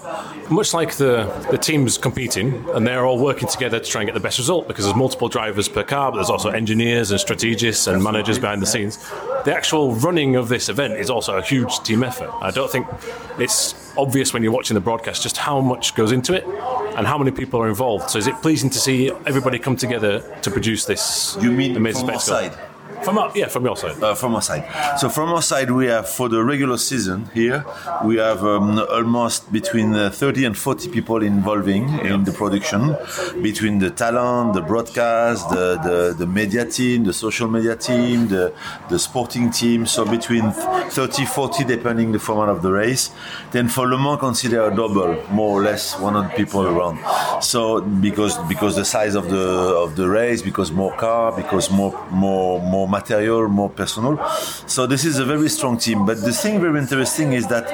Much 0.49 0.73
like 0.73 0.95
the, 0.95 1.25
the 1.51 1.57
teams 1.57 1.97
competing, 1.97 2.67
and 2.69 2.85
they're 2.85 3.05
all 3.05 3.19
working 3.19 3.47
together 3.47 3.79
to 3.79 3.85
try 3.89 4.01
and 4.01 4.07
get 4.07 4.13
the 4.13 4.19
best 4.19 4.37
result 4.37 4.67
because 4.67 4.85
there's 4.85 4.95
multiple 4.97 5.27
drivers 5.27 5.67
per 5.67 5.83
car, 5.83 6.11
but 6.11 6.17
there's 6.17 6.29
also 6.29 6.49
engineers 6.49 7.11
and 7.11 7.19
strategists 7.19 7.87
and 7.87 8.03
managers 8.03 8.39
behind 8.39 8.61
the 8.61 8.67
scenes. 8.67 8.97
The 9.43 9.53
actual 9.53 9.93
running 9.95 10.35
of 10.35 10.49
this 10.49 10.69
event 10.69 10.93
is 10.93 11.09
also 11.09 11.37
a 11.37 11.41
huge 11.41 11.79
team 11.81 12.03
effort. 12.03 12.31
I 12.41 12.51
don't 12.51 12.71
think 12.71 12.87
it's 13.37 13.93
obvious 13.97 14.33
when 14.33 14.43
you're 14.43 14.51
watching 14.51 14.75
the 14.75 14.81
broadcast 14.81 15.23
just 15.23 15.37
how 15.37 15.59
much 15.61 15.95
goes 15.95 16.11
into 16.11 16.33
it. 16.33 16.45
and 16.95 17.05
how 17.05 17.17
many 17.17 17.31
people 17.31 17.61
are 17.61 17.67
involved. 17.67 18.09
So 18.09 18.17
is 18.17 18.27
it 18.27 18.35
pleasing 18.41 18.69
to 18.69 18.79
see 18.79 19.11
everybody 19.25 19.59
come 19.59 19.75
together 19.75 20.21
to 20.43 20.49
produce 20.49 20.85
this? 20.85 21.37
You 21.41 21.51
mean 21.51 21.75
amazing 21.75 22.05
from 22.05 22.15
our 22.15 22.19
spectacle? 22.21 22.57
side? 22.57 22.74
From 23.05 23.19
our, 23.19 23.31
yeah, 23.35 23.47
from 23.47 23.65
your 23.65 23.77
side. 23.77 24.01
Uh, 24.01 24.15
from 24.15 24.33
our 24.33 24.41
side. 24.41 24.65
So 24.99 25.09
from 25.09 25.29
our 25.29 25.41
side, 25.43 25.69
we 25.69 25.85
have 25.85 26.09
for 26.09 26.27
the 26.27 26.43
regular 26.43 26.77
season 26.77 27.29
here, 27.35 27.63
we 28.03 28.17
have 28.17 28.43
um, 28.43 28.79
almost 28.79 29.53
between 29.53 29.93
uh, 29.93 30.09
30 30.09 30.45
and 30.45 30.57
40 30.57 30.89
people 30.89 31.21
involving 31.21 31.87
in 31.99 32.23
the 32.23 32.31
production, 32.31 32.97
between 33.43 33.77
the 33.77 33.91
talent, 33.91 34.55
the 34.55 34.61
broadcast, 34.61 35.47
the, 35.51 35.77
the, 35.83 36.15
the 36.17 36.25
media 36.25 36.65
team, 36.65 37.03
the 37.03 37.13
social 37.13 37.47
media 37.47 37.75
team, 37.75 38.27
the, 38.27 38.51
the 38.89 38.97
sporting 38.97 39.51
team. 39.51 39.85
So 39.85 40.03
between 40.03 40.51
30, 40.51 41.25
40, 41.25 41.63
depending 41.63 42.11
the 42.11 42.17
format 42.19 42.49
of 42.49 42.63
the 42.63 42.71
race. 42.71 43.11
Then 43.51 43.69
for 43.69 43.87
Le 43.87 43.99
Mans, 43.99 44.19
consider 44.19 44.71
a 44.71 44.75
double, 44.75 45.15
more 45.29 45.59
or 45.59 45.61
less 45.61 45.99
100 45.99 46.35
people 46.35 46.63
around. 46.65 46.97
So 47.43 47.81
because 47.81 48.35
because 48.47 48.75
the 48.75 48.85
size 48.85 49.13
of 49.13 49.29
the 49.29 49.45
of 49.83 49.95
the 49.95 50.09
race, 50.09 50.41
because 50.41 50.71
more 50.71 50.95
car, 50.95 51.31
because 51.31 51.69
more 51.69 51.93
more 52.09 52.59
more 52.61 52.87
material, 52.97 53.47
more 53.61 53.71
personal. 53.81 54.13
So 54.75 54.87
this 54.93 55.03
is 55.09 55.15
a 55.25 55.25
very 55.33 55.49
strong 55.57 55.75
team. 55.85 55.99
But 56.09 56.17
the 56.27 56.33
thing 56.41 56.55
very 56.65 56.79
interesting 56.85 57.29
is 57.39 57.45
that 57.53 57.65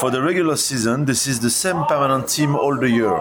for 0.00 0.08
the 0.14 0.20
regular 0.30 0.56
season, 0.68 0.96
this 1.10 1.22
is 1.32 1.36
the 1.46 1.54
same 1.64 1.80
permanent 1.92 2.24
team 2.36 2.50
all 2.64 2.76
the 2.84 2.90
year. 3.00 3.16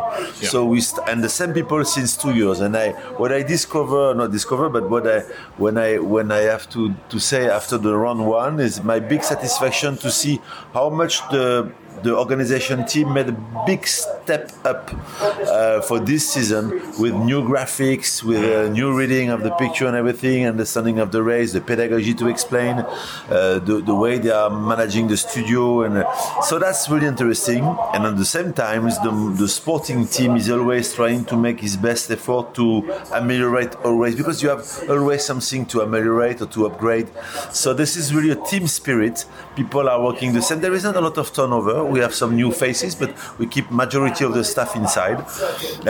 So 0.52 0.58
we 0.74 0.80
st- 0.82 1.08
and 1.10 1.18
the 1.28 1.34
same 1.40 1.52
people 1.60 1.84
since 1.86 2.12
two 2.24 2.34
years. 2.42 2.58
And 2.66 2.74
I 2.86 2.88
what 3.22 3.32
I 3.32 3.42
discover, 3.56 4.02
not 4.22 4.30
discover, 4.32 4.66
but 4.78 4.84
what 4.94 5.06
I 5.16 5.20
when 5.64 5.76
I 5.78 5.90
when 6.16 6.28
I 6.40 6.42
have 6.54 6.66
to 6.76 6.82
to 7.14 7.18
say 7.30 7.42
after 7.60 7.78
the 7.86 7.94
round 8.04 8.22
one 8.26 8.56
is 8.68 8.74
my 8.92 9.00
big 9.12 9.22
satisfaction 9.34 9.92
to 10.04 10.10
see 10.12 10.36
how 10.78 10.88
much 10.90 11.14
the 11.36 11.72
the 12.04 12.16
organization 12.16 12.86
team 12.86 13.14
made 13.14 13.30
a 13.30 13.38
big 13.66 13.88
step 13.88 14.52
up 14.66 14.92
uh, 15.22 15.82
for 15.82 16.00
this 16.00 16.34
season 16.34 16.70
with 17.00 17.14
new 17.14 17.42
graphics, 17.42 18.24
with 18.24 18.44
a 18.44 18.70
new 18.70 18.96
reading 18.98 19.30
of 19.30 19.44
the 19.44 19.52
picture 19.52 19.88
and 19.88 19.96
everything, 19.96 20.46
understanding 20.46 21.00
of 21.00 21.12
the 21.12 21.22
race, 21.24 21.54
the 21.54 21.62
pedagogy 21.62 22.14
to 22.14 22.28
explain, 22.28 22.80
uh, 22.80 23.60
the, 23.60 23.82
the 23.86 23.96
way 23.96 24.18
they 24.18 24.32
are 24.32 24.50
managing 24.50 25.08
the 25.08 25.18
studio, 25.18 25.84
and 25.84 25.98
uh, 25.98 26.42
so 26.42 26.60
that's 26.60 26.90
really 26.90 27.08
interesting. 27.08 27.64
And 27.94 28.06
at 28.06 28.18
the 28.18 28.26
same 28.26 28.54
time, 28.54 28.84
the, 28.84 29.36
the 29.38 29.48
sporting 29.48 30.08
team 30.08 30.36
is 30.36 30.50
always 30.50 30.94
trying 30.94 31.26
to 31.26 31.38
make 31.38 31.60
his 31.60 31.78
best 31.78 32.12
effort 32.12 32.54
to 32.56 32.84
ameliorate 33.14 33.76
always 33.84 34.16
because 34.16 34.42
you 34.44 34.50
have 34.50 34.66
always 34.90 35.24
something 35.24 35.66
to 35.68 35.82
ameliorate 35.82 36.42
or 36.42 36.48
to 36.48 36.66
upgrade. 36.66 37.08
So 37.52 37.74
this 37.74 37.96
is 37.96 38.14
really 38.14 38.32
a 38.32 38.36
team 38.36 38.68
spirit. 38.68 39.26
People 39.56 39.88
are 39.90 40.02
working 40.04 40.34
the 40.34 40.42
same. 40.42 40.60
There 40.62 40.74
isn't 40.74 40.96
a 40.96 41.02
lot 41.02 41.18
of 41.18 41.34
turnover. 41.34 41.84
We 41.94 42.00
have 42.06 42.14
some 42.22 42.32
new 42.42 42.52
faces, 42.52 42.92
but 43.02 43.12
we 43.40 43.46
keep 43.56 43.66
majority 43.84 44.24
of 44.26 44.34
the 44.34 44.44
staff 44.54 44.72
inside. 44.76 45.20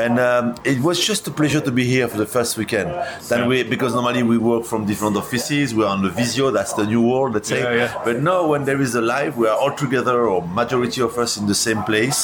And 0.03 0.15
um, 0.29 0.45
it 0.71 0.79
was 0.87 0.97
just 1.11 1.27
a 1.27 1.31
pleasure 1.39 1.61
to 1.61 1.71
be 1.71 1.85
here 1.95 2.07
for 2.11 2.17
the 2.23 2.25
first 2.35 2.57
weekend. 2.57 2.89
Then 3.29 3.41
we 3.49 3.63
because 3.63 3.91
normally 3.99 4.23
we 4.33 4.37
work 4.37 4.63
from 4.71 4.85
different 4.91 5.15
offices. 5.23 5.73
We're 5.77 5.91
on 5.95 6.01
the 6.03 6.09
Visio. 6.19 6.51
That's 6.51 6.73
the 6.73 6.85
new 6.93 7.01
world, 7.11 7.33
let's 7.35 7.49
say. 7.53 7.61
Yeah, 7.63 7.81
yeah. 7.81 8.01
But 8.07 8.15
now 8.21 8.39
when 8.51 8.61
there 8.65 8.81
is 8.81 8.95
a 8.95 9.01
live, 9.15 9.37
we 9.37 9.47
are 9.47 9.57
all 9.57 9.73
together, 9.85 10.17
or 10.31 10.37
majority 10.61 11.01
of 11.01 11.17
us 11.23 11.37
in 11.37 11.45
the 11.47 11.55
same 11.67 11.81
place, 11.83 12.19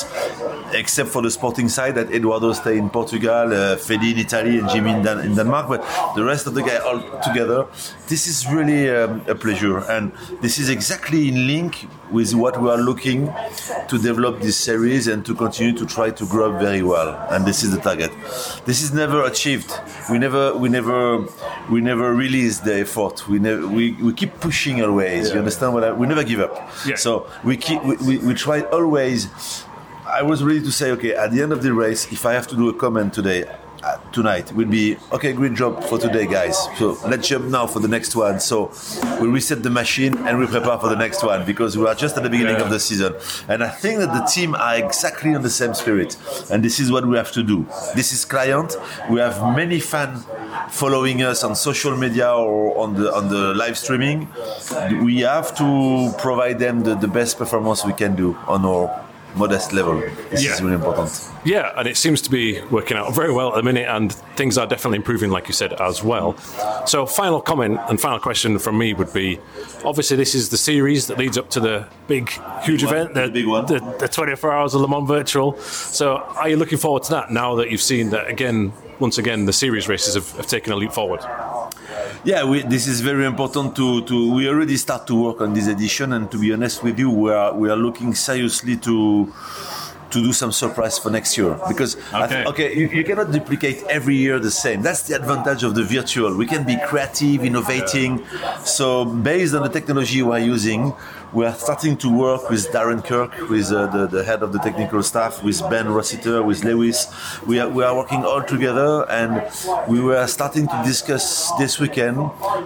except 0.82 1.10
for 1.10 1.22
the 1.22 1.32
sporting 1.32 1.70
side 1.70 1.94
that 1.96 2.08
Eduardo 2.12 2.54
stay 2.54 2.78
in 2.78 2.89
Portugal, 2.89 3.46
uh, 3.54 3.78
in 3.89 4.18
Italy, 4.26 4.60
and 4.60 4.70
Jimmy 4.70 4.92
in, 4.92 5.02
Dan- 5.04 5.24
in 5.28 5.36
Denmark. 5.36 5.65
But 5.74 5.82
the 6.15 6.24
rest 6.24 6.48
of 6.48 6.54
the 6.54 6.62
guys 6.62 6.82
all 6.82 7.00
together. 7.28 7.65
This 8.08 8.28
is 8.28 8.38
really 8.52 8.89
um, 8.89 9.22
a 9.28 9.36
pleasure, 9.36 9.78
and 9.96 10.12
this 10.42 10.58
is 10.60 10.70
exactly 10.70 11.28
in 11.30 11.48
link 11.48 11.88
with 12.12 12.34
what 12.34 12.60
we 12.62 12.69
are 12.69 12.78
looking 12.78 13.32
to 13.88 13.98
develop 13.98 14.41
this 14.41 14.58
series 14.58 15.08
and 15.08 15.26
to 15.26 15.36
continue 15.36 15.78
to 15.78 15.86
try 15.86 16.10
to 16.10 16.26
grow 16.26 16.54
up 16.54 16.62
very 16.62 16.82
well. 16.84 17.10
And 17.30 17.45
this 17.45 17.63
is 17.63 17.72
the 17.72 17.82
target. 17.82 18.12
This 18.65 18.82
is 18.82 18.93
never 18.93 19.24
achieved. 19.26 19.72
We 20.10 20.17
never, 20.17 20.56
we 20.56 20.69
never, 20.69 21.26
we 21.69 21.82
never 21.82 22.13
release 22.13 22.60
the 22.60 22.80
effort. 22.80 23.28
We 23.28 23.39
never, 23.39 23.67
we, 23.67 23.93
we 23.93 24.13
keep 24.13 24.39
pushing 24.39 24.82
always. 24.84 25.32
You 25.32 25.39
understand 25.39 25.74
what 25.74 25.84
I? 25.84 25.91
We 25.91 26.08
never 26.08 26.24
give 26.24 26.39
up. 26.39 26.56
Yeah. 26.86 26.95
So 26.95 27.30
we 27.43 27.58
keep, 27.58 27.84
we, 27.84 27.95
we, 27.98 28.17
we 28.19 28.34
try 28.34 28.62
always. 28.62 29.28
I 30.06 30.24
was 30.24 30.43
ready 30.43 30.62
to 30.62 30.72
say, 30.72 30.91
okay, 30.91 31.13
at 31.13 31.32
the 31.32 31.41
end 31.41 31.52
of 31.52 31.62
the 31.62 31.74
race, 31.74 32.12
if 32.12 32.26
I 32.26 32.34
have 32.34 32.48
to 32.48 32.56
do 32.56 32.69
a 32.69 32.74
comment 32.74 33.13
today, 33.13 33.45
tonight, 34.12 34.52
will 34.54 34.68
be 34.68 34.98
okay. 35.12 35.34
Great 35.34 35.54
job 35.54 35.84
for 35.84 35.98
today, 35.98 36.26
guys. 36.26 36.58
So 36.78 36.98
let's 37.08 37.28
jump 37.28 37.46
now 37.46 37.68
for 37.68 37.80
the 37.80 37.88
next 37.88 38.15
one. 38.15 38.39
So 38.39 38.72
we 39.22 39.28
reset 39.28 39.63
the 39.63 39.70
machine 39.70 40.18
and 40.28 40.39
we 40.39 40.48
prepare 40.48 40.78
for 40.78 40.89
the 40.89 40.96
next 40.96 41.24
one 41.24 41.46
because 41.46 41.78
we 41.78 41.86
are 41.86 41.96
just 41.96 42.18
at 42.18 42.24
the 42.24 42.30
beginning 42.30 42.58
of 42.58 42.70
the 42.70 42.80
season. 42.80 43.15
And 43.48 43.63
I 43.63 43.70
think 43.70 44.00
that 44.00 44.13
the 44.13 44.26
team 44.26 44.56
are 44.56 44.78
exactly 44.78 45.34
on 45.36 45.42
the 45.42 45.50
same 45.50 45.74
spirit. 45.74 46.18
And 46.52 46.63
this 46.63 46.80
is 46.80 46.92
what 46.92 47.06
we 47.06 47.18
have 47.18 47.32
to 47.34 47.44
do. 47.44 47.65
This 47.96 48.12
is 48.12 48.26
client. 48.26 48.76
We 49.10 49.20
have 49.20 49.56
many 49.56 49.80
fans 49.80 50.26
following 50.70 51.22
us 51.24 51.44
on 51.44 51.56
social 51.56 51.96
media 51.96 52.32
or 52.32 52.78
on 52.78 52.96
the 52.96 53.13
on 53.13 53.30
the 53.30 53.54
live 53.54 53.78
streaming. 53.78 54.28
We 55.04 55.22
have 55.22 55.56
to 55.58 56.12
provide 56.18 56.60
them 56.60 56.82
the, 56.84 56.96
the 56.96 57.08
best 57.08 57.38
performance 57.38 57.86
we 57.86 57.94
can 57.94 58.15
do 58.15 58.36
on 58.48 58.65
our 58.65 59.09
modest 59.36 59.74
level. 59.74 60.02
This 60.32 60.44
Yeah. 60.44 60.54
is 60.54 60.62
really 60.62 60.76
important. 60.76 61.12
Yeah, 61.46 61.72
and 61.78 61.88
it 61.88 61.96
seems 61.98 62.22
to 62.22 62.30
be 62.30 62.60
working 62.70 62.98
out 62.98 63.13
very 63.15 63.32
well 63.32 63.50
at 63.50 63.56
the 63.56 63.63
minute, 63.63 63.88
and 63.88 64.12
things 64.36 64.58
are 64.58 64.68
definitely 64.68 64.98
improving, 64.98 65.30
like 65.32 65.48
you 65.48 65.54
said, 65.54 65.74
as 65.74 66.04
well. 66.04 66.36
So, 66.86 67.06
final 67.06 67.39
comment 67.42 67.80
and 67.88 68.00
final 68.00 68.20
question 68.20 68.60
from 68.60 68.78
me 68.78 68.94
would 68.94 69.13
be 69.13 69.39
obviously, 69.86 70.18
this 70.18 70.36
is 70.36 70.50
the 70.50 70.58
series 70.58 71.08
that 71.08 71.18
leads 71.18 71.38
up 71.38 71.50
to 71.52 71.60
the 71.60 71.86
big, 72.08 72.30
huge 72.63 72.84
one, 72.84 72.94
event, 72.94 73.13
the, 73.13 73.22
the 73.22 73.30
big 73.30 73.48
one. 73.48 73.65
the, 73.68 73.80
the 74.00 74.08
24 74.08 74.52
Hours 74.52 74.74
of 74.74 74.82
Le 74.82 74.88
Mans 74.89 75.08
Virtual. 75.08 75.58
So, 75.60 76.18
are 76.18 76.50
you 76.50 76.58
looking 76.58 76.78
forward 76.78 77.04
to 77.04 77.12
that 77.12 77.32
now 77.32 77.56
that 77.56 77.70
you've 77.72 77.82
seen 77.82 78.10
that, 78.10 78.28
again, 78.28 78.74
once 79.00 79.18
again, 79.18 79.46
the 79.46 79.54
series 79.54 79.88
races 79.88 80.15
have, 80.15 80.30
have 80.32 80.48
taken 80.48 80.74
a 80.74 80.76
leap 80.76 80.92
forward? 80.92 81.22
Yeah, 82.23 82.43
we, 82.43 82.63
this 82.63 82.88
is 82.88 83.02
very 83.02 83.25
important 83.25 83.75
to, 83.78 84.04
to. 84.04 84.34
We 84.34 84.47
already 84.49 84.78
start 84.78 85.08
to 85.08 85.15
work 85.15 85.41
on 85.41 85.54
this 85.54 85.67
edition, 85.67 86.13
and 86.13 86.30
to 86.32 86.38
be 86.38 86.54
honest 86.54 86.84
with 86.84 86.99
you, 86.99 87.10
we 87.10 87.32
are 87.32 87.54
we 87.54 87.69
are 87.69 87.78
looking 87.78 88.13
seriously 88.13 88.78
to 88.78 89.34
to 90.12 90.22
do 90.22 90.34
some 90.34 90.52
surprise 90.52 90.98
for 90.98 91.10
next 91.10 91.38
year 91.38 91.58
because 91.67 91.98
I 92.13 92.26
Okay. 92.26 92.43
okay, 92.45 92.76
you, 92.76 92.88
you 92.88 93.04
cannot 93.04 93.32
duplicate 93.32 93.84
every 93.89 94.15
year 94.15 94.39
the 94.39 94.52
same. 94.52 94.82
That's 94.82 95.04
the 95.04 95.15
advantage 95.15 95.63
of 95.63 95.74
the 95.76 95.84
virtual. 95.84 96.36
We 96.36 96.45
can 96.45 96.63
be 96.65 96.78
creative, 96.88 97.43
innovating. 97.43 98.26
So 98.63 99.06
based 99.06 99.54
on 99.56 99.63
the 99.63 99.69
technology 99.69 100.22
we 100.22 100.32
are 100.32 100.39
using, 100.39 100.93
we 101.32 101.45
are 101.45 101.54
starting 101.54 101.95
to 101.98 102.10
work 102.10 102.50
with 102.50 102.67
Darren 102.72 103.06
Kirk, 103.06 103.50
with 103.50 103.72
uh, 103.72 103.86
the, 103.88 104.08
the 104.08 104.24
head 104.24 104.41
of 104.41 104.52
the 104.52 104.60
technical 104.60 105.04
staff, 105.04 105.43
with 105.43 105.62
Ben 105.69 105.88
Rossiter, 105.88 106.41
with 106.43 106.63
Lewis. 106.63 107.08
We 107.45 107.60
are, 107.60 107.69
we 107.69 107.84
are 107.84 107.95
working 107.95 108.26
all 108.26 108.41
together 108.43 109.06
and 109.10 109.32
we 109.88 110.02
were 110.02 110.26
starting 110.28 110.67
to 110.67 110.82
discuss 110.86 111.52
this 111.60 111.80
weekend 111.80 112.17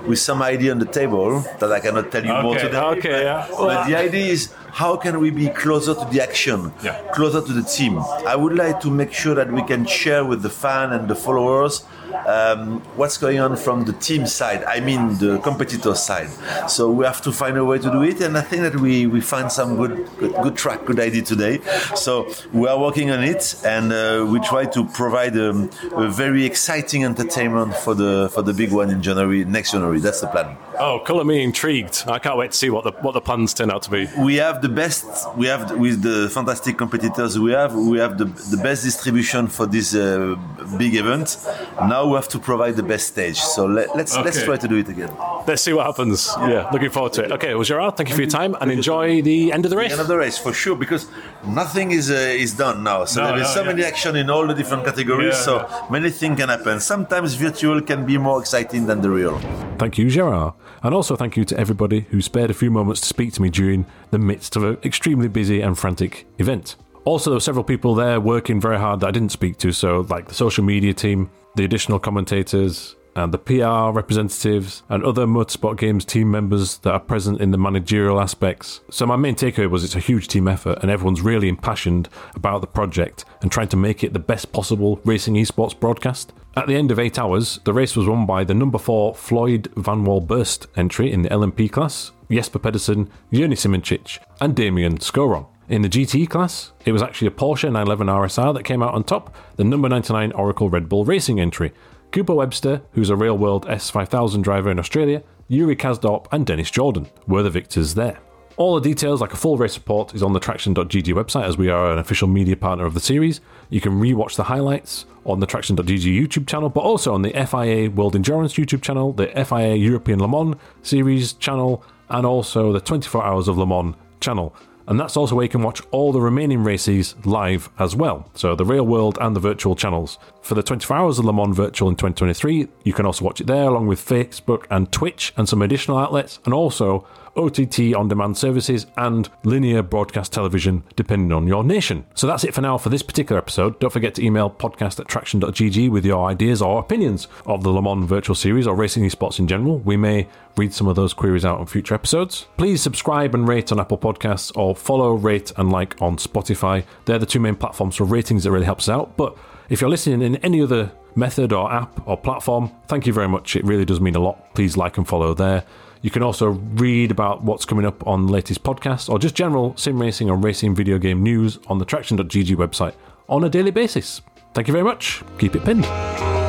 with 0.08 0.20
some 0.20 0.42
idea 0.42 0.72
on 0.72 0.80
the 0.80 0.86
table 0.86 1.42
that 1.60 1.72
I 1.72 1.80
cannot 1.80 2.12
tell 2.12 2.26
you 2.26 2.34
more 2.42 2.58
today. 2.58 2.78
okay, 2.78 3.24
yeah. 3.24 3.48
But 3.52 3.88
the 3.88 3.96
idea 3.96 4.26
is 4.32 4.54
how 4.74 4.98
can 4.98 5.20
we 5.20 5.30
be 5.30 5.48
closer 5.50 5.94
to 5.94 6.06
the 6.12 6.20
action, 6.22 6.74
Yeah. 6.84 6.98
closer 7.14 7.42
to 7.42 7.54
the 7.54 7.62
team? 7.62 8.00
I 8.26 8.36
would 8.36 8.56
like 8.56 8.80
to 8.82 8.90
make 8.90 9.14
sure 9.14 9.36
that 9.36 9.52
we 9.52 9.62
can 9.64 9.86
share 9.86 10.26
with 10.26 10.42
the 10.42 10.50
fan 10.50 10.92
and 10.94 11.08
the 11.08 11.16
followers 11.16 11.84
um, 12.28 12.82
what's 12.96 13.18
going 13.18 13.40
on 13.40 13.56
from 13.56 13.86
the 13.86 13.94
team 13.94 14.26
side. 14.26 14.64
I 14.64 14.80
mean 14.80 15.18
the 15.18 15.40
competitor 15.40 15.96
side. 15.96 16.30
So 16.70 16.92
we 16.92 17.06
have 17.06 17.22
to 17.24 17.32
find 17.32 17.58
a 17.58 17.66
way 17.66 17.78
to 17.80 17.92
do 17.92 18.02
it, 18.04 18.22
and 18.22 18.38
I 18.38 18.42
think 18.42 18.62
that 18.64 18.76
we 18.76 19.08
we 19.08 19.22
find 19.22 19.52
some 19.52 19.76
good 19.78 20.10
good, 20.18 20.34
good 20.44 20.56
track, 20.56 20.86
good 20.86 21.00
idea 21.00 21.22
today. 21.22 21.60
So 21.96 22.30
we 22.52 22.68
are 22.68 22.80
working 22.80 23.12
on 23.12 23.24
it, 23.24 23.56
and 23.66 23.92
uh, 23.92 24.26
we 24.30 24.40
try 24.40 24.66
to 24.66 24.86
provide 24.86 25.38
um, 25.38 25.70
a 25.94 26.10
very 26.10 26.46
exciting 26.46 27.04
entertainment 27.06 27.76
for 27.76 27.94
the 27.94 28.30
for 28.34 28.42
the 28.42 28.54
big 28.54 28.72
one 28.72 28.90
in 28.90 29.02
January 29.02 29.46
next 29.46 29.72
January. 29.72 30.00
That's 30.00 30.22
the 30.22 30.28
plan. 30.28 30.58
Oh, 30.80 31.00
colour 31.06 31.24
me 31.24 31.44
intrigued. 31.44 32.04
I 32.08 32.18
can't 32.18 32.38
wait 32.38 32.52
to 32.52 32.58
see 32.58 32.70
what 32.72 32.84
the, 32.84 32.92
what 33.04 33.12
the 33.14 33.22
plans 33.22 33.54
turn 33.54 33.70
out 33.70 33.84
to 33.84 33.92
be. 33.92 34.08
we 34.18 34.36
have 34.36 34.62
the 34.62 34.70
best 34.70 35.06
we 35.36 35.48
have 35.48 35.72
with 35.78 36.02
the 36.02 36.30
fantastic 36.30 36.78
competitors 36.78 37.38
we 37.38 37.52
have 37.52 37.74
we 37.76 38.00
have 38.00 38.18
the, 38.18 38.26
the 38.56 38.58
best 38.58 38.84
distribution 38.84 39.48
for 39.48 39.66
this 39.66 39.94
uh, 39.96 40.36
big 40.78 40.96
event 40.96 41.38
now 41.82 42.03
we 42.08 42.16
have 42.16 42.28
to 42.30 42.40
provide 42.40 42.76
the 42.76 42.84
best 42.84 43.08
stage 43.08 43.40
so 43.40 43.66
let, 43.66 43.96
let's 43.96 44.16
let's 44.18 44.44
try 44.44 44.58
to 44.58 44.68
do 44.68 44.78
it 44.78 44.90
again 44.90 45.12
Let's 45.46 45.62
see 45.62 45.74
what 45.74 45.86
happens. 45.86 46.32
Yeah, 46.38 46.70
looking 46.72 46.90
forward 46.90 47.12
to 47.14 47.26
it. 47.26 47.32
Okay, 47.34 47.54
well, 47.54 47.66
Gerard, 47.66 47.98
thank 47.98 48.08
you 48.08 48.16
for 48.16 48.22
your 48.22 48.30
time 48.30 48.56
and 48.62 48.72
enjoy 48.72 49.22
the 49.22 49.52
end 49.52 49.66
of 49.66 49.72
the 49.72 49.78
race. 49.78 49.92
end 49.92 50.00
of 50.00 50.08
the 50.08 50.16
race 50.18 50.38
for 50.38 50.54
sure 50.54 50.76
because 50.78 51.06
nothing 51.46 51.92
is 51.92 52.10
uh, 52.10 52.44
is 52.46 52.54
done 52.54 52.82
now 52.84 53.04
so 53.04 53.22
No, 53.22 53.28
there 53.28 53.38
is 53.42 53.50
no, 53.50 53.54
so 53.56 53.62
yeah. 53.62 53.68
many 53.68 53.84
action 53.84 54.16
in 54.16 54.30
all 54.30 54.48
the 54.48 54.54
different 54.54 54.86
categories 54.86 55.36
Yeah, 55.36 55.42
so 55.50 55.88
many 55.90 56.10
things 56.12 56.40
can 56.40 56.48
happen 56.48 56.80
sometimes 56.80 57.34
virtual 57.34 57.82
can 57.82 58.06
be 58.06 58.18
more 58.18 58.40
exciting 58.40 58.86
than 58.86 59.02
the 59.02 59.10
real 59.10 59.38
Thank 59.80 59.98
you, 59.98 60.10
Gerard. 60.10 60.54
And 60.82 60.94
also 60.94 61.16
thank 61.16 61.36
you 61.36 61.44
to 61.46 61.58
everybody 61.60 62.02
who 62.12 62.22
spared 62.22 62.50
a 62.50 62.54
few 62.54 62.72
moments 62.72 63.02
to 63.02 63.08
speak 63.08 63.34
to 63.34 63.42
me 63.42 63.50
during 63.50 63.86
the 64.12 64.20
midst 64.20 64.56
of 64.56 64.64
an 64.64 64.78
extremely 64.84 65.28
busy 65.28 65.62
and 65.62 65.78
frantic 65.78 66.26
event. 66.38 66.76
Also, 67.06 67.30
there 67.30 67.36
were 67.36 67.42
several 67.42 67.66
people 67.66 67.96
there 67.96 68.20
working 68.22 68.62
very 68.62 68.78
hard 68.78 69.02
that 69.02 69.08
I 69.08 69.12
didn't 69.12 69.32
speak 69.32 69.58
to, 69.58 69.72
so 69.74 70.06
like 70.10 70.28
the 70.28 70.34
social 70.34 70.64
media 70.64 70.94
team, 70.94 71.30
the 71.56 71.66
additional 71.66 72.00
commentators, 72.00 72.96
and 73.16 73.34
the 73.34 73.38
PR 73.38 73.96
representatives 73.96 74.84
and 74.90 75.04
other 75.04 75.26
Motorsport 75.26 75.78
Games 75.78 76.06
team 76.06 76.32
members 76.32 76.78
that 76.80 76.94
are 76.94 77.00
present 77.00 77.42
in 77.42 77.52
the 77.52 77.58
managerial 77.58 78.20
aspects. 78.20 78.82
So, 78.90 79.06
my 79.06 79.16
main 79.16 79.36
takeaway 79.36 79.70
was 79.70 79.84
it's 79.84 79.96
a 79.96 80.00
huge 80.00 80.28
team 80.28 80.48
effort, 80.48 80.80
and 80.82 80.90
everyone's 80.90 81.22
really 81.22 81.50
impassioned 81.50 82.10
about 82.36 82.62
the 82.62 82.68
project 82.68 83.26
and 83.42 83.52
trying 83.52 83.70
to 83.70 83.78
make 83.78 84.04
it 84.04 84.14
the 84.14 84.20
best 84.20 84.52
possible 84.52 85.00
racing 85.04 85.36
esports 85.36 85.78
broadcast. 85.78 86.34
At 86.56 86.68
the 86.68 86.76
end 86.76 86.92
of 86.92 87.00
eight 87.00 87.18
hours, 87.18 87.60
the 87.64 87.74
race 87.74 87.96
was 87.96 88.08
won 88.08 88.26
by 88.26 88.44
the 88.44 88.54
number 88.54 88.78
four 88.78 89.16
Floyd 89.16 89.72
Van 89.76 90.06
Walburst 90.06 90.68
entry 90.76 91.12
in 91.12 91.24
the 91.24 91.30
LMP 91.30 91.72
class, 91.72 92.12
Jesper 92.32 92.60
Pedersen, 92.60 93.10
Jernej 93.32 93.58
Simoncic, 93.58 94.20
and 94.40 94.56
Damian 94.56 95.00
Skoron. 95.00 95.48
In 95.70 95.82
the 95.82 95.90
GT 95.90 96.30
class, 96.30 96.74
it 96.86 96.92
was 96.92 97.02
actually 97.02 97.30
a 97.30 97.32
Porsche 97.32 97.72
911 97.72 98.08
RSR 98.08 98.54
that 98.54 98.64
came 98.64 98.84
out 98.84 98.94
on 98.94 99.04
top, 99.04 99.34
the 99.56 99.64
number 99.64 99.88
99 99.88 100.34
Oracle 100.34 100.70
Red 100.70 100.90
Bull 100.90 101.06
Racing 101.06 101.40
entry. 101.40 101.72
Cooper 102.12 102.36
Webster, 102.36 102.82
who's 102.92 103.10
a 103.10 103.16
real 103.16 103.38
world 103.38 103.66
S5000 103.68 104.44
driver 104.44 104.70
in 104.70 104.78
Australia, 104.78 105.24
Yuri 105.48 105.78
Kasdorp, 105.78 106.28
and 106.34 106.46
Dennis 106.46 106.70
Jordan 106.70 107.08
were 107.28 107.44
the 107.44 107.50
victors 107.50 107.96
there. 107.96 108.20
All 108.58 108.76
the 108.76 108.88
details, 108.88 109.22
like 109.22 109.34
a 109.34 109.38
full 109.38 109.58
race 109.58 109.78
report, 109.78 110.14
is 110.14 110.22
on 110.22 110.34
the 110.34 110.40
Traction.gg 110.40 111.08
website 111.14 111.46
as 111.46 111.58
we 111.58 111.70
are 111.70 111.92
an 111.92 111.98
official 111.98 112.28
media 112.28 112.56
partner 112.56 112.86
of 112.86 112.94
the 112.94 113.00
series. 113.00 113.40
You 113.70 113.82
can 113.82 113.94
rewatch 113.94 114.36
the 114.36 114.44
highlights 114.44 115.06
on 115.26 115.40
the 115.40 115.48
Traction.gg 115.48 115.88
YouTube 115.88 116.46
channel, 116.46 116.70
but 116.70 116.82
also 116.82 117.14
on 117.14 117.22
the 117.24 117.32
FIA 117.32 117.90
World 117.90 118.16
Endurance 118.16 118.54
YouTube 118.54 118.82
channel, 118.82 119.14
the 119.14 119.28
FIA 119.28 119.76
European 119.76 120.20
Le 120.20 120.28
Mans 120.28 120.56
series 120.84 121.34
channel, 121.34 121.84
and 122.10 122.26
also 122.26 122.74
the 122.74 122.82
24 122.82 123.24
Hours 123.24 123.48
of 123.48 123.58
Le 123.58 123.66
Mans 123.66 123.96
channel. 124.20 124.54
And 124.88 125.00
that's 125.00 125.16
also 125.16 125.36
where 125.36 125.44
you 125.44 125.50
can 125.50 125.64
watch 125.64 125.82
all 125.92 126.12
the 126.12 126.22
remaining 126.22 126.64
races 126.64 127.16
live 127.26 127.70
as 127.80 127.96
well. 127.96 128.30
So 128.36 128.56
the 128.56 128.66
real 128.66 128.86
world 128.86 129.18
and 129.22 129.36
the 129.36 129.40
virtual 129.40 129.76
channels. 129.76 130.20
For 130.42 130.56
the 130.56 130.64
24 130.64 130.98
Hours 130.98 131.20
of 131.20 131.26
Le 131.26 131.34
Mans 131.34 131.56
Virtual 131.56 131.90
in 131.90 131.96
2023, 131.96 132.68
you 132.84 132.94
can 132.94 133.06
also 133.06 133.24
watch 133.24 133.40
it 133.40 133.48
there 133.48 133.68
along 133.68 133.88
with 133.88 134.06
Facebook 134.06 134.66
and 134.70 134.92
Twitch 134.92 135.34
and 135.38 135.48
some 135.48 135.62
additional 135.62 135.98
outlets, 135.98 136.40
and 136.46 136.54
also 136.54 137.08
OTT 137.36 137.94
on 137.96 138.08
demand 138.08 138.38
services, 138.38 138.86
and 138.98 139.30
linear 139.44 139.82
broadcast 139.82 140.32
television, 140.32 140.84
depending 140.96 141.32
on 141.32 141.48
your 141.48 141.64
nation. 141.64 142.06
So 142.14 142.28
that's 142.28 142.44
it 142.44 142.54
for 142.54 142.62
now 142.62 142.78
for 142.78 142.90
this 142.90 143.04
particular 143.04 143.40
episode. 143.40 143.80
Don't 143.80 143.94
forget 143.94 144.16
to 144.16 144.26
email 144.26 144.50
podcast 144.50 145.00
at 145.00 145.08
traction.gg 145.08 145.90
with 145.90 146.06
your 146.06 146.28
ideas 146.28 146.62
or 146.62 146.80
opinions 146.80 147.28
of 147.46 147.64
the 147.64 147.70
Le 147.70 147.82
Mans 147.82 148.06
virtual 148.08 148.36
series 148.36 148.68
or 148.68 148.76
racing 148.76 149.04
esports 149.04 149.40
in 149.40 149.48
general. 149.48 149.80
We 149.80 149.98
may 149.98 150.28
read 150.58 150.74
some 150.74 150.88
of 150.88 150.96
those 150.96 151.14
queries 151.14 151.46
out 151.46 151.60
on 151.60 151.66
future 151.66 151.96
episodes. 151.96 152.46
Please 152.58 152.82
subscribe 152.82 153.34
and 153.34 153.48
rate 153.48 153.72
on 153.72 153.80
Apple 153.80 153.98
Podcasts 153.98 154.56
or 154.56 154.76
follow, 154.76 155.14
rate, 155.14 155.52
and 155.58 155.72
like 155.72 156.00
on 156.02 156.18
Spotify. 156.18 156.86
They're 157.06 157.20
the 157.20 157.26
two 157.26 157.40
main 157.40 157.56
platforms 157.56 157.96
for 157.96 158.04
ratings 158.04 158.44
that 158.44 158.52
really 158.52 158.66
helps 158.66 158.88
us 158.88 158.94
out. 158.94 159.18
But 159.18 159.36
if 159.70 159.82
you're 159.82 159.90
listening 159.90 160.22
in 160.22 160.36
any 160.38 160.62
other 160.62 160.92
method 161.16 161.54
or 161.54 161.72
app 161.72 162.08
or 162.08 162.18
platform, 162.18 162.72
thank 162.88 163.08
you 163.08 163.14
very 163.14 163.28
much. 163.28 163.56
It 163.56 163.64
really 163.64 163.86
does 163.86 164.00
mean 164.00 164.16
a 164.16 164.20
lot. 164.20 164.54
Please 164.54 164.78
like 164.78 164.98
and 164.98 165.08
follow 165.08 165.34
there. 165.34 165.64
You 166.04 166.12
can 166.12 166.22
also 166.22 166.50
read 166.50 167.12
about 167.12 167.44
what's 167.44 167.64
coming 167.64 167.86
up 167.86 168.06
on 168.06 168.26
the 168.26 168.32
latest 168.32 168.62
podcasts 168.62 169.10
or 169.10 169.18
just 169.18 169.36
general 169.36 169.74
sim 169.78 170.00
racing 170.00 170.30
and 170.30 170.44
racing 170.44 170.76
video 170.76 170.98
game 171.00 171.24
news 171.24 171.58
on 171.68 171.80
the 171.80 171.86
traction.gg 171.86 172.56
website 172.58 172.94
on 173.30 173.46
a 173.46 173.50
daily 173.50 173.72
basis. 173.72 174.22
Thank 174.54 174.68
you 174.68 174.74
very 174.74 174.84
much. 174.84 175.24
Keep 175.40 175.56
it 175.56 175.64
pinned. 175.64 176.43